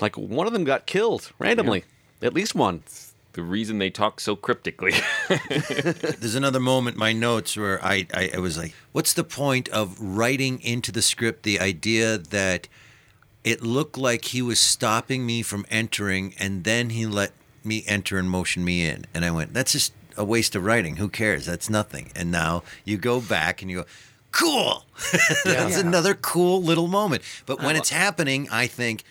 Like 0.00 0.16
one 0.16 0.46
of 0.46 0.52
them 0.52 0.64
got 0.64 0.86
killed 0.86 1.32
randomly. 1.38 1.84
At 2.22 2.34
least 2.34 2.54
one. 2.54 2.82
The 3.32 3.42
reason 3.42 3.78
they 3.78 3.88
talk 3.90 4.20
so 4.20 4.36
cryptically. 4.36 4.92
There's 5.48 6.34
another 6.34 6.60
moment 6.60 6.96
my 6.96 7.12
notes 7.12 7.56
where 7.56 7.82
I, 7.84 8.06
I, 8.14 8.30
I 8.34 8.38
was 8.38 8.58
like, 8.58 8.74
what's 8.92 9.14
the 9.14 9.24
point 9.24 9.68
of 9.70 9.98
writing 10.00 10.60
into 10.62 10.92
the 10.92 11.02
script 11.02 11.42
the 11.42 11.58
idea 11.58 12.18
that 12.18 12.68
it 13.42 13.62
looked 13.62 13.96
like 13.98 14.26
he 14.26 14.42
was 14.42 14.60
stopping 14.60 15.24
me 15.26 15.42
from 15.42 15.64
entering 15.70 16.34
and 16.38 16.64
then 16.64 16.90
he 16.90 17.06
let 17.06 17.32
me 17.64 17.84
enter 17.86 18.18
and 18.18 18.28
motion 18.30 18.64
me 18.64 18.86
in? 18.86 19.06
And 19.14 19.24
I 19.24 19.30
went, 19.30 19.54
that's 19.54 19.72
just 19.72 19.92
a 20.16 20.24
waste 20.24 20.54
of 20.54 20.64
writing. 20.64 20.96
Who 20.96 21.08
cares? 21.08 21.46
That's 21.46 21.70
nothing. 21.70 22.12
And 22.14 22.30
now 22.30 22.62
you 22.84 22.98
go 22.98 23.20
back 23.20 23.62
and 23.62 23.70
you 23.70 23.78
go, 23.78 23.84
cool. 24.32 24.84
that's 25.44 25.76
another 25.76 26.14
cool 26.14 26.62
little 26.62 26.88
moment. 26.88 27.22
But 27.46 27.62
when 27.62 27.76
it's 27.76 27.90
happening, 27.90 28.48
I 28.50 28.66
think 28.66 29.04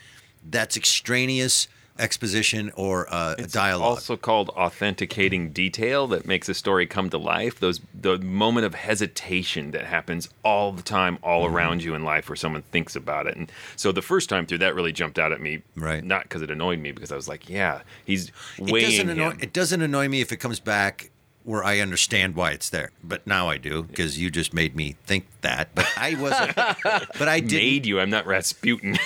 that's 0.50 0.76
extraneous 0.76 1.68
exposition 2.00 2.72
or 2.76 3.06
uh, 3.14 3.36
dialogue. 3.36 3.84
also 3.90 4.18
called 4.18 4.50
authenticating 4.50 5.52
detail 5.52 6.08
that 6.08 6.26
makes 6.26 6.50
a 6.50 6.54
story 6.54 6.88
come 6.88 7.12
to 7.12 7.18
life. 7.18 7.60
Those 7.60 7.80
the 7.94 8.18
moment 8.18 8.66
of 8.66 8.74
hesitation 8.74 9.70
that 9.72 9.86
happens 9.86 10.28
all 10.44 10.72
the 10.72 10.82
time, 10.82 11.20
all 11.22 11.46
Mm-hmm. 11.46 11.56
around 11.56 11.84
you 11.84 11.94
in 11.94 12.04
life, 12.04 12.28
where 12.28 12.36
someone 12.36 12.64
thinks 12.64 12.96
about 12.96 13.28
it. 13.28 13.36
And 13.38 13.52
so 13.76 13.92
the 13.92 14.02
first 14.02 14.30
time 14.30 14.48
through, 14.48 14.60
that 14.60 14.74
really 14.74 14.92
jumped 14.94 15.20
out 15.20 15.32
at 15.32 15.42
me. 15.42 15.62
Right. 15.76 16.04
Not 16.04 16.24
because 16.24 16.42
it 16.42 16.50
annoyed 16.50 16.80
me, 16.80 16.92
because 16.92 17.12
I 17.12 17.16
was 17.16 17.28
like, 17.28 17.48
yeah, 17.50 17.82
he's 18.06 18.30
it 18.58 18.72
weighing 18.72 18.90
doesn't 18.90 19.10
annoy 19.10 19.32
him. 19.32 19.38
it 19.42 19.54
doesn't 19.54 19.82
annoy 19.82 20.08
me 20.08 20.22
if 20.22 20.32
it 20.32 20.38
comes 20.38 20.60
back 20.60 21.11
where 21.44 21.64
I 21.64 21.80
understand 21.80 22.36
why 22.36 22.52
it's 22.52 22.70
there. 22.70 22.92
But 23.04 23.26
now 23.26 23.50
I 23.50 23.58
do 23.58 23.84
because 23.84 24.20
you 24.20 24.30
just 24.30 24.54
made 24.54 24.76
me 24.76 24.96
think 25.06 25.26
that. 25.42 25.74
But 25.74 25.88
I 25.98 26.16
wasn't. 26.16 26.56
but 27.18 27.28
I 27.28 27.40
did. 27.40 27.58
Made 27.58 27.86
you. 27.86 28.00
I'm 28.00 28.10
not 28.10 28.26
Rasputin. 28.26 28.98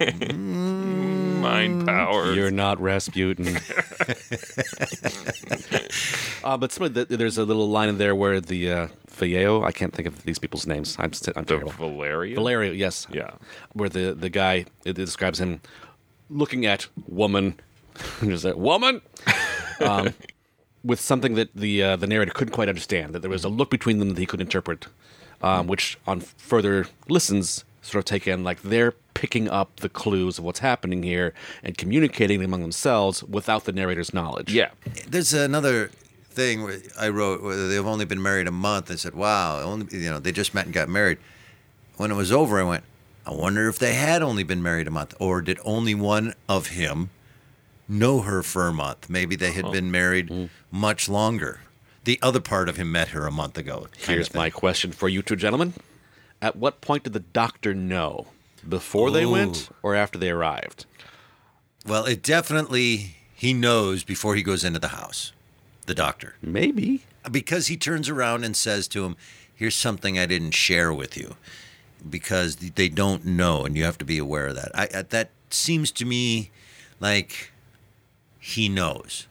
Mind 1.40 1.86
power. 1.86 2.32
You're 2.32 2.50
not 2.50 2.80
Rasputin. 2.80 3.46
uh, 6.44 6.56
but 6.56 6.72
some 6.72 6.86
of 6.86 6.94
the, 6.94 7.04
there's 7.04 7.38
a 7.38 7.44
little 7.44 7.68
line 7.68 7.88
in 7.88 7.98
there 7.98 8.14
where 8.14 8.40
the 8.40 8.70
uh, 8.70 8.88
Vallejo, 9.08 9.62
I 9.62 9.72
can't 9.72 9.92
think 9.92 10.08
of 10.08 10.22
these 10.24 10.38
people's 10.38 10.66
names. 10.66 10.96
I'm, 10.98 11.12
st- 11.12 11.36
I'm 11.36 11.44
the 11.44 11.54
terrible. 11.54 11.72
Valeria. 11.72 12.34
Valerio, 12.36 12.72
yes. 12.72 13.06
Yeah. 13.10 13.32
Where 13.72 13.88
the, 13.88 14.14
the 14.14 14.30
guy, 14.30 14.66
it 14.84 14.94
describes 14.94 15.40
him 15.40 15.60
looking 16.30 16.64
at 16.64 16.86
woman, 17.06 17.60
just 18.22 18.44
a 18.44 18.56
woman, 18.56 19.02
um, 19.80 20.14
with 20.84 21.00
something 21.00 21.34
that 21.34 21.54
the 21.54 21.82
uh, 21.82 21.96
the 21.96 22.06
narrator 22.06 22.32
couldn't 22.32 22.52
quite 22.52 22.68
understand. 22.68 23.14
That 23.14 23.20
there 23.20 23.30
was 23.30 23.44
a 23.44 23.48
look 23.48 23.70
between 23.70 23.98
them 23.98 24.10
that 24.10 24.18
he 24.18 24.26
could 24.26 24.40
interpret, 24.40 24.86
um, 25.42 25.66
which 25.66 25.98
on 26.06 26.20
further 26.20 26.86
listens 27.08 27.64
sort 27.82 28.00
of 28.00 28.04
take 28.04 28.28
in 28.28 28.44
like 28.44 28.62
they're 28.62 28.92
picking 29.14 29.48
up 29.48 29.80
the 29.80 29.88
clues 29.88 30.38
of 30.38 30.44
what's 30.44 30.60
happening 30.60 31.02
here 31.02 31.34
and 31.62 31.76
communicating 31.76 32.42
among 32.42 32.62
themselves 32.62 33.22
without 33.24 33.64
the 33.64 33.72
narrator's 33.72 34.14
knowledge. 34.14 34.52
Yeah. 34.52 34.70
There's 35.06 35.32
another 35.32 35.90
thing 36.30 36.62
where 36.62 36.78
I 36.98 37.08
wrote 37.08 37.42
where 37.42 37.68
they've 37.68 37.86
only 37.86 38.04
been 38.04 38.22
married 38.22 38.46
a 38.46 38.52
month. 38.52 38.90
I 38.90 38.94
said, 38.94 39.14
"Wow, 39.14 39.60
only 39.60 39.86
you 39.98 40.10
know 40.10 40.18
they 40.18 40.32
just 40.32 40.54
met 40.54 40.64
and 40.64 40.74
got 40.74 40.88
married." 40.88 41.18
When 41.96 42.10
it 42.10 42.14
was 42.14 42.32
over, 42.32 42.58
I 42.58 42.64
went, 42.64 42.84
"I 43.26 43.32
wonder 43.32 43.68
if 43.68 43.78
they 43.78 43.94
had 43.94 44.22
only 44.22 44.42
been 44.42 44.62
married 44.62 44.86
a 44.86 44.90
month, 44.90 45.14
or 45.18 45.42
did 45.42 45.58
only 45.64 45.94
one 45.94 46.34
of 46.48 46.68
him 46.68 47.10
know 47.92 48.22
her 48.22 48.42
for 48.42 48.66
a 48.66 48.72
month? 48.72 49.08
Maybe 49.08 49.36
they 49.36 49.52
had 49.52 49.64
uh-huh. 49.64 49.72
been 49.72 49.90
married 49.90 50.28
mm. 50.28 50.48
much 50.70 51.08
longer." 51.08 51.60
The 52.04 52.18
other 52.20 52.40
part 52.40 52.68
of 52.68 52.76
him 52.76 52.90
met 52.90 53.08
her 53.08 53.26
a 53.26 53.30
month 53.30 53.56
ago. 53.56 53.86
Here's 53.96 54.34
my 54.34 54.50
question 54.50 54.90
for 54.90 55.08
you 55.08 55.22
two 55.22 55.36
gentlemen. 55.36 55.74
At 56.40 56.56
what 56.56 56.80
point 56.80 57.04
did 57.04 57.12
the 57.12 57.20
doctor 57.20 57.74
know? 57.74 58.26
Before 58.68 59.10
they 59.10 59.26
went 59.26 59.68
or 59.82 59.94
after 59.94 60.18
they 60.18 60.30
arrived? 60.30 60.86
Well, 61.86 62.04
it 62.04 62.22
definitely 62.22 63.16
he 63.34 63.52
knows 63.52 64.04
before 64.04 64.36
he 64.36 64.42
goes 64.42 64.64
into 64.64 64.78
the 64.78 64.88
house. 64.88 65.32
The 65.86 65.94
doctor. 65.94 66.36
Maybe. 66.42 67.02
Because 67.28 67.66
he 67.66 67.76
turns 67.76 68.08
around 68.08 68.44
and 68.44 68.56
says 68.56 68.88
to 68.88 69.04
him, 69.04 69.16
"Here's 69.54 69.76
something 69.76 70.18
I 70.18 70.26
didn't 70.26 70.52
share 70.52 70.92
with 70.92 71.16
you." 71.16 71.36
Because 72.08 72.56
they 72.56 72.88
don't 72.88 73.24
know 73.24 73.64
and 73.64 73.76
you 73.76 73.84
have 73.84 73.98
to 73.98 74.04
be 74.04 74.18
aware 74.18 74.48
of 74.48 74.56
that. 74.56 74.70
I, 74.74 74.88
I 74.92 75.02
that 75.02 75.30
seems 75.50 75.92
to 75.92 76.04
me 76.04 76.50
like 76.98 77.51
he 78.42 78.68
knows. 78.68 79.28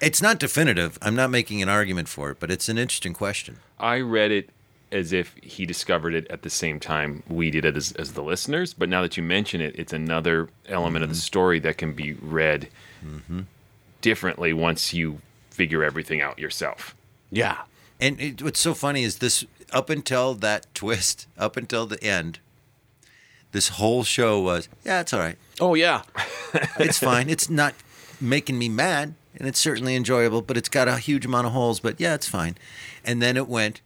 It's 0.00 0.22
not 0.22 0.38
definitive. 0.38 0.96
I'm 1.02 1.16
not 1.16 1.28
making 1.28 1.60
an 1.60 1.68
argument 1.68 2.08
for 2.08 2.30
it, 2.30 2.38
but 2.38 2.52
it's 2.52 2.68
an 2.68 2.78
interesting 2.78 3.14
question. 3.14 3.58
I 3.80 3.98
read 3.98 4.30
it 4.30 4.50
as 4.92 5.12
if 5.12 5.34
he 5.42 5.66
discovered 5.66 6.14
it 6.14 6.24
at 6.30 6.42
the 6.42 6.50
same 6.50 6.78
time 6.78 7.24
we 7.28 7.50
did 7.50 7.64
it 7.64 7.76
as, 7.76 7.90
as 7.92 8.12
the 8.12 8.22
listeners. 8.22 8.74
But 8.74 8.88
now 8.88 9.02
that 9.02 9.16
you 9.16 9.24
mention 9.24 9.60
it, 9.60 9.74
it's 9.76 9.92
another 9.92 10.48
element 10.68 11.02
of 11.02 11.10
the 11.10 11.14
mm-hmm. 11.14 11.20
story 11.20 11.58
that 11.60 11.78
can 11.78 11.94
be 11.94 12.12
read 12.12 12.68
mm-hmm. 13.04 13.40
differently 14.02 14.52
once 14.52 14.94
you 14.94 15.20
figure 15.50 15.82
everything 15.82 16.20
out 16.20 16.38
yourself. 16.38 16.94
Yeah. 17.32 17.62
And 18.00 18.20
it, 18.20 18.40
what's 18.40 18.60
so 18.60 18.72
funny 18.72 19.02
is 19.02 19.18
this 19.18 19.44
up 19.72 19.90
until 19.90 20.34
that 20.34 20.66
twist, 20.74 21.26
up 21.36 21.56
until 21.56 21.86
the 21.86 22.02
end, 22.04 22.38
this 23.50 23.70
whole 23.70 24.04
show 24.04 24.40
was, 24.40 24.68
yeah, 24.84 25.00
it's 25.00 25.12
all 25.12 25.18
right. 25.18 25.38
Oh 25.60 25.74
yeah. 25.74 26.02
It's 26.78 26.98
fine. 26.98 27.28
It's 27.28 27.50
not 27.50 27.74
making 28.20 28.58
me 28.58 28.68
mad, 28.68 29.14
and 29.36 29.46
it's 29.48 29.58
certainly 29.60 29.94
enjoyable, 29.96 30.42
but 30.42 30.56
it's 30.56 30.68
got 30.68 30.88
a 30.88 30.96
huge 30.98 31.24
amount 31.26 31.46
of 31.46 31.52
holes, 31.52 31.80
but 31.80 32.00
yeah, 32.00 32.14
it's 32.14 32.28
fine. 32.28 32.56
And 33.04 33.20
then 33.22 33.36
it 33.36 33.48
went 33.48 33.80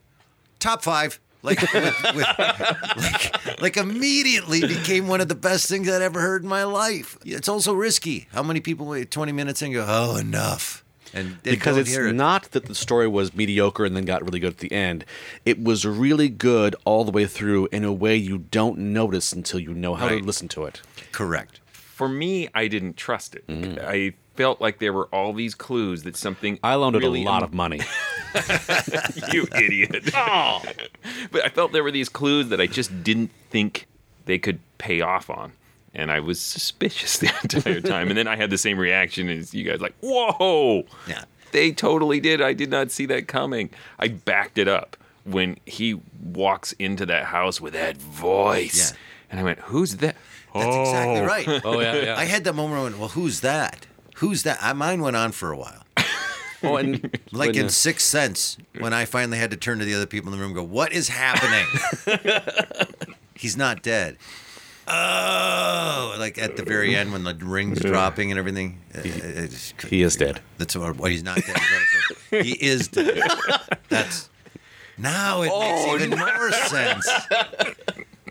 top 0.58 0.82
five. 0.82 1.18
Like, 1.42 1.60
with, 1.62 1.72
with, 2.14 2.26
like, 2.38 3.60
like 3.62 3.76
immediately 3.78 4.60
became 4.60 5.08
one 5.08 5.22
of 5.22 5.28
the 5.28 5.34
best 5.34 5.68
things 5.70 5.88
I'd 5.88 6.02
ever 6.02 6.20
heard 6.20 6.42
in 6.42 6.48
my 6.50 6.64
life. 6.64 7.16
It's 7.24 7.48
also 7.48 7.72
risky. 7.72 8.28
How 8.32 8.42
many 8.42 8.60
people 8.60 8.84
wait 8.86 9.10
20 9.10 9.32
minutes 9.32 9.62
and 9.62 9.72
go, 9.72 9.86
oh, 9.88 10.16
enough? 10.16 10.84
And, 11.14 11.42
because 11.42 11.76
it's 11.78 11.96
it. 11.96 12.12
not 12.14 12.50
that 12.52 12.66
the 12.66 12.74
story 12.74 13.08
was 13.08 13.34
mediocre 13.34 13.84
and 13.86 13.96
then 13.96 14.04
got 14.04 14.22
really 14.22 14.38
good 14.38 14.52
at 14.52 14.58
the 14.58 14.70
end. 14.70 15.04
It 15.44 15.60
was 15.64 15.84
really 15.86 16.28
good 16.28 16.76
all 16.84 17.04
the 17.04 17.10
way 17.10 17.26
through 17.26 17.68
in 17.72 17.84
a 17.84 17.92
way 17.92 18.14
you 18.16 18.38
don't 18.38 18.78
notice 18.78 19.32
until 19.32 19.58
you 19.60 19.72
know 19.74 19.94
how 19.94 20.06
Right. 20.06 20.20
to 20.20 20.24
listen 20.24 20.46
to 20.48 20.66
it. 20.66 20.82
correct. 21.10 21.58
For 22.00 22.08
me, 22.08 22.48
I 22.54 22.66
didn't 22.66 22.96
trust 22.96 23.34
it. 23.34 23.46
Mm. 23.46 23.78
I 23.84 24.14
felt 24.34 24.58
like 24.58 24.78
there 24.78 24.94
were 24.94 25.04
all 25.12 25.34
these 25.34 25.54
clues 25.54 26.04
that 26.04 26.16
something 26.16 26.58
I 26.62 26.76
loaned 26.76 26.96
it 26.96 27.04
a 27.04 27.10
lot 27.10 27.42
of 27.42 27.52
money. 27.52 27.82
you 29.34 29.46
idiot. 29.54 30.08
oh. 30.14 30.62
But 31.30 31.44
I 31.44 31.50
felt 31.50 31.72
there 31.72 31.84
were 31.84 31.90
these 31.90 32.08
clues 32.08 32.48
that 32.48 32.58
I 32.58 32.66
just 32.66 33.04
didn't 33.04 33.30
think 33.50 33.86
they 34.24 34.38
could 34.38 34.60
pay 34.78 35.02
off 35.02 35.28
on. 35.28 35.52
and 35.92 36.10
I 36.10 36.20
was 36.20 36.40
suspicious 36.40 37.18
the 37.18 37.30
entire 37.42 37.82
time. 37.82 38.08
and 38.08 38.16
then 38.16 38.26
I 38.26 38.36
had 38.36 38.48
the 38.48 38.56
same 38.56 38.78
reaction 38.78 39.28
as 39.28 39.52
you 39.52 39.62
guys, 39.64 39.82
like, 39.82 39.94
"Whoa!" 40.00 40.84
Yeah. 41.06 41.24
They 41.52 41.70
totally 41.70 42.18
did. 42.18 42.40
I 42.40 42.54
did 42.54 42.70
not 42.70 42.90
see 42.90 43.04
that 43.12 43.28
coming. 43.28 43.68
I 43.98 44.08
backed 44.08 44.56
it 44.56 44.68
up 44.68 44.96
when 45.24 45.58
he 45.66 46.00
walks 46.22 46.72
into 46.78 47.04
that 47.04 47.26
house 47.26 47.60
with 47.60 47.74
that 47.74 47.98
voice, 47.98 48.92
Yeah. 48.92 48.96
and 49.28 49.38
I 49.40 49.42
went, 49.42 49.58
"Who's 49.58 49.96
that?" 49.96 50.16
That's 50.54 50.76
exactly 50.76 51.20
right. 51.20 51.62
Oh 51.64 51.80
yeah, 51.80 51.94
yeah. 51.96 52.14
I 52.18 52.24
had 52.24 52.44
that 52.44 52.54
moment. 52.54 52.72
When, 52.72 52.80
I 52.80 52.84
went, 52.84 52.98
well, 52.98 53.08
who's 53.10 53.40
that? 53.40 53.86
Who's 54.16 54.42
that? 54.42 54.58
I, 54.60 54.72
mine 54.72 55.00
went 55.02 55.16
on 55.16 55.32
for 55.32 55.50
a 55.52 55.56
while. 55.56 55.84
oh, 56.62 56.76
and 56.76 57.18
Like 57.32 57.56
in 57.56 57.68
Sixth 57.68 58.06
Sense, 58.06 58.56
when 58.78 58.92
I 58.92 59.04
finally 59.04 59.38
had 59.38 59.50
to 59.52 59.56
turn 59.56 59.78
to 59.78 59.84
the 59.84 59.94
other 59.94 60.06
people 60.06 60.32
in 60.32 60.38
the 60.38 60.42
room 60.42 60.52
and 60.52 60.56
go, 60.56 60.62
What 60.64 60.92
is 60.92 61.08
happening? 61.08 61.66
He's 63.34 63.56
not 63.56 63.82
dead. 63.82 64.18
Oh, 64.92 66.16
like 66.18 66.36
at 66.36 66.56
the 66.56 66.64
very 66.64 66.96
end 66.96 67.12
when 67.12 67.22
the 67.22 67.34
ring's 67.34 67.80
dropping 67.80 68.30
and 68.32 68.38
everything. 68.38 68.80
uh, 68.94 69.00
it's- 69.04 69.72
he 69.88 70.02
is 70.02 70.16
dead. 70.16 70.40
That's 70.58 70.76
what, 70.76 70.96
well, 70.96 71.10
he's 71.10 71.22
not 71.22 71.36
dead. 71.36 71.56
is 71.56 72.18
what 72.30 72.44
He 72.44 72.52
is 72.54 72.88
dead. 72.88 73.22
That's 73.88 74.28
now 74.98 75.42
it 75.42 75.50
Oh, 75.52 75.60
makes 75.96 76.04
even 76.04 76.18
more 76.18 76.50
sense. 76.52 77.08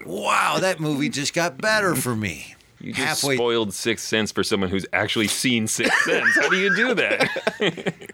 Wow, 0.05 0.57
that 0.59 0.79
movie 0.79 1.09
just 1.09 1.33
got 1.33 1.57
better 1.57 1.95
for 1.95 2.15
me. 2.15 2.55
You 2.79 2.93
just 2.93 3.21
Halfway 3.21 3.35
spoiled 3.35 3.73
Sixth 3.73 4.07
Sense 4.07 4.31
for 4.31 4.43
someone 4.43 4.69
who's 4.69 4.85
actually 4.93 5.27
seen 5.27 5.67
Sixth 5.67 6.01
Sense. 6.03 6.35
How 6.35 6.49
do 6.49 6.57
you 6.57 6.75
do 6.75 6.93
that? 6.95 8.13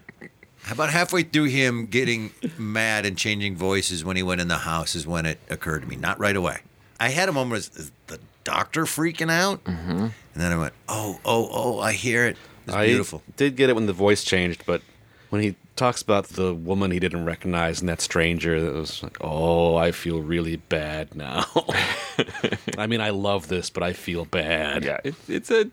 About 0.70 0.90
halfway 0.90 1.22
through 1.22 1.44
him 1.44 1.86
getting 1.86 2.32
mad 2.58 3.06
and 3.06 3.16
changing 3.16 3.54
voices 3.54 4.04
when 4.04 4.16
he 4.16 4.24
went 4.24 4.40
in 4.40 4.48
the 4.48 4.58
house 4.58 4.96
is 4.96 5.06
when 5.06 5.24
it 5.24 5.38
occurred 5.48 5.82
to 5.82 5.86
me. 5.86 5.94
Not 5.94 6.18
right 6.18 6.34
away. 6.34 6.58
I 6.98 7.10
had 7.10 7.28
a 7.28 7.32
moment 7.32 7.70
is 7.76 7.92
the 8.08 8.18
doctor 8.42 8.82
freaking 8.84 9.30
out? 9.30 9.62
Mm-hmm. 9.64 9.98
And 9.98 10.12
then 10.34 10.52
I 10.52 10.56
went, 10.56 10.74
oh, 10.88 11.20
oh, 11.24 11.48
oh, 11.52 11.78
I 11.78 11.92
hear 11.92 12.26
it. 12.26 12.36
It's 12.66 12.74
I 12.74 12.86
beautiful. 12.86 13.22
did 13.36 13.56
get 13.56 13.70
it 13.70 13.74
when 13.74 13.86
the 13.86 13.92
voice 13.92 14.24
changed, 14.24 14.64
but 14.66 14.82
when 15.30 15.42
he 15.42 15.54
talks 15.76 16.02
about 16.02 16.24
the 16.28 16.54
woman 16.54 16.90
he 16.90 16.98
didn't 16.98 17.24
recognize 17.24 17.80
and 17.80 17.88
that 17.88 18.00
stranger, 18.00 18.60
that 18.60 18.72
was 18.74 19.02
like, 19.02 19.16
oh, 19.20 19.76
I 19.76 19.92
feel 19.92 20.20
really 20.22 20.56
bad 20.56 21.14
now. 21.14 21.44
I 22.78 22.86
mean, 22.86 23.00
I 23.00 23.10
love 23.10 23.48
this, 23.48 23.70
but 23.70 23.82
I 23.82 23.92
feel 23.92 24.24
bad. 24.24 24.84
yeah, 24.84 24.98
it, 25.04 25.14
it's 25.28 25.50
a 25.50 25.70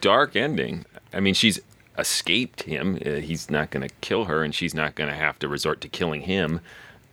dark 0.00 0.36
ending. 0.36 0.84
I 1.12 1.20
mean, 1.20 1.34
she's 1.34 1.60
escaped 1.98 2.62
him. 2.64 2.98
Uh, 3.04 3.14
he's 3.14 3.50
not 3.50 3.70
going 3.70 3.86
to 3.88 3.94
kill 4.00 4.26
her, 4.26 4.42
and 4.44 4.54
she's 4.54 4.74
not 4.74 4.94
going 4.94 5.08
to 5.10 5.16
have 5.16 5.38
to 5.40 5.48
resort 5.48 5.80
to 5.82 5.88
killing 5.88 6.22
him. 6.22 6.60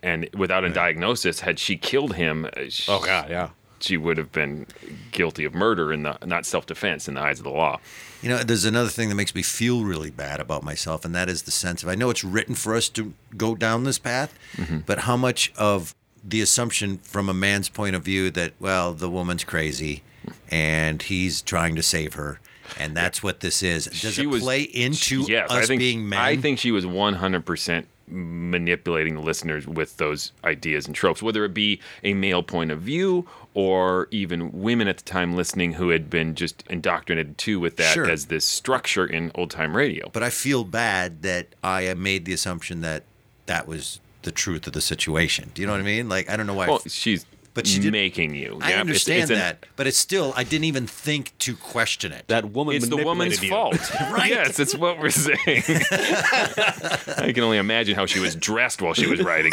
And 0.02 0.28
without 0.34 0.64
a 0.64 0.68
diagnosis, 0.68 1.40
had 1.40 1.58
she 1.58 1.76
killed 1.76 2.14
him, 2.16 2.44
uh, 2.44 2.68
sh- 2.68 2.88
Oh 2.90 3.02
God, 3.02 3.30
yeah. 3.30 3.48
she 3.80 3.96
would 3.96 4.18
have 4.18 4.32
been 4.32 4.66
guilty 5.12 5.46
of 5.46 5.54
murder 5.54 5.92
and 5.92 6.02
not 6.02 6.44
self-defense 6.44 7.08
in 7.08 7.14
the 7.14 7.20
eyes 7.22 7.38
of 7.38 7.44
the 7.44 7.50
law. 7.50 7.80
You 8.24 8.30
know, 8.30 8.38
there's 8.38 8.64
another 8.64 8.88
thing 8.88 9.10
that 9.10 9.16
makes 9.16 9.34
me 9.34 9.42
feel 9.42 9.84
really 9.84 10.10
bad 10.10 10.40
about 10.40 10.62
myself, 10.62 11.04
and 11.04 11.14
that 11.14 11.28
is 11.28 11.42
the 11.42 11.50
sense 11.50 11.82
of 11.82 11.90
I 11.90 11.94
know 11.94 12.08
it's 12.08 12.24
written 12.24 12.54
for 12.54 12.74
us 12.74 12.88
to 12.88 13.12
go 13.36 13.54
down 13.54 13.84
this 13.84 13.98
path, 13.98 14.34
mm-hmm. 14.56 14.78
but 14.86 15.00
how 15.00 15.14
much 15.14 15.52
of 15.58 15.94
the 16.26 16.40
assumption 16.40 16.96
from 16.96 17.28
a 17.28 17.34
man's 17.34 17.68
point 17.68 17.94
of 17.94 18.02
view 18.02 18.30
that, 18.30 18.54
well, 18.58 18.94
the 18.94 19.10
woman's 19.10 19.44
crazy 19.44 20.04
and 20.50 21.02
he's 21.02 21.42
trying 21.42 21.76
to 21.76 21.82
save 21.82 22.14
her, 22.14 22.40
and 22.80 22.96
that's 22.96 23.22
what 23.22 23.40
this 23.40 23.62
is. 23.62 23.84
Does 23.84 24.14
she 24.14 24.22
it 24.22 24.26
was 24.26 24.42
play 24.42 24.62
into 24.62 25.24
yes, 25.28 25.50
us 25.50 25.64
I 25.64 25.66
think, 25.66 25.80
being 25.80 26.08
men? 26.08 26.18
I 26.18 26.38
think 26.38 26.58
she 26.58 26.70
was 26.70 26.86
100% 26.86 27.84
manipulating 28.08 29.14
the 29.14 29.20
listeners 29.20 29.66
with 29.66 29.96
those 29.96 30.32
ideas 30.44 30.86
and 30.86 30.94
tropes, 30.94 31.22
whether 31.22 31.44
it 31.44 31.54
be 31.54 31.80
a 32.02 32.14
male 32.14 32.42
point 32.42 32.70
of 32.70 32.80
view 32.80 33.26
or 33.54 34.08
even 34.10 34.50
women 34.52 34.88
at 34.88 34.96
the 34.98 35.02
time 35.04 35.34
listening 35.36 35.74
who 35.74 35.90
had 35.90 36.10
been 36.10 36.34
just 36.34 36.64
indoctrinated 36.68 37.38
too 37.38 37.58
with 37.60 37.76
that 37.76 37.94
Sure. 37.94 38.08
as 38.10 38.26
this 38.26 38.44
structure 38.44 39.06
in 39.06 39.30
old 39.34 39.50
time 39.50 39.76
radio. 39.76 40.08
But 40.12 40.22
I 40.22 40.30
feel 40.30 40.64
bad 40.64 41.22
that 41.22 41.48
I 41.62 41.92
made 41.94 42.24
the 42.24 42.32
assumption 42.32 42.80
that 42.82 43.04
that 43.46 43.66
was 43.68 44.00
the 44.22 44.32
truth 44.32 44.66
of 44.66 44.72
the 44.72 44.80
situation. 44.80 45.50
Do 45.54 45.60
you 45.62 45.66
know 45.66 45.74
what 45.74 45.80
I 45.80 45.84
mean? 45.84 46.08
Like 46.08 46.28
I 46.30 46.36
don't 46.36 46.46
know 46.46 46.54
why. 46.54 46.68
Well, 46.68 46.80
she's 46.86 47.26
But 47.54 47.66
she 47.68 47.78
did- 47.78 47.92
making 47.92 48.34
you. 48.34 48.58
I 48.60 48.70
Yeah, 48.70 48.80
understand 48.80 49.22
it's 49.22 49.30
an- 49.30 49.36
that, 49.38 49.66
but 49.76 49.86
it's 49.86 49.96
still 49.96 50.32
I 50.36 50.42
didn't 50.44 50.64
even 50.64 50.86
think 50.88 51.32
to 51.38 51.54
question 51.54 52.10
it. 52.12 52.24
That 52.26 52.50
woman 52.50 52.74
It's 52.74 52.88
the 52.88 52.96
woman's 52.96 53.40
you. 53.42 53.48
fault. 53.48 53.78
Right. 54.10 54.30
Yes, 54.30 54.58
it's 54.58 54.74
what 54.74 54.98
we're 54.98 55.10
saying. 55.10 55.38
I 55.46 57.30
can 57.34 57.44
only 57.44 57.58
imagine 57.58 57.94
how 57.94 58.06
she 58.06 58.18
was 58.20 58.34
dressed 58.36 58.82
while 58.82 58.94
she 58.94 59.06
was 59.06 59.20
writing. 59.22 59.52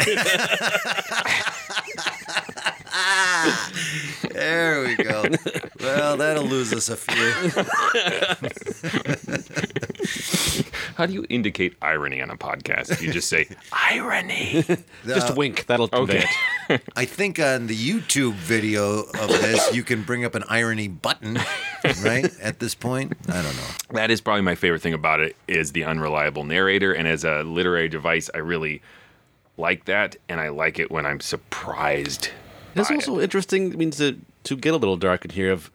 There 4.32 4.82
we 4.84 4.96
go. 4.96 5.24
well, 5.80 6.16
that'll 6.16 6.44
lose 6.44 6.72
us 6.72 6.88
a 6.88 6.96
few. 6.96 7.50
How 10.96 11.06
do 11.06 11.12
you 11.12 11.24
indicate 11.28 11.76
irony 11.82 12.20
on 12.22 12.30
a 12.30 12.36
podcast? 12.36 13.00
You 13.00 13.12
just 13.12 13.28
say 13.28 13.48
irony. 13.72 14.64
Just 15.06 15.36
wink. 15.36 15.66
That'll 15.66 15.88
convey 15.88 16.18
Okay. 16.18 16.26
it. 16.70 16.82
I 16.96 17.04
think 17.04 17.38
on 17.38 17.66
the 17.66 17.76
YouTube 17.76 18.34
video 18.34 19.00
of 19.00 19.28
this, 19.28 19.74
you 19.74 19.82
can 19.82 20.02
bring 20.02 20.24
up 20.24 20.34
an 20.34 20.44
irony 20.48 20.88
button, 20.88 21.38
right? 22.02 22.26
At 22.40 22.58
this 22.58 22.74
point, 22.74 23.12
I 23.28 23.42
don't 23.42 23.56
know. 23.56 23.68
That 23.92 24.10
is 24.10 24.20
probably 24.20 24.42
my 24.42 24.54
favorite 24.54 24.80
thing 24.82 24.94
about 24.94 25.20
it 25.20 25.36
is 25.48 25.72
the 25.72 25.84
unreliable 25.84 26.44
narrator, 26.44 26.92
and 26.92 27.06
as 27.08 27.24
a 27.24 27.42
literary 27.42 27.88
device, 27.88 28.30
I 28.34 28.38
really 28.38 28.80
like 29.56 29.84
that, 29.86 30.16
and 30.28 30.40
I 30.40 30.48
like 30.48 30.78
it 30.78 30.90
when 30.90 31.04
I'm 31.06 31.20
surprised. 31.20 32.30
It's 32.74 32.90
also 32.90 33.18
it. 33.18 33.24
interesting. 33.24 33.72
I 33.72 33.76
mean, 33.76 33.90
to 33.92 34.16
to 34.44 34.56
get 34.56 34.74
a 34.74 34.76
little 34.76 34.96
dark 34.96 35.24
in 35.24 35.30
here 35.30 35.52
of 35.52 35.70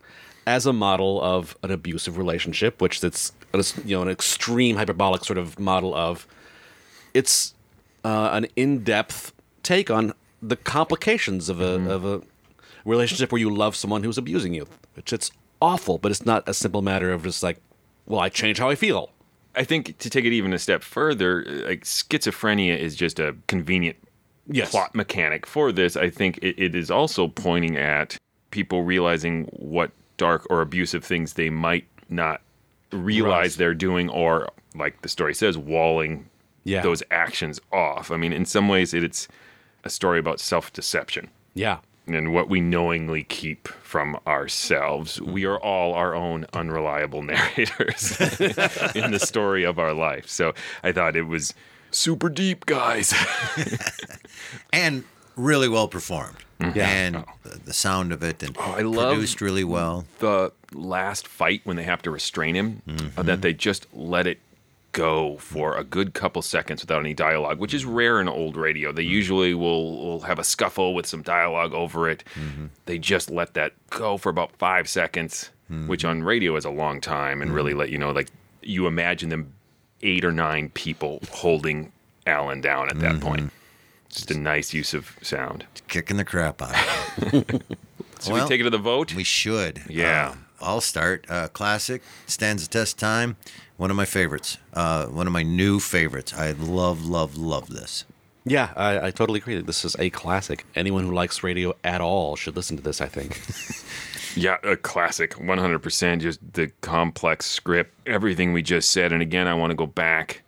as 0.45 0.65
a 0.65 0.73
model 0.73 1.21
of 1.21 1.57
an 1.63 1.71
abusive 1.71 2.17
relationship, 2.17 2.81
which 2.81 3.01
that's 3.01 3.33
you 3.85 3.95
know 3.95 4.01
an 4.01 4.09
extreme 4.09 4.77
hyperbolic 4.77 5.25
sort 5.25 5.37
of 5.37 5.59
model 5.59 5.93
of. 5.93 6.27
It's 7.13 7.53
uh, 8.03 8.29
an 8.31 8.47
in-depth 8.55 9.33
take 9.63 9.89
on 9.89 10.13
the 10.41 10.55
complications 10.55 11.49
of 11.49 11.59
a 11.59 11.89
of 11.89 12.05
a 12.05 12.21
relationship 12.85 13.31
where 13.31 13.39
you 13.39 13.53
love 13.53 13.75
someone 13.75 14.03
who's 14.03 14.17
abusing 14.17 14.53
you, 14.53 14.67
which 14.95 15.11
it's 15.11 15.31
awful, 15.61 15.97
but 15.97 16.11
it's 16.11 16.25
not 16.25 16.47
a 16.47 16.53
simple 16.53 16.81
matter 16.81 17.11
of 17.11 17.23
just 17.23 17.43
like, 17.43 17.59
well, 18.05 18.19
I 18.19 18.29
change 18.29 18.59
how 18.59 18.69
I 18.69 18.75
feel. 18.75 19.09
I 19.55 19.63
think 19.63 19.97
to 19.97 20.09
take 20.09 20.23
it 20.23 20.31
even 20.31 20.53
a 20.53 20.59
step 20.59 20.83
further, 20.83 21.43
like 21.65 21.83
schizophrenia 21.83 22.77
is 22.77 22.95
just 22.95 23.19
a 23.19 23.35
convenient 23.47 23.97
Yes. 24.49 24.71
plot 24.71 24.95
mechanic 24.95 25.45
for 25.45 25.71
this. 25.71 25.95
I 25.97 26.09
think 26.09 26.37
it, 26.41 26.61
it 26.61 26.75
is 26.75 26.89
also 26.91 27.27
pointing 27.27 27.75
at 27.77 28.17
people 28.51 28.83
realizing 28.83 29.45
what 29.51 29.91
dark 30.17 30.45
or 30.49 30.61
abusive 30.61 31.03
things 31.03 31.33
they 31.33 31.49
might 31.49 31.85
not 32.09 32.41
realize 32.91 33.53
Right. 33.53 33.57
they're 33.57 33.73
doing, 33.73 34.09
or 34.09 34.49
like 34.75 35.01
the 35.01 35.09
story 35.09 35.33
says, 35.33 35.57
walling 35.57 36.29
Yeah. 36.63 36.81
those 36.81 37.03
actions 37.11 37.59
off. 37.73 38.09
I 38.11 38.17
mean, 38.17 38.31
in 38.33 38.45
some 38.45 38.67
ways, 38.69 38.93
it, 38.93 39.03
it's 39.03 39.27
a 39.83 39.89
story 39.89 40.19
about 40.19 40.39
self 40.39 40.71
deception. 40.73 41.29
Yeah. 41.53 41.79
and 42.09 42.31
what 42.33 42.47
we 42.47 42.61
knowingly 42.61 43.23
keep 43.23 43.67
from 43.67 44.17
ourselves. 44.25 45.17
Hmm. 45.17 45.33
We 45.33 45.43
are 45.45 45.59
all 45.59 45.93
our 45.93 46.15
own 46.15 46.45
unreliable 46.53 47.21
narrators 47.33 48.17
in 48.95 49.11
the 49.11 49.19
story 49.21 49.65
of 49.65 49.77
our 49.77 49.93
life. 49.93 50.29
So 50.29 50.53
I 50.83 50.93
thought 50.93 51.17
it 51.17 51.23
was 51.27 51.53
super 51.91 52.29
deep, 52.29 52.65
guys. 52.65 53.13
And 54.73 55.03
really 55.35 55.67
well 55.69 55.87
performed. 55.87 56.37
Yeah. 56.59 56.87
And 56.87 57.25
the, 57.43 57.59
the 57.65 57.73
sound 57.73 58.11
of 58.11 58.23
it 58.23 58.41
and 58.41 58.55
Oh, 58.59 58.75
I 58.77 58.81
love- 58.81 59.13
produced 59.13 59.41
really 59.41 59.63
well. 59.63 60.05
the 60.19 60.51
last 60.73 61.27
fight 61.27 61.61
when 61.63 61.77
they 61.77 61.83
have 61.83 62.01
to 62.03 62.11
restrain 62.11 62.55
him, 62.55 62.81
uh, 62.87 62.91
Mm-hmm. 62.91 63.21
that 63.23 63.41
they 63.41 63.53
just 63.53 63.87
let 63.93 64.25
it 64.27 64.39
go 64.93 65.37
for 65.37 65.75
a 65.77 65.83
good 65.83 66.13
couple 66.15 66.41
seconds 66.41 66.81
without 66.81 66.99
any 67.01 67.13
dialogue, 67.13 67.59
which 67.59 67.73
is 67.73 67.85
rare 67.85 68.19
in 68.19 68.27
old 68.27 68.57
radio. 68.57 68.89
Mm-hmm. 68.89 68.95
They 68.95 69.03
usually 69.03 69.53
will, 69.53 69.97
will 69.97 70.19
have 70.21 70.39
a 70.39 70.43
scuffle 70.43 70.95
with 70.95 71.05
some 71.05 71.21
dialogue 71.21 71.73
over 71.73 72.09
it. 72.09 72.23
Mm-hmm. 72.35 72.65
They 72.85 72.97
just 72.97 73.29
let 73.29 73.53
that 73.53 73.73
go 73.91 74.17
for 74.17 74.29
about 74.29 74.51
five 74.57 74.89
seconds, 74.89 75.51
which 75.85 76.01
Mm-hmm. 76.01 76.09
on 76.09 76.23
radio 76.23 76.55
is 76.55 76.65
a 76.65 76.69
long 76.71 76.99
time, 77.01 77.41
and 77.41 77.53
really 77.53 77.73
let 77.73 77.89
you 77.89 77.97
know, 77.99 78.11
like, 78.11 78.29
you 78.63 78.87
imagine 78.87 79.29
them 79.29 79.53
eight 80.01 80.23
or 80.25 80.31
nine 80.31 80.69
people 80.69 81.19
holding 81.31 81.91
Alan 82.25 82.61
down 82.61 82.89
at 82.89 82.99
that 82.99 83.13
Mm-hmm. 83.15 83.27
point. 83.27 83.51
Just 84.09 84.31
a 84.31 84.37
nice 84.37 84.73
use 84.73 84.93
of 84.93 85.15
sound. 85.21 85.65
Kicking 85.87 86.17
the 86.17 86.25
crap 86.25 86.61
out 86.61 86.71
of 86.71 87.33
it. 87.33 87.61
So 88.19 88.33
Well, 88.33 88.43
we 88.45 88.49
take 88.49 88.61
it 88.61 88.63
to 88.63 88.71
the 88.71 88.79
vote. 88.79 89.13
We 89.13 89.23
should. 89.23 89.83
Yeah. 89.87 90.29
Um, 90.31 90.45
I'll 90.59 90.81
start. 90.81 91.27
Uh, 91.29 91.47
classic, 91.49 92.01
stands 92.25 92.67
the 92.67 92.69
test 92.79 92.95
of 92.95 92.99
time. 92.99 93.35
One 93.77 93.91
of 93.91 93.95
my 93.97 94.05
favorites. 94.05 94.57
Uh, 94.73 95.05
one 95.05 95.27
of 95.27 95.33
my 95.33 95.43
new 95.43 95.79
favorites. 95.79 96.33
I 96.33 96.49
love, 96.53 97.05
love, 97.05 97.37
love 97.37 97.69
this. 97.69 98.05
Yeah, 98.43 98.73
I, 98.75 99.07
I 99.07 99.11
totally 99.11 99.37
agree. 99.39 99.61
This 99.61 99.85
is 99.85 99.95
a 99.99 100.09
classic. 100.09 100.65
Anyone 100.73 101.03
who 101.05 101.11
likes 101.11 101.43
radio 101.43 101.75
at 101.83 102.01
all 102.01 102.35
should 102.35 102.55
listen 102.55 102.75
to 102.77 102.81
this, 102.81 103.01
I 103.01 103.07
think. 103.07 103.39
Yeah, 104.37 104.57
a 104.63 104.77
classic, 104.77 105.35
100%. 105.35 106.19
Just 106.21 106.39
the 106.53 106.67
complex 106.81 107.45
script, 107.45 107.93
everything 108.05 108.53
we 108.53 108.61
just 108.61 108.91
said. 108.91 109.11
And 109.11 109.21
again, 109.21 109.47
I 109.47 109.53
want 109.53 109.71
to 109.71 109.75
go 109.75 109.87
back, 109.87 110.43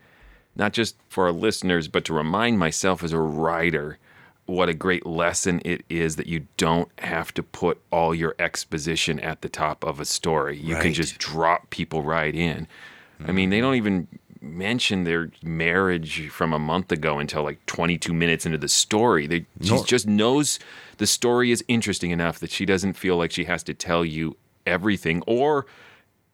not 0.55 0.73
just 0.73 0.95
for 1.09 1.25
our 1.25 1.31
listeners, 1.31 1.87
but 1.87 2.05
to 2.05 2.13
remind 2.13 2.59
myself 2.59 3.03
as 3.03 3.13
a 3.13 3.19
writer 3.19 3.97
what 4.45 4.67
a 4.67 4.73
great 4.73 5.05
lesson 5.05 5.61
it 5.63 5.83
is 5.89 6.15
that 6.15 6.25
you 6.25 6.47
don't 6.57 6.89
have 6.99 7.31
to 7.35 7.43
put 7.43 7.79
all 7.91 8.15
your 8.15 8.35
exposition 8.39 9.19
at 9.19 9.41
the 9.41 9.49
top 9.49 9.83
of 9.83 9.99
a 9.99 10.05
story. 10.05 10.57
You 10.57 10.75
can 10.75 10.93
just 10.93 11.19
drop 11.19 11.69
people 11.69 12.01
right 12.01 12.33
in. 12.33 12.67
I 13.25 13.31
mean, 13.31 13.49
they 13.49 13.61
don't 13.61 13.75
even 13.75 14.07
mention 14.41 15.03
their 15.03 15.29
marriage 15.43 16.29
from 16.29 16.53
a 16.53 16.59
month 16.59 16.91
ago 16.91 17.19
until 17.19 17.43
like 17.43 17.65
22 17.65 18.13
minutes 18.13 18.45
into 18.45 18.57
the 18.57 18.67
story. 18.67 19.27
They 19.27 19.45
she 19.61 19.71
No. 19.75 19.83
just 19.83 20.07
knows 20.07 20.59
the 20.97 21.07
story 21.07 21.51
is 21.51 21.63
interesting 21.67 22.11
enough 22.11 22.39
that 22.39 22.51
she 22.51 22.65
doesn't 22.65 22.93
feel 22.93 23.17
like 23.17 23.31
she 23.31 23.45
has 23.45 23.63
to 23.63 23.73
tell 23.73 24.05
you 24.05 24.37
everything 24.65 25.21
or 25.27 25.65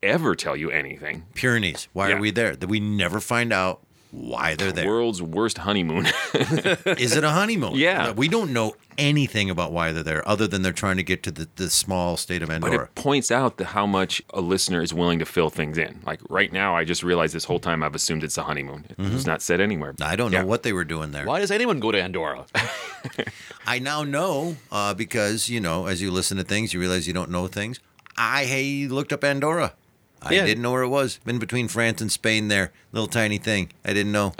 ever 0.03 0.35
tell 0.35 0.55
you 0.55 0.69
anything. 0.69 1.23
Pyrenees. 1.33 1.87
Why 1.93 2.09
Yeah. 2.09 2.15
are 2.15 2.19
we 2.19 2.31
there? 2.31 2.55
That 2.55 2.67
we 2.67 2.79
never 2.79 3.19
find 3.19 3.51
out 3.51 3.81
why 4.15 4.55
they're 4.55 4.71
there. 4.71 4.85
The 4.85 4.89
world's 4.89 5.21
worst 5.21 5.57
honeymoon. 5.59 6.05
Is 6.33 7.15
it 7.15 7.23
a 7.23 7.29
honeymoon? 7.31 7.75
Yeah. 7.75 8.11
We 8.11 8.27
don't 8.27 8.53
know 8.53 8.75
anything 8.97 9.49
about 9.49 9.73
why 9.73 9.91
they're 9.91 10.03
there, 10.03 10.27
other 10.27 10.47
than 10.47 10.61
they're 10.61 10.71
trying 10.71 10.95
to 10.97 11.03
get 11.03 11.21
to 11.23 11.31
the, 11.31 11.49
the 11.57 11.69
small 11.69 12.15
state 12.15 12.41
of 12.41 12.49
Andorra. 12.49 12.77
But 12.77 12.83
it 12.83 12.95
points 12.95 13.29
out 13.29 13.57
the, 13.57 13.65
how 13.65 13.85
much 13.85 14.21
a 14.33 14.39
listener 14.39 14.81
is 14.81 14.93
willing 14.93 15.19
to 15.19 15.25
fill 15.25 15.49
things 15.49 15.77
in. 15.77 15.99
Like 16.05 16.21
right 16.29 16.51
now, 16.53 16.75
I 16.75 16.85
just 16.85 17.03
realized 17.03 17.35
this 17.35 17.43
whole 17.43 17.59
time 17.59 17.83
I've 17.83 17.95
assumed 17.95 18.23
it's 18.23 18.37
a 18.37 18.43
honeymoon. 18.43 18.85
It 18.89 18.97
was 18.99 19.27
not 19.27 19.41
said 19.41 19.59
anywhere. 19.59 19.93
Mm-hmm. 19.93 20.11
I 20.11 20.15
don't 20.15 20.31
Yeah. 20.31 20.41
know 20.41 20.47
what 20.47 20.63
they 20.63 20.71
were 20.73 20.85
doing 20.85 21.11
there. 21.11 21.25
Why 21.25 21.39
does 21.39 21.51
anyone 21.51 21.79
go 21.81 21.91
to 21.91 22.01
Andorra? 22.01 22.45
I 23.67 23.79
now 23.79 24.03
know 24.03 24.55
uh, 24.71 24.93
because 24.93 25.49
you 25.49 25.59
know, 25.59 25.87
as 25.87 26.01
you 26.01 26.11
listen 26.11 26.37
to 26.37 26.43
things, 26.43 26.73
you 26.73 26.79
realize 26.79 27.07
you 27.07 27.13
don't 27.13 27.31
know 27.31 27.47
things. 27.47 27.79
I 28.17 28.45
hey, 28.45 28.87
looked 28.87 29.11
up 29.11 29.23
Andorra. 29.23 29.73
I 30.21 30.33
Yeah. 30.33 30.45
didn't 30.45 30.63
know 30.63 30.71
where 30.71 30.81
it 30.83 30.87
was. 30.89 31.19
Been 31.25 31.37
between 31.39 31.67
France 31.67 32.01
and 32.01 32.11
Spain. 32.11 32.47
There, 32.47 32.71
little 32.91 33.07
tiny 33.07 33.37
thing. 33.37 33.69
I 33.83 33.93
didn't 33.93 34.11
know. 34.11 34.33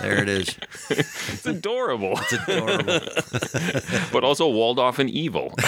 There 0.00 0.22
it 0.22 0.28
is. 0.28 0.56
It's 0.90 1.46
adorable, 1.46 2.18
It's 2.20 2.32
adorable. 2.32 3.00
but 4.12 4.22
also 4.24 4.48
walled 4.48 4.78
off 4.78 4.98
and 4.98 5.08
evil. 5.10 5.54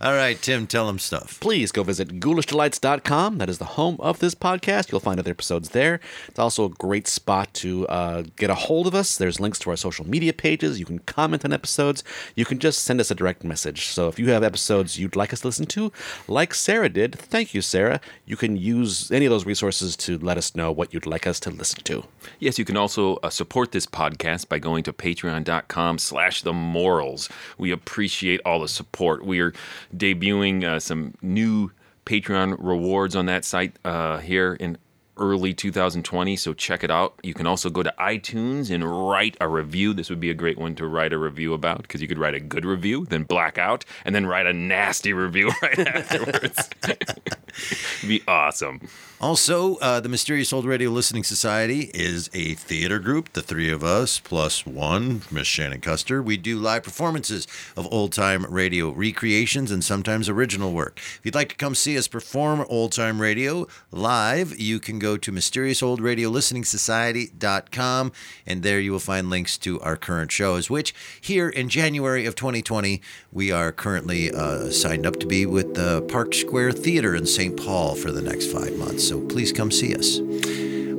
All 0.00 0.12
right, 0.12 0.40
Tim, 0.42 0.66
tell 0.66 0.86
them 0.88 0.98
stuff. 0.98 1.38
please 1.40 1.70
go 1.72 1.82
visit 1.82 2.20
ghoulishdelights.com. 2.20 3.38
That 3.38 3.48
is 3.48 3.58
the 3.58 3.64
home 3.64 3.96
of 4.00 4.18
this 4.18 4.34
podcast. 4.34 4.90
You'll 4.90 5.00
find 5.00 5.18
other 5.20 5.30
episodes 5.30 5.70
there. 5.70 6.00
It's 6.28 6.38
also 6.38 6.64
a 6.66 6.68
great 6.68 7.06
spot 7.06 7.54
to 7.54 7.86
uh, 7.88 8.24
get 8.36 8.50
a 8.50 8.54
hold 8.54 8.86
of 8.86 8.94
us. 8.94 9.16
There's 9.16 9.40
links 9.40 9.58
to 9.60 9.70
our 9.70 9.76
social 9.76 10.06
media 10.06 10.32
pages. 10.32 10.78
You 10.80 10.84
can 10.84 10.98
comment 11.00 11.44
on 11.44 11.52
episodes. 11.52 12.02
You 12.34 12.44
can 12.44 12.58
just 12.58 12.82
send 12.82 13.00
us 13.00 13.10
a 13.10 13.14
direct 13.14 13.44
message. 13.44 13.86
So 13.86 14.08
if 14.08 14.18
you 14.18 14.30
have 14.30 14.42
episodes 14.42 14.98
you'd 14.98 15.16
like 15.16 15.32
us 15.32 15.40
to 15.40 15.46
listen 15.46 15.66
to, 15.66 15.92
like 16.28 16.52
Sarah 16.54 16.88
did, 16.90 17.18
thank 17.24 17.54
you, 17.54 17.62
Sarah. 17.62 18.00
You 18.26 18.36
can 18.36 18.56
use 18.56 19.10
any 19.10 19.26
of 19.26 19.30
those 19.30 19.46
resources 19.46 19.96
to 19.98 20.18
let 20.18 20.36
us 20.36 20.54
know 20.54 20.70
what 20.70 20.92
you'd 20.92 21.06
like 21.06 21.26
us 21.26 21.40
to 21.40 21.50
listen 21.50 21.82
to. 21.84 22.04
Yes, 22.38 22.58
you 22.58 22.64
can 22.64 22.76
also 22.76 23.16
uh, 23.16 23.30
support 23.30 23.72
this 23.72 23.86
podcast 23.86 24.48
by 24.48 24.58
going 24.58 24.84
to 24.84 24.92
patreon.com 24.92 25.98
slash 25.98 26.42
the 26.42 26.52
morals. 26.52 27.28
We 27.58 27.70
appreciate 27.70 28.40
all 28.44 28.60
the 28.60 28.68
support. 28.68 29.24
We 29.24 29.40
are 29.40 29.52
debuting 29.94 30.64
uh, 30.64 30.80
some 30.80 31.14
new 31.22 31.70
Patreon 32.06 32.56
rewards 32.58 33.16
on 33.16 33.26
that 33.26 33.44
site 33.44 33.76
uh, 33.84 34.18
here 34.18 34.54
in 34.54 34.78
early 35.16 35.54
2020, 35.54 36.36
so 36.36 36.52
check 36.52 36.82
it 36.84 36.90
out. 36.90 37.14
You 37.22 37.34
can 37.34 37.46
also 37.46 37.70
go 37.70 37.82
to 37.82 37.94
iTunes 37.98 38.70
and 38.70 39.08
write 39.08 39.36
a 39.40 39.48
review. 39.48 39.92
This 39.94 40.10
would 40.10 40.20
be 40.20 40.30
a 40.30 40.34
great 40.34 40.58
one 40.58 40.74
to 40.76 40.86
write 40.86 41.12
a 41.12 41.18
review 41.18 41.54
about 41.54 41.82
because 41.82 42.02
you 42.02 42.08
could 42.08 42.18
write 42.18 42.34
a 42.34 42.40
good 42.40 42.64
review, 42.64 43.06
then 43.06 43.24
black 43.24 43.58
out, 43.58 43.84
and 44.04 44.14
then 44.14 44.26
write 44.26 44.46
a 44.46 44.52
nasty 44.52 45.12
review 45.12 45.50
right 45.62 45.78
afterwards. 45.78 46.68
Be 48.06 48.22
awesome. 48.26 48.80
Also, 49.20 49.76
uh, 49.76 50.00
the 50.00 50.08
Mysterious 50.08 50.52
Old 50.52 50.66
Radio 50.66 50.90
Listening 50.90 51.24
Society 51.24 51.90
is 51.94 52.28
a 52.34 52.54
theater 52.54 52.98
group, 52.98 53.32
the 53.32 53.40
three 53.42 53.70
of 53.70 53.82
us, 53.82 54.18
plus 54.18 54.66
one, 54.66 55.22
Miss 55.30 55.46
Shannon 55.46 55.80
Custer. 55.80 56.20
We 56.22 56.36
do 56.36 56.58
live 56.58 56.82
performances 56.82 57.46
of 57.76 57.90
old 57.92 58.12
time 58.12 58.44
radio 58.50 58.90
recreations 58.90 59.70
and 59.70 59.84
sometimes 59.84 60.28
original 60.28 60.72
work. 60.72 60.98
If 60.98 61.20
you'd 61.22 61.34
like 61.34 61.50
to 61.50 61.54
come 61.54 61.74
see 61.74 61.96
us 61.96 62.08
perform 62.08 62.66
old 62.68 62.92
time 62.92 63.20
radio 63.20 63.66
live, 63.92 64.58
you 64.58 64.80
can 64.80 64.98
go 64.98 65.03
to 65.04 65.30
mysteriousOldRadioListeningSociety.com, 65.30 68.12
and 68.46 68.62
there 68.62 68.80
you 68.80 68.92
will 68.92 68.98
find 68.98 69.28
links 69.28 69.58
to 69.58 69.78
our 69.80 69.96
current 69.96 70.32
shows, 70.32 70.70
which 70.70 70.94
here 71.20 71.50
in 71.50 71.68
January 71.68 72.24
of 72.24 72.34
2020, 72.34 73.02
we 73.30 73.52
are 73.52 73.70
currently 73.70 74.32
uh, 74.32 74.70
signed 74.70 75.04
up 75.06 75.20
to 75.20 75.26
be 75.26 75.44
with 75.44 75.74
the 75.74 76.00
Park 76.10 76.32
Square 76.34 76.72
Theater 76.72 77.14
in 77.14 77.26
St. 77.26 77.54
Paul 77.56 77.94
for 77.94 78.10
the 78.10 78.22
next 78.22 78.50
five 78.50 78.74
months. 78.78 79.06
So 79.06 79.20
please 79.20 79.52
come 79.52 79.70
see 79.70 79.94
us. 79.94 80.18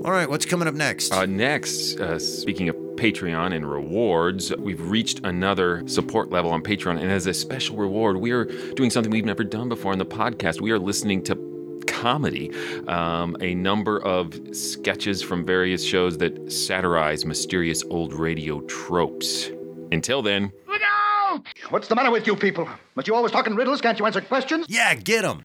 All 0.06 0.12
right, 0.12 0.30
what's 0.30 0.46
coming 0.46 0.68
up 0.68 0.76
next? 0.76 1.12
Uh, 1.12 1.26
next, 1.26 2.00
uh, 2.00 2.20
speaking 2.20 2.70
of 2.70 2.76
Patreon 2.76 3.56
and 3.56 3.68
rewards, 3.68 4.56
we've 4.58 4.82
reached 4.82 5.22
another 5.24 5.82
support 5.88 6.30
level 6.30 6.52
on 6.52 6.62
Patreon. 6.62 7.02
And 7.02 7.12
as 7.12 7.26
a 7.26 7.34
special 7.34 7.76
reward, 7.76 8.18
we 8.18 8.30
are 8.30 8.46
doing 8.76 8.92
something 8.92 9.12
we've 9.12 9.26
never 9.26 9.44
done 9.44 9.68
before 9.68 9.94
in 9.94 10.00
the 10.00 10.06
podcast. 10.06 10.62
We 10.62 10.70
are 10.70 10.78
listening 10.78 11.24
to 11.24 11.55
comedy, 11.88 12.52
um, 12.88 13.36
a 13.42 13.56
number 13.56 14.00
of 14.00 14.34
sketches 14.56 15.22
from 15.22 15.46
various 15.46 15.84
shows 15.84 16.18
that 16.20 16.52
satirize 16.52 17.26
mysterious 17.26 17.84
old 17.90 18.14
radio 18.14 18.62
tropes. 18.62 19.50
Until 19.92 20.22
then, 20.22 20.52
What's 21.70 21.88
the 21.88 21.96
matter 21.96 22.12
with 22.12 22.26
you 22.28 22.36
people? 22.36 22.68
Must 22.96 23.08
you 23.08 23.16
always 23.16 23.32
talk 23.32 23.46
in 23.48 23.56
riddles? 23.56 23.82
Can't 23.82 24.00
you 24.00 24.06
answer 24.06 24.22
questions? 24.22 24.68
yeah, 24.70 24.94
get 24.96 25.24
them. 25.24 25.44